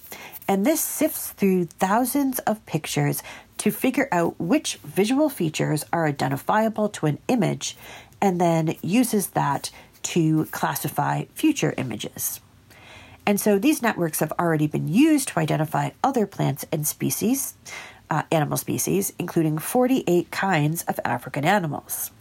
and 0.49 0.65
this 0.65 0.81
sifts 0.81 1.33
through 1.33 1.67
thousands 1.67 2.39
of 2.41 2.65
pictures 2.67 3.23
to 3.59 3.71
figure 3.71 4.09
out 4.13 4.39
which 4.39 4.77
visual 4.85 5.29
features 5.29 5.85
are 5.93 6.07
identifiable 6.07 6.89
to 6.91 7.07
an 7.07 7.19
image 7.29 7.77
and 8.21 8.41
then 8.41 8.77
uses 8.83 9.29
that 9.29 9.71
to 10.03 10.45
classify 10.47 11.25
future 11.35 11.75
images. 11.77 12.41
And 13.27 13.41
so 13.41 13.59
these 13.59 13.83
networks 13.83 14.21
have 14.21 14.33
already 14.39 14.69
been 14.69 14.87
used 14.87 15.29
to 15.29 15.41
identify 15.41 15.91
other 16.05 16.27
plants 16.27 16.65
and 16.71 16.87
species, 16.87 17.55
uh, 18.09 18.23
animal 18.31 18.57
species, 18.57 19.13
including 19.19 19.59
48 19.59 20.31
kinds 20.31 20.85
of 20.85 21.01
African 21.05 21.45
animals. 21.45 22.13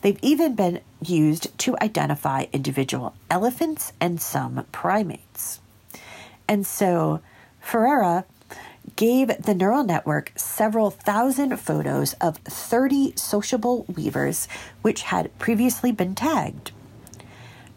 They've 0.00 0.18
even 0.22 0.54
been 0.54 0.80
used 1.00 1.56
to 1.60 1.76
identify 1.80 2.46
individual 2.52 3.14
elephants 3.30 3.92
and 4.00 4.20
some 4.20 4.66
primates. 4.72 5.60
And 6.48 6.66
so 6.66 7.20
Ferreira 7.60 8.24
gave 8.96 9.28
the 9.42 9.54
neural 9.54 9.84
network 9.84 10.32
several 10.36 10.90
thousand 10.90 11.56
photos 11.58 12.14
of 12.14 12.38
30 12.38 13.14
sociable 13.16 13.84
weavers 13.94 14.48
which 14.82 15.02
had 15.02 15.36
previously 15.38 15.92
been 15.92 16.14
tagged. 16.14 16.72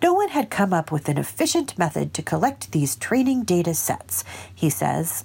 No 0.02 0.14
one 0.14 0.30
had 0.30 0.50
come 0.50 0.74
up 0.74 0.92
with 0.92 1.08
an 1.08 1.18
efficient 1.18 1.78
method 1.78 2.14
to 2.14 2.22
collect 2.22 2.72
these 2.72 2.96
training 2.96 3.44
data 3.44 3.74
sets, 3.74 4.24
he 4.54 4.70
says. 4.70 5.24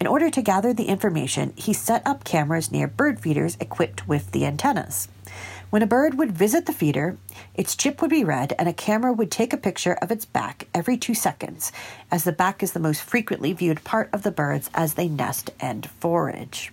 In 0.00 0.06
order 0.06 0.30
to 0.30 0.42
gather 0.42 0.72
the 0.72 0.84
information, 0.84 1.52
he 1.56 1.72
set 1.72 2.06
up 2.06 2.24
cameras 2.24 2.70
near 2.70 2.86
bird 2.86 3.18
feeders 3.18 3.56
equipped 3.60 4.06
with 4.06 4.30
the 4.30 4.46
antennas. 4.46 5.08
When 5.74 5.82
a 5.82 5.88
bird 5.88 6.18
would 6.18 6.30
visit 6.30 6.66
the 6.66 6.72
feeder, 6.72 7.16
its 7.52 7.74
chip 7.74 8.00
would 8.00 8.10
be 8.12 8.22
read 8.22 8.54
and 8.60 8.68
a 8.68 8.72
camera 8.72 9.12
would 9.12 9.32
take 9.32 9.52
a 9.52 9.56
picture 9.56 9.94
of 9.94 10.12
its 10.12 10.24
back 10.24 10.68
every 10.72 10.96
two 10.96 11.14
seconds, 11.14 11.72
as 12.12 12.22
the 12.22 12.30
back 12.30 12.62
is 12.62 12.74
the 12.74 12.78
most 12.78 13.02
frequently 13.02 13.52
viewed 13.52 13.82
part 13.82 14.08
of 14.12 14.22
the 14.22 14.30
birds 14.30 14.70
as 14.72 14.94
they 14.94 15.08
nest 15.08 15.50
and 15.58 15.90
forage. 15.90 16.72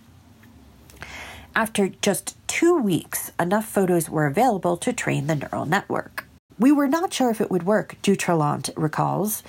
After 1.56 1.88
just 1.88 2.36
two 2.46 2.76
weeks, 2.76 3.32
enough 3.40 3.64
photos 3.64 4.08
were 4.08 4.26
available 4.26 4.76
to 4.76 4.92
train 4.92 5.26
the 5.26 5.34
neural 5.34 5.66
network. 5.66 6.24
We 6.56 6.70
were 6.70 6.86
not 6.86 7.12
sure 7.12 7.30
if 7.30 7.40
it 7.40 7.50
would 7.50 7.64
work, 7.64 7.96
Doutrelant 8.04 8.70
recalls. 8.76 9.42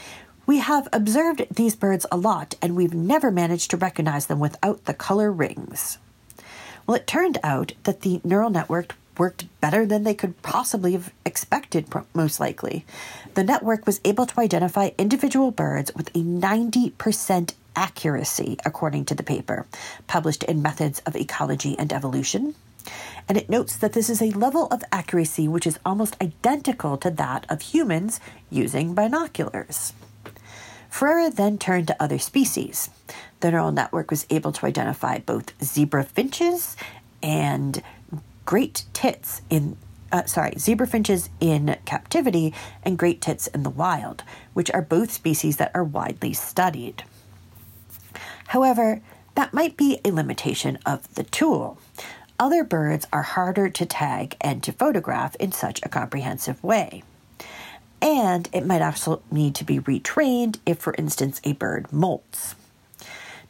We 0.48 0.58
have 0.58 0.88
observed 0.92 1.46
these 1.52 1.76
birds 1.76 2.08
a 2.12 2.18
lot, 2.18 2.56
and 2.60 2.76
we've 2.76 2.96
never 2.96 3.30
managed 3.30 3.70
to 3.70 3.78
recognize 3.78 4.26
them 4.26 4.40
without 4.40 4.86
the 4.86 4.96
color 4.96 5.32
rings. 5.32 6.00
Well, 6.88 6.96
it 6.96 7.06
turned 7.06 7.38
out 7.44 7.74
that 7.84 8.02
the 8.02 8.20
neural 8.24 8.50
network 8.50 8.96
worked 9.18 9.46
better 9.62 9.86
than 9.86 10.04
they 10.04 10.14
could 10.14 10.42
possibly 10.42 10.94
have 10.94 11.12
expected, 11.26 11.88
most 12.14 12.40
likely. 12.40 12.86
The 13.34 13.44
network 13.44 13.86
was 13.86 14.02
able 14.04 14.26
to 14.26 14.40
identify 14.40 14.92
individual 14.98 15.52
birds 15.52 15.92
with 15.96 16.10
a 16.10 16.20
90% 16.20 17.54
accuracy, 17.76 18.58
according 18.66 19.06
to 19.06 19.16
the 19.16 19.24
paper, 19.24 19.66
published 20.08 20.44
in 20.44 20.62
Methods 20.62 21.02
of 21.06 21.16
Ecology 21.16 21.78
and 21.78 21.92
Evolution. 21.92 22.56
And 23.28 23.38
it 23.38 23.50
notes 23.50 23.78
that 23.78 23.94
this 23.94 24.10
is 24.10 24.22
a 24.22 24.32
level 24.32 24.68
of 24.68 24.84
accuracy 24.92 25.48
which 25.48 25.66
is 25.66 25.80
almost 25.86 26.22
identical 26.22 26.98
to 26.98 27.10
that 27.12 27.46
of 27.50 27.62
humans 27.62 28.20
using 28.50 28.94
binoculars. 28.94 29.94
Ferreira 30.90 31.32
then 31.32 31.58
turned 31.58 31.88
to 31.88 32.04
other 32.04 32.20
species. 32.20 32.90
The 33.40 33.50
neural 33.50 33.72
network 33.72 34.12
was 34.12 34.28
able 34.30 34.52
to 34.52 34.66
identify 34.66 35.20
both 35.20 35.54
zebra 35.64 36.04
finches 36.04 36.78
and 37.24 37.82
great 38.46 38.86
tits 38.94 39.42
in 39.50 39.78
uh, 40.14 40.26
sorry, 40.26 40.54
zebra 40.60 40.86
finches 40.86 41.30
in 41.40 41.76
captivity 41.86 42.54
and 42.84 43.00
great 43.00 43.20
tits 43.20 43.48
in 43.48 43.64
the 43.64 43.70
wild, 43.70 44.24
which 44.54 44.70
are 44.72 44.82
both 44.82 45.12
species 45.12 45.58
that 45.58 45.72
are 45.74 45.84
widely 45.84 46.34
studied. 46.34 47.04
However, 48.48 49.02
that 49.34 49.56
might 49.56 49.76
be 49.76 50.00
a 50.06 50.12
limitation 50.12 50.78
of 50.86 51.12
the 51.16 51.24
tool. 51.24 51.80
Other 52.40 52.64
birds 52.64 53.08
are 53.12 53.24
harder 53.24 53.70
to 53.70 53.86
tag 53.88 54.38
and 54.40 54.62
to 54.62 54.72
photograph 54.72 55.36
in 55.38 55.52
such 55.52 55.80
a 55.82 55.90
comprehensive 55.90 56.64
way. 56.64 57.02
And 58.00 58.48
it 58.54 58.66
might 58.66 58.82
also 58.84 59.24
need 59.32 59.56
to 59.56 59.64
be 59.64 59.80
retrained 59.80 60.60
if, 60.66 60.78
for 60.78 60.94
instance, 60.98 61.42
a 61.44 61.54
bird 61.54 61.88
molts. 61.88 62.54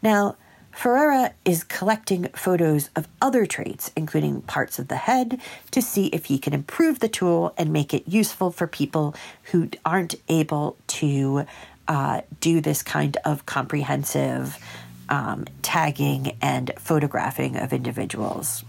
Now, 0.01 0.37
Ferreira 0.73 1.33
is 1.45 1.63
collecting 1.63 2.25
photos 2.29 2.89
of 2.95 3.07
other 3.21 3.45
traits, 3.45 3.91
including 3.95 4.41
parts 4.41 4.79
of 4.79 4.87
the 4.87 4.97
head, 4.97 5.39
to 5.71 5.81
see 5.81 6.07
if 6.07 6.25
he 6.25 6.37
can 6.37 6.53
improve 6.53 6.99
the 6.99 7.07
tool 7.07 7.53
and 7.57 7.71
make 7.71 7.93
it 7.93 8.07
useful 8.07 8.51
for 8.51 8.67
people 8.67 9.15
who 9.51 9.69
aren't 9.85 10.15
able 10.27 10.75
to 10.87 11.45
uh, 11.87 12.21
do 12.39 12.59
this 12.59 12.81
kind 12.81 13.17
of 13.23 13.45
comprehensive 13.45 14.57
um, 15.09 15.45
tagging 15.61 16.35
and 16.41 16.71
photographing 16.77 17.55
of 17.55 17.71
individuals. 17.71 18.63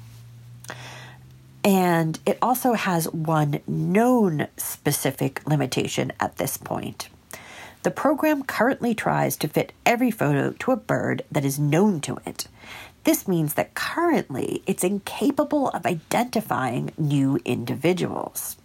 And 1.65 2.19
it 2.27 2.37
also 2.43 2.75
has 2.75 3.07
one 3.11 3.61
known 3.67 4.49
specific 4.59 5.47
limitation 5.49 6.13
at 6.21 6.37
this 6.37 6.59
point. 6.59 7.09
The 7.85 7.91
program 7.91 8.45
currently 8.45 8.95
tries 8.95 9.37
to 9.37 9.47
fit 9.47 9.75
every 9.85 10.11
photo 10.11 10.53
to 10.53 10.73
a 10.73 10.77
bird 10.77 11.23
that 11.31 11.45
is 11.45 11.59
known 11.59 12.01
to 12.01 12.19
it. 12.25 12.49
This 13.05 13.29
means 13.29 13.55
that 13.55 13.75
currently 13.75 14.63
it's 14.67 14.83
incapable 14.83 15.69
of 15.69 15.85
identifying 15.85 16.93
new 16.97 17.39
individuals. 17.45 18.57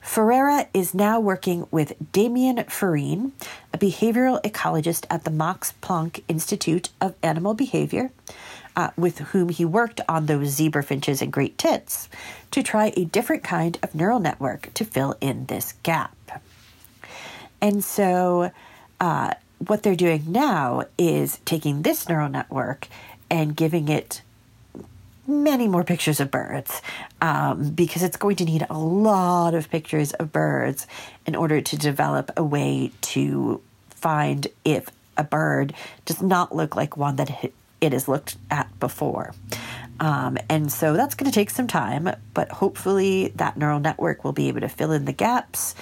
Ferreira 0.00 0.68
is 0.72 0.94
now 0.94 1.18
working 1.18 1.66
with 1.72 2.12
Damien 2.12 2.62
Farine, 2.68 3.32
a 3.74 3.78
behavioral 3.78 4.40
ecologist 4.42 5.06
at 5.10 5.24
the 5.24 5.30
Max 5.32 5.74
Planck 5.82 6.22
Institute 6.28 6.90
of 7.00 7.16
Animal 7.24 7.54
Behavior, 7.54 8.12
uh, 8.76 8.90
with 8.96 9.18
whom 9.18 9.48
he 9.48 9.64
worked 9.64 10.00
on 10.08 10.26
those 10.26 10.50
zebra 10.50 10.84
finches 10.84 11.20
and 11.20 11.32
great 11.32 11.58
tits, 11.58 12.08
to 12.52 12.62
try 12.62 12.92
a 12.96 13.06
different 13.06 13.42
kind 13.42 13.76
of 13.82 13.92
neural 13.92 14.20
network 14.20 14.72
to 14.74 14.84
fill 14.84 15.16
in 15.20 15.46
this 15.46 15.74
gap. 15.82 16.14
And 17.60 17.84
so, 17.84 18.50
uh, 19.00 19.34
what 19.66 19.82
they're 19.82 19.96
doing 19.96 20.24
now 20.26 20.84
is 20.96 21.38
taking 21.44 21.82
this 21.82 22.08
neural 22.08 22.28
network 22.28 22.88
and 23.30 23.54
giving 23.54 23.88
it 23.88 24.22
many 25.26 25.68
more 25.68 25.84
pictures 25.84 26.18
of 26.18 26.30
birds 26.30 26.82
um, 27.20 27.70
because 27.70 28.02
it's 28.02 28.16
going 28.16 28.36
to 28.36 28.44
need 28.44 28.66
a 28.68 28.78
lot 28.78 29.54
of 29.54 29.70
pictures 29.70 30.12
of 30.14 30.32
birds 30.32 30.86
in 31.26 31.36
order 31.36 31.60
to 31.60 31.76
develop 31.76 32.30
a 32.36 32.42
way 32.42 32.90
to 33.00 33.60
find 33.90 34.48
if 34.64 34.88
a 35.16 35.24
bird 35.24 35.74
does 36.04 36.22
not 36.22 36.54
look 36.54 36.74
like 36.74 36.96
one 36.96 37.16
that 37.16 37.52
it 37.80 37.92
has 37.92 38.08
looked 38.08 38.36
at 38.50 38.66
before. 38.80 39.34
Um, 40.00 40.38
and 40.48 40.72
so 40.72 40.94
that's 40.94 41.14
going 41.14 41.30
to 41.30 41.34
take 41.34 41.50
some 41.50 41.66
time, 41.66 42.10
but 42.32 42.50
hopefully 42.50 43.28
that 43.36 43.58
neural 43.58 43.80
network 43.80 44.24
will 44.24 44.32
be 44.32 44.48
able 44.48 44.60
to 44.60 44.68
fill 44.68 44.92
in 44.92 45.04
the 45.04 45.12
gaps 45.12 45.74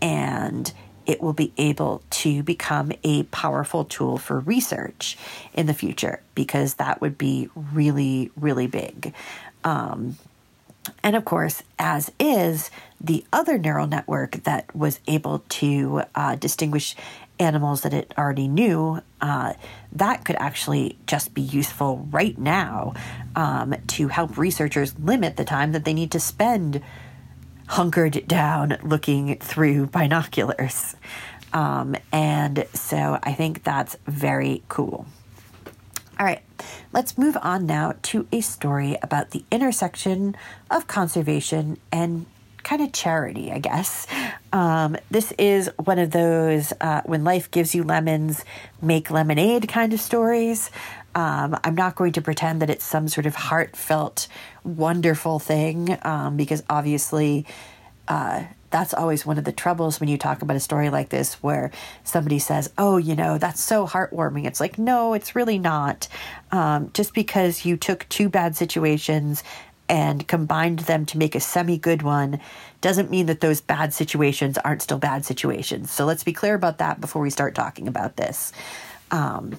and 0.00 0.72
it 1.06 1.22
will 1.22 1.32
be 1.32 1.52
able 1.56 2.02
to 2.10 2.42
become 2.42 2.92
a 3.04 3.22
powerful 3.24 3.84
tool 3.84 4.18
for 4.18 4.40
research 4.40 5.16
in 5.54 5.66
the 5.66 5.74
future 5.74 6.20
because 6.34 6.74
that 6.74 7.00
would 7.00 7.16
be 7.16 7.48
really, 7.54 8.30
really 8.36 8.66
big. 8.66 9.14
Um, 9.64 10.18
and 11.02 11.16
of 11.16 11.24
course, 11.24 11.62
as 11.78 12.12
is 12.18 12.70
the 13.00 13.24
other 13.32 13.58
neural 13.58 13.86
network 13.86 14.42
that 14.44 14.74
was 14.74 15.00
able 15.06 15.40
to 15.48 16.02
uh, 16.14 16.36
distinguish 16.36 16.94
animals 17.38 17.82
that 17.82 17.92
it 17.92 18.14
already 18.16 18.48
knew, 18.48 19.00
uh, 19.20 19.52
that 19.92 20.24
could 20.24 20.36
actually 20.36 20.96
just 21.06 21.34
be 21.34 21.42
useful 21.42 22.06
right 22.10 22.38
now 22.38 22.94
um, 23.34 23.74
to 23.88 24.08
help 24.08 24.38
researchers 24.38 24.98
limit 24.98 25.36
the 25.36 25.44
time 25.44 25.72
that 25.72 25.84
they 25.84 25.94
need 25.94 26.10
to 26.12 26.20
spend 26.20 26.82
hunkered 27.66 28.26
down 28.26 28.78
looking 28.82 29.38
through 29.38 29.86
binoculars. 29.86 30.96
Um, 31.52 31.96
and 32.12 32.66
so 32.74 33.18
I 33.22 33.32
think 33.32 33.62
that's 33.64 33.96
very 34.06 34.62
cool. 34.68 35.06
All 36.18 36.24
right, 36.24 36.42
let's 36.92 37.18
move 37.18 37.36
on 37.42 37.66
now 37.66 37.94
to 38.04 38.26
a 38.32 38.40
story 38.40 38.96
about 39.02 39.30
the 39.30 39.44
intersection 39.50 40.34
of 40.70 40.86
conservation 40.86 41.78
and 41.92 42.26
kind 42.62 42.82
of 42.82 42.92
charity, 42.92 43.52
I 43.52 43.58
guess. 43.58 44.06
Um, 44.52 44.96
this 45.10 45.32
is 45.38 45.70
one 45.84 45.98
of 45.98 46.10
those 46.10 46.72
uh, 46.80 47.02
when 47.04 47.22
life 47.22 47.50
gives 47.50 47.74
you 47.74 47.84
lemons, 47.84 48.44
make 48.82 49.10
lemonade 49.10 49.68
kind 49.68 49.92
of 49.92 50.00
stories. 50.00 50.70
Um, 51.16 51.58
I'm 51.64 51.74
not 51.74 51.96
going 51.96 52.12
to 52.12 52.20
pretend 52.20 52.60
that 52.60 52.68
it's 52.68 52.84
some 52.84 53.08
sort 53.08 53.24
of 53.24 53.34
heartfelt, 53.34 54.28
wonderful 54.64 55.38
thing 55.38 55.96
um, 56.02 56.36
because 56.36 56.62
obviously 56.68 57.46
uh, 58.06 58.44
that's 58.68 58.92
always 58.92 59.24
one 59.24 59.38
of 59.38 59.44
the 59.44 59.52
troubles 59.52 59.98
when 59.98 60.10
you 60.10 60.18
talk 60.18 60.42
about 60.42 60.58
a 60.58 60.60
story 60.60 60.90
like 60.90 61.08
this 61.08 61.42
where 61.42 61.70
somebody 62.04 62.38
says, 62.38 62.70
Oh, 62.76 62.98
you 62.98 63.16
know, 63.16 63.38
that's 63.38 63.62
so 63.62 63.86
heartwarming. 63.86 64.44
It's 64.44 64.60
like, 64.60 64.78
no, 64.78 65.14
it's 65.14 65.34
really 65.34 65.58
not. 65.58 66.06
Um, 66.52 66.90
just 66.92 67.14
because 67.14 67.64
you 67.64 67.78
took 67.78 68.06
two 68.10 68.28
bad 68.28 68.54
situations 68.54 69.42
and 69.88 70.28
combined 70.28 70.80
them 70.80 71.06
to 71.06 71.16
make 71.16 71.34
a 71.34 71.40
semi 71.40 71.78
good 71.78 72.02
one 72.02 72.40
doesn't 72.82 73.10
mean 73.10 73.24
that 73.26 73.40
those 73.40 73.62
bad 73.62 73.94
situations 73.94 74.58
aren't 74.58 74.82
still 74.82 74.98
bad 74.98 75.24
situations. 75.24 75.90
So 75.90 76.04
let's 76.04 76.24
be 76.24 76.34
clear 76.34 76.54
about 76.54 76.76
that 76.78 77.00
before 77.00 77.22
we 77.22 77.30
start 77.30 77.54
talking 77.54 77.88
about 77.88 78.16
this. 78.16 78.52
Um, 79.10 79.56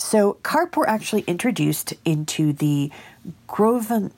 so, 0.00 0.38
carp 0.42 0.78
were 0.78 0.88
actually 0.88 1.24
introduced 1.26 1.92
into 2.06 2.54
the 2.54 2.90
Groven, 3.46 4.12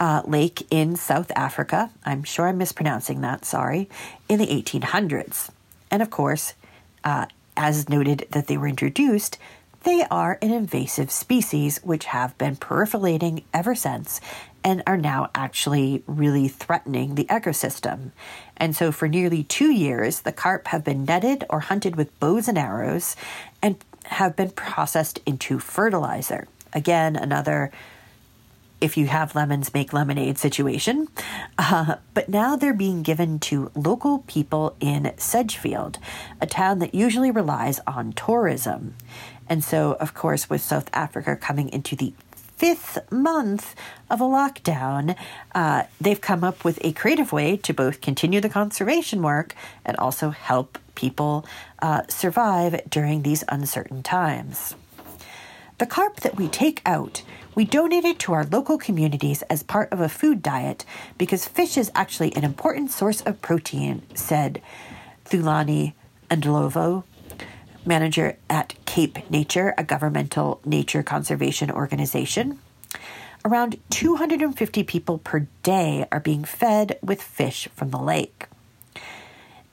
uh, 0.00 0.22
lake 0.26 0.66
in 0.72 0.96
South 0.96 1.30
Africa. 1.36 1.90
I'm 2.04 2.24
sure 2.24 2.48
I'm 2.48 2.58
mispronouncing 2.58 3.20
that, 3.20 3.44
sorry, 3.44 3.88
in 4.28 4.40
the 4.40 4.48
1800s. 4.48 5.50
And 5.88 6.02
of 6.02 6.10
course, 6.10 6.54
uh, 7.04 7.26
as 7.56 7.88
noted 7.88 8.26
that 8.32 8.48
they 8.48 8.56
were 8.56 8.66
introduced, 8.66 9.38
they 9.84 10.04
are 10.10 10.36
an 10.42 10.50
invasive 10.50 11.12
species 11.12 11.78
which 11.84 12.06
have 12.06 12.36
been 12.38 12.56
proliferating 12.56 13.44
ever 13.54 13.76
since 13.76 14.20
and 14.62 14.82
are 14.86 14.96
now 14.96 15.30
actually 15.34 16.02
really 16.06 16.48
threatening 16.48 17.14
the 17.14 17.24
ecosystem. 17.24 18.12
And 18.56 18.76
so, 18.76 18.92
for 18.92 19.08
nearly 19.08 19.44
two 19.44 19.70
years, 19.72 20.20
the 20.20 20.32
carp 20.32 20.68
have 20.68 20.84
been 20.84 21.04
netted 21.04 21.44
or 21.48 21.60
hunted 21.60 21.96
with 21.96 22.18
bows 22.20 22.48
and 22.48 22.58
arrows 22.58 23.16
and 23.62 23.76
have 24.04 24.36
been 24.36 24.50
processed 24.50 25.20
into 25.24 25.58
fertilizer. 25.58 26.46
Again, 26.72 27.16
another 27.16 27.70
if 28.80 28.96
you 28.96 29.06
have 29.06 29.34
lemons, 29.34 29.74
make 29.74 29.92
lemonade 29.92 30.38
situation. 30.38 31.08
Uh, 31.58 31.96
but 32.14 32.28
now 32.28 32.56
they're 32.56 32.72
being 32.72 33.02
given 33.02 33.38
to 33.38 33.70
local 33.74 34.20
people 34.20 34.74
in 34.80 35.12
Sedgefield, 35.18 35.98
a 36.40 36.46
town 36.46 36.78
that 36.78 36.94
usually 36.94 37.30
relies 37.30 37.80
on 37.86 38.12
tourism. 38.12 38.94
And 39.48 39.62
so, 39.62 39.92
of 39.94 40.14
course, 40.14 40.48
with 40.48 40.62
South 40.62 40.88
Africa 40.92 41.36
coming 41.36 41.68
into 41.70 41.96
the 41.96 42.14
fifth 42.60 42.98
month 43.10 43.74
of 44.10 44.20
a 44.20 44.24
lockdown, 44.24 45.16
uh, 45.54 45.84
they've 45.98 46.20
come 46.20 46.44
up 46.44 46.62
with 46.62 46.78
a 46.84 46.92
creative 46.92 47.32
way 47.32 47.56
to 47.56 47.72
both 47.72 48.02
continue 48.02 48.38
the 48.38 48.50
conservation 48.50 49.22
work 49.22 49.54
and 49.82 49.96
also 49.96 50.28
help 50.28 50.78
people 50.94 51.46
uh, 51.80 52.02
survive 52.06 52.78
during 52.90 53.22
these 53.22 53.42
uncertain 53.48 54.02
times. 54.02 54.74
The 55.78 55.86
carp 55.86 56.20
that 56.20 56.36
we 56.36 56.48
take 56.48 56.82
out, 56.84 57.22
we 57.54 57.64
donate 57.64 58.04
it 58.04 58.18
to 58.18 58.34
our 58.34 58.44
local 58.44 58.76
communities 58.76 59.40
as 59.48 59.62
part 59.62 59.90
of 59.90 59.98
a 59.98 60.10
food 60.10 60.42
diet 60.42 60.84
because 61.16 61.48
fish 61.48 61.78
is 61.78 61.90
actually 61.94 62.36
an 62.36 62.44
important 62.44 62.90
source 62.90 63.22
of 63.22 63.40
protein, 63.40 64.02
said 64.12 64.60
Thulani 65.24 65.94
Ndlovu, 66.28 67.04
manager 67.84 68.36
at 68.48 68.74
Cape 68.86 69.30
Nature, 69.30 69.74
a 69.78 69.84
governmental 69.84 70.60
nature 70.64 71.02
conservation 71.02 71.70
organization. 71.70 72.58
Around 73.44 73.78
250 73.90 74.82
people 74.84 75.18
per 75.18 75.46
day 75.62 76.06
are 76.12 76.20
being 76.20 76.44
fed 76.44 76.98
with 77.02 77.22
fish 77.22 77.68
from 77.74 77.90
the 77.90 77.98
lake. 77.98 78.46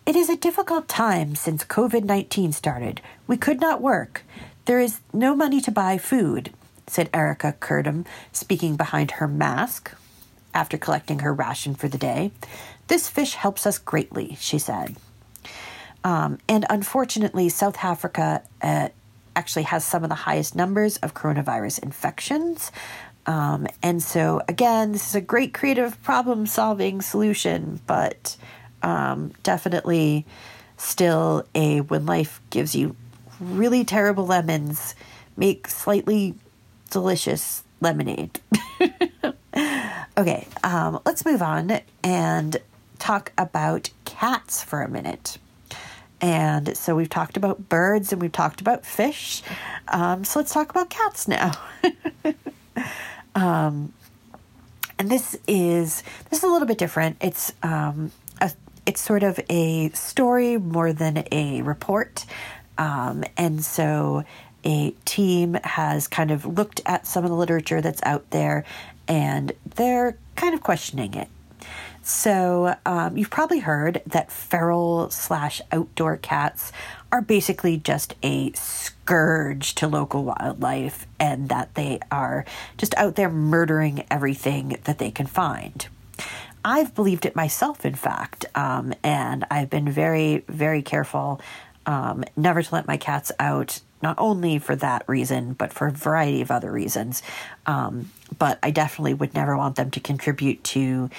It 0.05 0.15
is 0.15 0.29
a 0.29 0.37
difficult 0.37 0.87
time 0.87 1.35
since 1.35 1.65
COVID 1.65 2.05
19 2.05 2.53
started. 2.53 3.01
We 3.27 3.35
could 3.35 3.59
not 3.59 3.81
work. 3.81 4.23
There 4.65 4.79
is 4.79 5.01
no 5.11 5.35
money 5.35 5.59
to 5.61 5.71
buy 5.71 5.97
food, 5.97 6.53
said 6.87 7.09
Erica 7.13 7.55
Curdom, 7.59 8.05
speaking 8.31 8.77
behind 8.77 9.11
her 9.11 9.27
mask 9.27 9.91
after 10.53 10.77
collecting 10.77 11.19
her 11.19 11.33
ration 11.33 11.75
for 11.75 11.87
the 11.89 11.97
day. 11.97 12.31
This 12.87 13.09
fish 13.09 13.33
helps 13.33 13.65
us 13.65 13.77
greatly, 13.77 14.37
she 14.39 14.59
said. 14.59 14.95
Um, 16.07 16.37
and 16.47 16.65
unfortunately, 16.69 17.49
South 17.49 17.83
Africa 17.83 18.41
uh, 18.61 18.87
actually 19.35 19.63
has 19.63 19.83
some 19.83 20.03
of 20.03 20.09
the 20.09 20.15
highest 20.15 20.55
numbers 20.55 20.95
of 20.97 21.13
coronavirus 21.13 21.83
infections. 21.83 22.71
Um, 23.25 23.67
and 23.83 24.01
so, 24.01 24.41
again, 24.47 24.93
this 24.93 25.09
is 25.09 25.15
a 25.15 25.21
great 25.21 25.53
creative 25.53 26.01
problem 26.03 26.45
solving 26.45 27.01
solution, 27.01 27.81
but 27.87 28.37
um, 28.81 29.33
definitely 29.43 30.25
still 30.77 31.45
a 31.53 31.81
when 31.81 32.05
life 32.05 32.39
gives 32.51 32.73
you 32.73 32.95
really 33.41 33.83
terrible 33.83 34.25
lemons 34.25 34.95
make 35.35 35.67
slightly 35.67 36.35
delicious 36.89 37.65
lemonade. 37.81 38.39
okay, 40.17 40.47
um, 40.63 41.01
let's 41.05 41.25
move 41.25 41.41
on 41.41 41.81
and 42.01 42.55
talk 42.97 43.33
about 43.37 43.89
cats 44.05 44.63
for 44.63 44.81
a 44.81 44.89
minute. 44.89 45.37
And 46.21 46.75
so 46.75 46.95
we've 46.95 47.09
talked 47.09 47.37
about 47.37 47.69
birds 47.69 48.11
and 48.11 48.21
we've 48.21 48.31
talked 48.31 48.61
about 48.61 48.85
fish. 48.85 49.43
Um, 49.87 50.23
so 50.23 50.39
let's 50.39 50.53
talk 50.53 50.69
about 50.69 50.89
cats 50.89 51.27
now. 51.27 51.51
um, 53.35 53.93
and 54.99 55.11
this 55.11 55.37
is 55.47 56.03
this 56.29 56.39
is 56.39 56.43
a 56.43 56.47
little 56.47 56.67
bit 56.67 56.77
different. 56.77 57.17
It's 57.21 57.53
um, 57.61 58.11
a, 58.41 58.51
it's 58.85 59.01
sort 59.01 59.23
of 59.23 59.39
a 59.49 59.89
story 59.89 60.57
more 60.57 60.91
than 60.91 61.23
a 61.31 61.61
report. 61.61 62.25
Um, 62.77 63.23
and 63.37 63.63
so 63.63 64.23
a 64.63 64.91
team 65.05 65.55
has 65.63 66.07
kind 66.07 66.31
of 66.31 66.45
looked 66.45 66.81
at 66.85 67.05
some 67.05 67.23
of 67.23 67.29
the 67.29 67.35
literature 67.35 67.81
that's 67.81 68.01
out 68.03 68.29
there 68.31 68.65
and 69.07 69.51
they're 69.75 70.17
kind 70.35 70.53
of 70.53 70.61
questioning 70.61 71.13
it. 71.13 71.27
So, 72.01 72.75
um, 72.85 73.17
you've 73.17 73.29
probably 73.29 73.59
heard 73.59 74.01
that 74.07 74.31
feral 74.31 75.09
slash 75.09 75.61
outdoor 75.71 76.17
cats 76.17 76.71
are 77.11 77.21
basically 77.21 77.77
just 77.77 78.15
a 78.23 78.51
scourge 78.53 79.75
to 79.75 79.87
local 79.87 80.23
wildlife 80.23 81.05
and 81.19 81.49
that 81.49 81.75
they 81.75 81.99
are 82.11 82.45
just 82.77 82.95
out 82.95 83.15
there 83.15 83.29
murdering 83.29 84.05
everything 84.09 84.77
that 84.85 84.99
they 84.99 85.11
can 85.11 85.25
find. 85.25 85.87
I've 86.63 86.95
believed 86.95 87.25
it 87.25 87.35
myself, 87.35 87.85
in 87.85 87.95
fact, 87.95 88.45
um, 88.55 88.93
and 89.03 89.45
I've 89.49 89.69
been 89.69 89.89
very, 89.89 90.43
very 90.47 90.81
careful 90.81 91.39
um, 91.85 92.25
never 92.35 92.61
to 92.61 92.75
let 92.75 92.87
my 92.87 92.97
cats 92.97 93.31
out, 93.39 93.79
not 94.01 94.15
only 94.19 94.59
for 94.59 94.75
that 94.75 95.03
reason, 95.07 95.53
but 95.53 95.71
for 95.71 95.87
a 95.87 95.91
variety 95.91 96.41
of 96.41 96.51
other 96.51 96.71
reasons. 96.71 97.23
Um, 97.65 98.11
but 98.37 98.59
I 98.61 98.71
definitely 98.71 99.13
would 99.13 99.33
never 99.33 99.57
want 99.57 99.77
them 99.77 99.89
to 99.91 99.99
contribute 100.01 100.63
to 100.65 101.09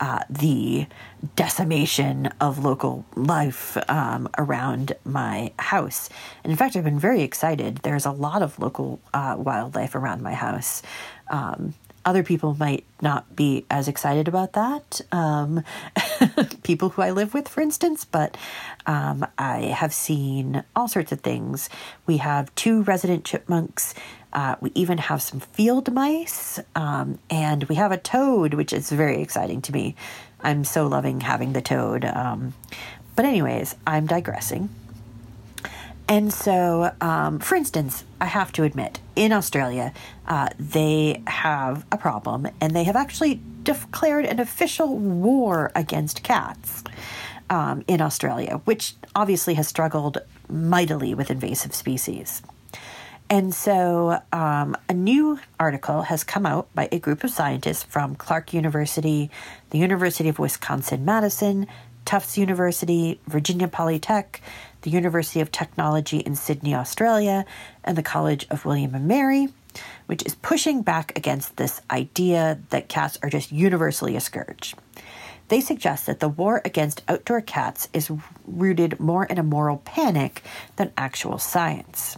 uh, 0.00 0.20
the 0.28 0.86
decimation 1.34 2.26
of 2.40 2.64
local 2.64 3.04
life 3.14 3.76
um, 3.88 4.28
around 4.38 4.92
my 5.04 5.52
house. 5.58 6.08
And 6.44 6.50
in 6.50 6.56
fact, 6.56 6.76
I've 6.76 6.84
been 6.84 6.98
very 6.98 7.22
excited. 7.22 7.78
There's 7.78 8.06
a 8.06 8.10
lot 8.10 8.42
of 8.42 8.58
local 8.58 9.00
uh, 9.14 9.36
wildlife 9.38 9.94
around 9.94 10.22
my 10.22 10.34
house. 10.34 10.82
Um, 11.28 11.74
other 12.06 12.22
people 12.22 12.54
might 12.54 12.84
not 13.02 13.34
be 13.34 13.66
as 13.68 13.88
excited 13.88 14.28
about 14.28 14.52
that. 14.52 15.00
Um, 15.10 15.64
people 16.62 16.90
who 16.90 17.02
I 17.02 17.10
live 17.10 17.34
with, 17.34 17.48
for 17.48 17.60
instance, 17.60 18.04
but 18.04 18.36
um, 18.86 19.26
I 19.36 19.62
have 19.62 19.92
seen 19.92 20.62
all 20.76 20.86
sorts 20.86 21.10
of 21.10 21.20
things. 21.20 21.68
We 22.06 22.18
have 22.18 22.54
two 22.54 22.82
resident 22.82 23.24
chipmunks. 23.24 23.92
Uh, 24.32 24.54
we 24.60 24.70
even 24.74 24.98
have 24.98 25.20
some 25.20 25.40
field 25.40 25.92
mice, 25.92 26.60
um, 26.76 27.18
and 27.28 27.64
we 27.64 27.74
have 27.74 27.90
a 27.90 27.98
toad, 27.98 28.54
which 28.54 28.72
is 28.72 28.90
very 28.90 29.20
exciting 29.20 29.60
to 29.62 29.72
me. 29.72 29.96
I'm 30.40 30.62
so 30.62 30.86
loving 30.86 31.20
having 31.22 31.54
the 31.54 31.62
toad. 31.62 32.04
Um, 32.04 32.54
but, 33.16 33.24
anyways, 33.24 33.74
I'm 33.86 34.06
digressing. 34.06 34.68
And 36.08 36.32
so, 36.32 36.92
um, 37.00 37.40
for 37.40 37.56
instance, 37.56 38.04
I 38.20 38.26
have 38.26 38.52
to 38.52 38.62
admit, 38.62 39.00
in 39.16 39.32
Australia, 39.32 39.92
uh, 40.26 40.50
they 40.58 41.22
have 41.26 41.84
a 41.90 41.98
problem 41.98 42.46
and 42.60 42.76
they 42.76 42.84
have 42.84 42.94
actually 42.94 43.40
declared 43.64 44.24
an 44.24 44.38
official 44.38 44.96
war 44.96 45.72
against 45.74 46.22
cats 46.22 46.84
um, 47.50 47.84
in 47.88 48.00
Australia, 48.00 48.60
which 48.64 48.94
obviously 49.16 49.54
has 49.54 49.66
struggled 49.66 50.18
mightily 50.48 51.12
with 51.14 51.30
invasive 51.30 51.74
species. 51.74 52.42
And 53.28 53.52
so, 53.52 54.20
um, 54.32 54.76
a 54.88 54.94
new 54.94 55.40
article 55.58 56.02
has 56.02 56.22
come 56.22 56.46
out 56.46 56.72
by 56.76 56.88
a 56.92 57.00
group 57.00 57.24
of 57.24 57.30
scientists 57.30 57.82
from 57.82 58.14
Clark 58.14 58.54
University, 58.54 59.32
the 59.70 59.78
University 59.78 60.28
of 60.28 60.38
Wisconsin 60.38 61.04
Madison, 61.04 61.66
Tufts 62.04 62.38
University, 62.38 63.20
Virginia 63.26 63.66
Polytech, 63.66 64.38
the 64.86 64.92
University 64.92 65.40
of 65.40 65.50
Technology 65.50 66.18
in 66.18 66.36
Sydney, 66.36 66.72
Australia, 66.72 67.44
and 67.82 67.98
the 67.98 68.04
College 68.04 68.46
of 68.50 68.64
William 68.64 68.94
and 68.94 69.08
Mary, 69.08 69.48
which 70.06 70.24
is 70.24 70.36
pushing 70.36 70.82
back 70.82 71.10
against 71.18 71.56
this 71.56 71.82
idea 71.90 72.60
that 72.70 72.88
cats 72.88 73.18
are 73.20 73.28
just 73.28 73.50
universally 73.50 74.14
a 74.14 74.20
scourge. 74.20 74.76
They 75.48 75.60
suggest 75.60 76.06
that 76.06 76.20
the 76.20 76.28
war 76.28 76.62
against 76.64 77.02
outdoor 77.08 77.40
cats 77.40 77.88
is 77.92 78.12
rooted 78.46 79.00
more 79.00 79.24
in 79.24 79.38
a 79.38 79.42
moral 79.42 79.78
panic 79.78 80.44
than 80.76 80.92
actual 80.96 81.38
science. 81.38 82.16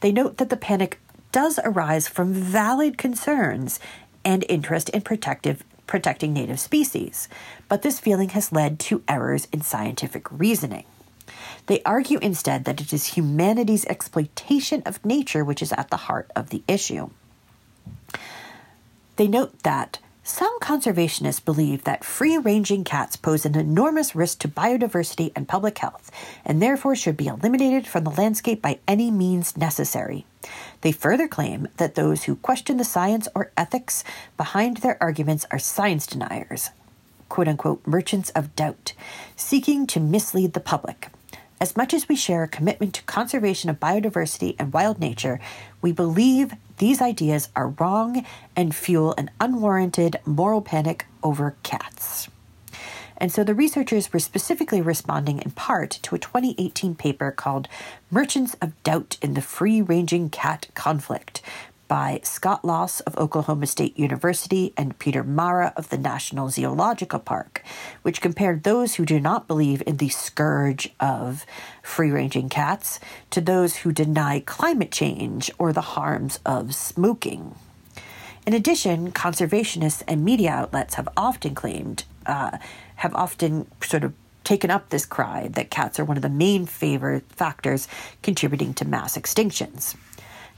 They 0.00 0.12
note 0.12 0.36
that 0.36 0.50
the 0.50 0.58
panic 0.58 1.00
does 1.32 1.58
arise 1.64 2.06
from 2.06 2.34
valid 2.34 2.98
concerns 2.98 3.80
and 4.26 4.44
interest 4.50 4.90
in 4.90 5.00
protective 5.00 5.64
protecting 5.86 6.34
native 6.34 6.60
species, 6.60 7.30
but 7.66 7.80
this 7.80 7.98
feeling 7.98 8.28
has 8.28 8.52
led 8.52 8.78
to 8.78 9.02
errors 9.08 9.48
in 9.54 9.62
scientific 9.62 10.30
reasoning. 10.30 10.84
They 11.68 11.82
argue 11.84 12.18
instead 12.18 12.64
that 12.64 12.80
it 12.80 12.92
is 12.92 13.14
humanity's 13.16 13.84
exploitation 13.86 14.82
of 14.84 15.04
nature 15.04 15.44
which 15.44 15.62
is 15.62 15.72
at 15.72 15.90
the 15.90 15.98
heart 16.08 16.30
of 16.34 16.50
the 16.50 16.62
issue. 16.66 17.10
They 19.16 19.28
note 19.28 19.62
that 19.62 19.98
Some 20.28 20.60
conservationists 20.60 21.42
believe 21.42 21.84
that 21.84 22.04
free 22.04 22.36
ranging 22.36 22.84
cats 22.84 23.16
pose 23.16 23.46
an 23.46 23.54
enormous 23.56 24.14
risk 24.14 24.40
to 24.40 24.48
biodiversity 24.48 25.32
and 25.34 25.48
public 25.48 25.78
health, 25.78 26.10
and 26.44 26.60
therefore 26.60 26.94
should 26.94 27.16
be 27.16 27.28
eliminated 27.28 27.86
from 27.86 28.04
the 28.04 28.10
landscape 28.10 28.60
by 28.60 28.78
any 28.86 29.10
means 29.10 29.56
necessary. 29.56 30.26
They 30.82 30.92
further 30.92 31.28
claim 31.28 31.68
that 31.78 31.94
those 31.94 32.24
who 32.24 32.36
question 32.36 32.76
the 32.76 32.84
science 32.84 33.26
or 33.34 33.52
ethics 33.56 34.04
behind 34.36 34.76
their 34.78 35.02
arguments 35.02 35.46
are 35.50 35.58
science 35.58 36.06
deniers, 36.06 36.70
quote 37.30 37.48
unquote, 37.48 37.86
merchants 37.86 38.28
of 38.30 38.54
doubt, 38.54 38.92
seeking 39.34 39.86
to 39.86 39.98
mislead 39.98 40.52
the 40.52 40.60
public. 40.60 41.08
As 41.60 41.76
much 41.76 41.92
as 41.92 42.08
we 42.08 42.14
share 42.14 42.44
a 42.44 42.48
commitment 42.48 42.94
to 42.94 43.02
conservation 43.02 43.68
of 43.68 43.80
biodiversity 43.80 44.54
and 44.60 44.72
wild 44.72 45.00
nature, 45.00 45.40
we 45.82 45.90
believe 45.90 46.54
these 46.78 47.02
ideas 47.02 47.48
are 47.56 47.70
wrong 47.80 48.24
and 48.54 48.74
fuel 48.74 49.12
an 49.18 49.30
unwarranted 49.40 50.20
moral 50.24 50.62
panic 50.62 51.06
over 51.20 51.56
cats. 51.64 52.28
And 53.16 53.32
so 53.32 53.42
the 53.42 53.56
researchers 53.56 54.12
were 54.12 54.20
specifically 54.20 54.80
responding 54.80 55.42
in 55.42 55.50
part 55.50 55.90
to 56.02 56.14
a 56.14 56.20
2018 56.20 56.94
paper 56.94 57.32
called 57.32 57.66
Merchants 58.08 58.54
of 58.62 58.80
Doubt 58.84 59.18
in 59.20 59.34
the 59.34 59.42
Free 59.42 59.82
Ranging 59.82 60.30
Cat 60.30 60.68
Conflict 60.74 61.42
by 61.88 62.20
Scott 62.22 62.64
Loss 62.64 63.00
of 63.00 63.16
Oklahoma 63.16 63.66
State 63.66 63.98
University 63.98 64.72
and 64.76 64.98
Peter 64.98 65.24
Mara 65.24 65.72
of 65.76 65.88
the 65.88 65.98
National 65.98 66.50
Zoological 66.50 67.18
Park, 67.18 67.64
which 68.02 68.20
compared 68.20 68.62
those 68.62 68.94
who 68.94 69.06
do 69.06 69.18
not 69.18 69.48
believe 69.48 69.82
in 69.86 69.96
the 69.96 70.10
scourge 70.10 70.90
of 71.00 71.46
free 71.82 72.10
ranging 72.10 72.48
cats 72.48 73.00
to 73.30 73.40
those 73.40 73.78
who 73.78 73.90
deny 73.90 74.40
climate 74.40 74.92
change 74.92 75.50
or 75.58 75.72
the 75.72 75.80
harms 75.80 76.38
of 76.44 76.74
smoking. 76.74 77.54
In 78.46 78.54
addition, 78.54 79.10
conservationists 79.12 80.02
and 80.06 80.24
media 80.24 80.50
outlets 80.50 80.94
have 80.94 81.08
often 81.16 81.54
claimed, 81.54 82.04
uh, 82.26 82.58
have 82.96 83.14
often 83.14 83.66
sort 83.82 84.04
of 84.04 84.12
taken 84.44 84.70
up 84.70 84.88
this 84.88 85.04
cry 85.04 85.48
that 85.48 85.70
cats 85.70 85.98
are 85.98 86.04
one 86.04 86.16
of 86.16 86.22
the 86.22 86.30
main 86.30 86.64
factors 86.64 87.88
contributing 88.22 88.72
to 88.74 88.86
mass 88.86 89.18
extinctions. 89.18 89.96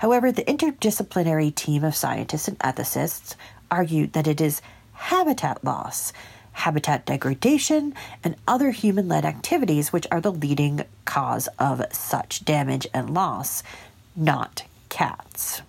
However, 0.01 0.33
the 0.33 0.45
interdisciplinary 0.45 1.55
team 1.55 1.85
of 1.85 1.95
scientists 1.95 2.49
and 2.49 2.59
ethicists 2.61 3.35
argued 3.71 4.15
that 4.15 4.27
it 4.27 4.41
is 4.41 4.63
habitat 4.95 5.63
loss, 5.63 6.15
habitat 6.53 7.05
degradation, 7.05 7.93
and 8.25 8.35
other 8.49 8.71
human 8.71 9.09
led 9.09 9.27
activities 9.27 9.93
which 9.93 10.07
are 10.11 10.23
the 10.23 10.33
leading 10.33 10.85
cause 11.05 11.51
of 11.59 11.83
such 11.93 12.47
damage 12.47 12.87
and 12.95 13.13
loss, 13.13 13.63
not 14.17 14.63
cats. 14.89 15.61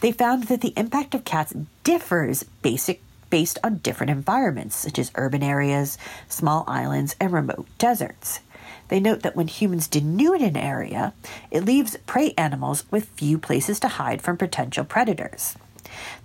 They 0.00 0.12
found 0.12 0.44
that 0.44 0.60
the 0.60 0.74
impact 0.76 1.14
of 1.14 1.24
cats 1.24 1.54
differs 1.82 2.42
basic, 2.60 3.00
based 3.30 3.58
on 3.64 3.78
different 3.78 4.10
environments, 4.10 4.76
such 4.76 4.98
as 4.98 5.10
urban 5.14 5.42
areas, 5.42 5.96
small 6.28 6.62
islands, 6.68 7.16
and 7.18 7.32
remote 7.32 7.66
deserts. 7.78 8.40
They 8.88 9.00
note 9.00 9.22
that 9.22 9.36
when 9.36 9.48
humans 9.48 9.88
denude 9.88 10.42
an 10.42 10.56
area, 10.56 11.12
it 11.50 11.64
leaves 11.64 11.96
prey 12.06 12.34
animals 12.36 12.84
with 12.90 13.08
few 13.10 13.38
places 13.38 13.80
to 13.80 13.88
hide 13.88 14.22
from 14.22 14.36
potential 14.36 14.84
predators. 14.84 15.56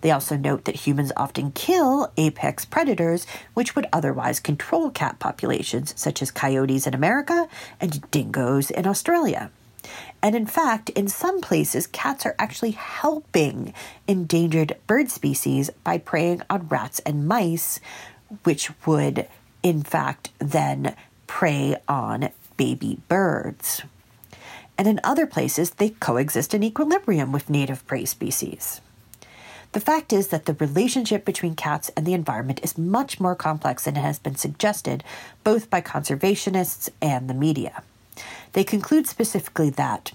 They 0.02 0.12
also 0.12 0.36
note 0.36 0.66
that 0.66 0.88
humans 0.88 1.12
often 1.16 1.52
kill 1.52 2.12
apex 2.18 2.66
predators, 2.66 3.26
which 3.54 3.76
would 3.76 3.88
otherwise 3.94 4.40
control 4.40 4.90
cat 4.90 5.20
populations, 5.20 5.94
such 5.98 6.22
as 6.22 6.32
coyotes 6.32 6.88
in 6.88 6.94
America 6.94 7.48
and 7.80 8.10
dingoes 8.12 8.72
in 8.72 8.88
Australia. 8.88 9.52
And 10.22 10.36
in 10.36 10.46
fact, 10.46 10.90
in 10.92 11.08
some 11.08 11.42
places, 11.42 11.88
cats 11.88 12.26
are 12.26 12.36
actually 12.38 12.72
helping 12.72 13.74
endangered 14.08 14.78
bird 14.86 15.10
species 15.10 15.72
by 15.84 15.98
preying 15.98 16.42
on 16.50 16.68
rats 16.68 17.00
and 17.00 17.28
mice, 17.28 17.80
which 18.44 18.72
would, 18.86 19.28
in 19.64 19.82
fact, 19.82 20.30
then 20.40 20.96
prey 21.32 21.78
on 21.88 22.30
baby 22.58 23.00
birds. 23.08 23.84
And 24.78 24.86
in 24.86 25.00
other 25.02 25.26
places, 25.26 25.70
they 25.72 25.92
coexist 25.92 26.54
in 26.54 26.62
equilibrium 26.62 27.32
with 27.32 27.50
native 27.50 27.88
prey 27.88 28.04
species. 28.04 28.82
The 29.72 29.80
fact 29.80 30.12
is 30.12 30.28
that 30.28 30.46
the 30.46 30.56
relationship 30.56 31.24
between 31.24 31.56
cats 31.56 31.90
and 31.96 32.06
the 32.06 32.14
environment 32.14 32.60
is 32.64 32.78
much 32.78 33.22
more 33.22 33.34
complex 33.34 33.86
than 33.86 33.96
it 33.96 34.02
has 34.02 34.20
been 34.20 34.36
suggested, 34.36 35.06
both 35.46 35.70
by 35.70 35.80
conservationists 35.80 36.90
and 37.02 37.30
the 37.30 37.34
media. 37.34 37.82
They 38.52 38.66
conclude 38.66 39.08
specifically 39.08 39.70
that 39.70 40.12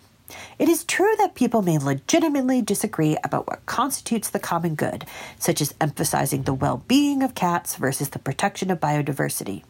it 0.59 0.69
is 0.69 0.85
true 0.85 1.15
that 1.17 1.35
people 1.35 1.63
may 1.63 1.79
legitimately 1.79 2.61
disagree 2.61 3.17
about 3.25 3.47
what 3.47 3.65
constitutes 3.65 4.29
the 4.29 4.39
common 4.39 4.75
good, 4.75 5.07
such 5.39 5.63
as 5.63 5.75
emphasizing 5.81 6.43
the 6.43 6.53
well 6.53 6.83
being 6.87 7.23
of 7.23 7.35
cats 7.35 7.77
versus 7.77 8.11
the 8.11 8.19
protection 8.19 8.71
of 8.71 8.81
biodiversity. 8.81 9.63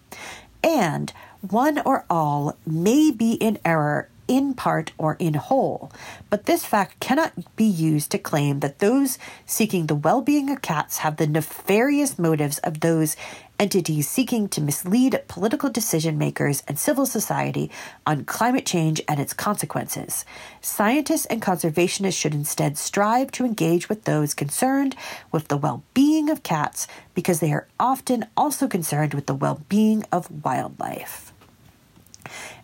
And 0.64 1.12
one 1.50 1.80
or 1.84 2.04
all 2.08 2.56
may 2.66 3.10
be 3.10 3.32
in 3.34 3.58
error 3.64 4.08
in 4.28 4.54
part 4.54 4.92
or 4.98 5.16
in 5.18 5.34
whole, 5.34 5.90
but 6.30 6.46
this 6.46 6.64
fact 6.64 6.98
cannot 7.00 7.32
be 7.56 7.64
used 7.64 8.10
to 8.10 8.18
claim 8.18 8.60
that 8.60 8.80
those 8.80 9.18
seeking 9.44 9.86
the 9.86 9.94
well 9.94 10.20
being 10.20 10.50
of 10.50 10.62
cats 10.62 10.98
have 10.98 11.16
the 11.16 11.26
nefarious 11.26 12.18
motives 12.18 12.58
of 12.58 12.80
those 12.80 13.16
entities 13.58 14.08
seeking 14.08 14.48
to 14.48 14.60
mislead 14.60 15.18
political 15.28 15.70
decision 15.70 16.18
makers 16.18 16.62
and 16.68 16.78
civil 16.78 17.06
society 17.06 17.70
on 18.06 18.24
climate 18.24 18.66
change 18.66 19.00
and 19.08 19.18
its 19.18 19.32
consequences. 19.32 20.24
Scientists 20.60 21.26
and 21.26 21.40
conservationists 21.40 22.18
should 22.18 22.34
instead 22.34 22.76
strive 22.76 23.30
to 23.30 23.44
engage 23.44 23.88
with 23.88 24.04
those 24.04 24.34
concerned 24.34 24.94
with 25.32 25.48
the 25.48 25.56
well 25.56 25.82
being 25.94 26.28
of 26.28 26.42
cats 26.42 26.86
because 27.14 27.40
they 27.40 27.52
are 27.52 27.68
often 27.80 28.26
also 28.36 28.66
concerned 28.66 29.14
with 29.14 29.26
the 29.26 29.34
well 29.34 29.62
being 29.68 30.04
of 30.12 30.44
wildlife. 30.44 31.25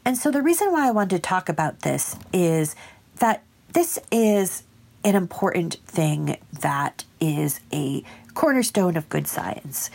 And 0.04 0.18
so, 0.18 0.30
the 0.30 0.42
reason 0.42 0.72
why 0.72 0.88
I 0.88 0.90
wanted 0.90 1.16
to 1.16 1.22
talk 1.22 1.48
about 1.48 1.80
this 1.80 2.16
is 2.32 2.74
that 3.16 3.42
this 3.72 3.98
is 4.10 4.64
an 5.04 5.14
important 5.14 5.74
thing 5.86 6.36
that 6.60 7.04
is 7.20 7.60
a 7.72 8.04
cornerstone 8.34 8.96
of 8.96 9.08
good 9.08 9.26
science. 9.26 9.90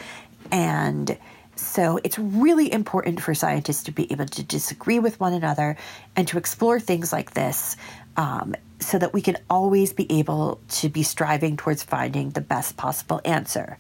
And 0.52 1.18
so 1.56 2.00
it's 2.04 2.20
really 2.20 2.72
important 2.72 3.22
for 3.22 3.34
scientists 3.34 3.84
to 3.84 3.92
be 3.92 4.12
able 4.12 4.28
to 4.28 4.44
disagree 4.44 5.00
with 5.00 5.20
one 5.20 5.34
another 5.34 5.76
and 6.16 6.28
to 6.28 6.38
explore 6.38 6.80
things 6.80 7.12
like 7.12 7.34
this 7.34 7.76
um, 8.16 8.56
so 8.80 9.00
that 9.00 9.14
we 9.14 9.22
can 9.22 9.38
always 9.50 9.92
be 9.92 10.12
able 10.12 10.60
to 10.70 10.90
be 10.90 11.04
striving 11.04 11.58
towards 11.58 11.84
finding 11.84 12.30
the 12.32 12.42
best 12.42 12.78
possible 12.78 13.22
answer. 13.26 13.78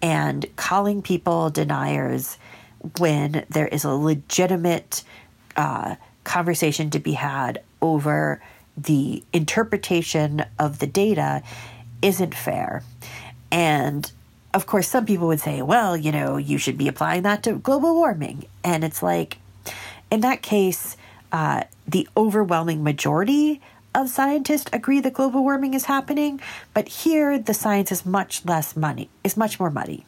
And 0.00 0.46
calling 0.54 1.02
people 1.02 1.50
deniers 1.50 2.38
when 2.98 3.44
there 3.50 3.66
is 3.66 3.82
a 3.82 3.90
legitimate 3.90 5.02
uh, 5.58 5.96
conversation 6.24 6.88
to 6.90 6.98
be 6.98 7.12
had 7.12 7.62
over 7.82 8.40
the 8.76 9.22
interpretation 9.32 10.44
of 10.58 10.78
the 10.78 10.86
data 10.86 11.42
isn't 12.00 12.34
fair. 12.34 12.82
And 13.50 14.10
of 14.54 14.66
course, 14.66 14.88
some 14.88 15.04
people 15.04 15.26
would 15.26 15.40
say, 15.40 15.60
well, 15.60 15.96
you 15.96 16.12
know, 16.12 16.36
you 16.36 16.58
should 16.58 16.78
be 16.78 16.88
applying 16.88 17.22
that 17.24 17.42
to 17.42 17.54
global 17.54 17.94
warming. 17.94 18.46
And 18.64 18.84
it's 18.84 19.02
like, 19.02 19.38
in 20.10 20.20
that 20.20 20.42
case, 20.42 20.96
uh, 21.32 21.64
the 21.86 22.08
overwhelming 22.16 22.82
majority 22.82 23.60
of 23.94 24.08
scientists 24.08 24.70
agree 24.72 25.00
that 25.00 25.12
global 25.12 25.42
warming 25.42 25.74
is 25.74 25.86
happening, 25.86 26.40
but 26.72 26.88
here 26.88 27.38
the 27.38 27.52
science 27.52 27.90
is 27.90 28.06
much 28.06 28.44
less 28.44 28.76
money, 28.76 29.10
is 29.24 29.36
much 29.36 29.58
more 29.58 29.70
muddy. 29.70 30.06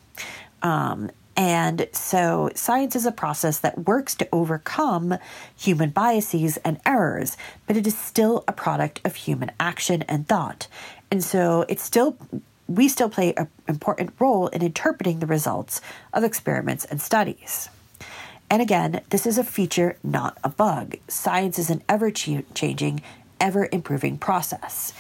Um, 0.62 1.11
and 1.41 1.88
so 1.93 2.51
science 2.55 2.95
is 2.95 3.07
a 3.07 3.12
process 3.12 3.61
that 3.61 3.86
works 3.86 4.14
to 4.16 4.28
overcome 4.30 5.16
human 5.57 5.88
biases 5.88 6.59
and 6.59 6.78
errors, 6.84 7.38
but 7.66 7.78
it 7.78 7.86
is 7.86 7.97
still 7.97 8.45
a 8.47 8.53
product 8.53 9.01
of 9.07 9.14
human 9.14 9.51
action 9.59 10.03
and 10.03 10.28
thought. 10.28 10.68
And 11.11 11.24
so 11.24 11.64
it's 11.66 11.82
still 11.82 12.18
we 12.68 12.88
still 12.88 13.09
play 13.09 13.32
an 13.38 13.49
important 13.66 14.12
role 14.18 14.49
in 14.49 14.61
interpreting 14.61 15.20
the 15.20 15.26
results 15.26 15.80
of 16.12 16.24
experiments 16.24 16.84
and 16.84 17.01
studies. 17.01 17.70
And 18.51 18.61
again, 18.61 19.01
this 19.09 19.24
is 19.24 19.38
a 19.38 19.45
feature, 19.45 19.97
not 20.05 20.36
a 20.45 20.51
bug. 20.51 20.97
Science 21.09 21.59
is 21.59 21.70
an 21.70 21.82
ever 21.88 22.11
changing, 22.11 23.01
ever 23.41 23.66
improving 23.72 24.18
process. 24.18 24.93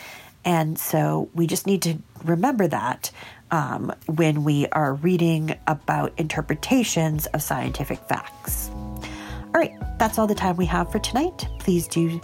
And 0.42 0.78
so 0.78 1.28
we 1.34 1.46
just 1.46 1.66
need 1.66 1.82
to 1.82 1.98
remember 2.24 2.66
that 2.66 3.10
um, 3.50 3.92
when 4.06 4.44
we 4.44 4.66
are 4.68 4.94
reading 4.94 5.54
about 5.66 6.12
interpretations 6.18 7.26
of 7.26 7.42
scientific 7.42 7.98
facts. 8.08 8.70
All 8.70 9.60
right, 9.60 9.72
that's 9.98 10.18
all 10.18 10.26
the 10.26 10.34
time 10.34 10.56
we 10.56 10.66
have 10.66 10.90
for 10.92 10.98
tonight. 10.98 11.48
Please 11.58 11.88
do 11.88 12.20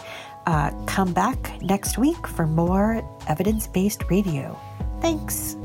uh, 0.47 0.71
come 0.87 1.13
back 1.13 1.61
next 1.63 1.99
week 1.99 2.27
for 2.27 2.47
more 2.47 3.03
evidence 3.29 3.67
based 3.67 4.05
radio. 4.09 4.59
Thanks. 5.01 5.57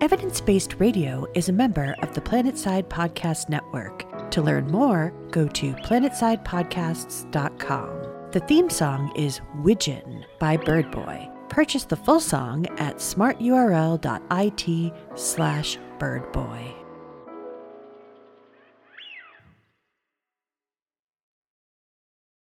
Evidence 0.00 0.40
Based 0.40 0.80
Radio 0.80 1.28
is 1.34 1.48
a 1.48 1.52
member 1.52 1.94
of 2.02 2.12
the 2.12 2.20
Planetside 2.20 2.88
Podcast 2.88 3.48
Network. 3.48 4.30
To 4.32 4.42
learn 4.42 4.66
more, 4.66 5.12
go 5.30 5.46
to 5.46 5.72
planetsidepodcasts.com. 5.74 8.30
The 8.32 8.40
theme 8.40 8.68
song 8.68 9.12
is 9.14 9.40
Widgeon 9.62 10.24
by 10.40 10.56
Birdboy. 10.56 11.31
Purchase 11.52 11.84
the 11.84 11.94
full 11.96 12.18
song 12.18 12.66
at 12.78 12.96
smarturl.it 12.96 14.92
slash 15.14 15.78
birdboy. 15.98 16.81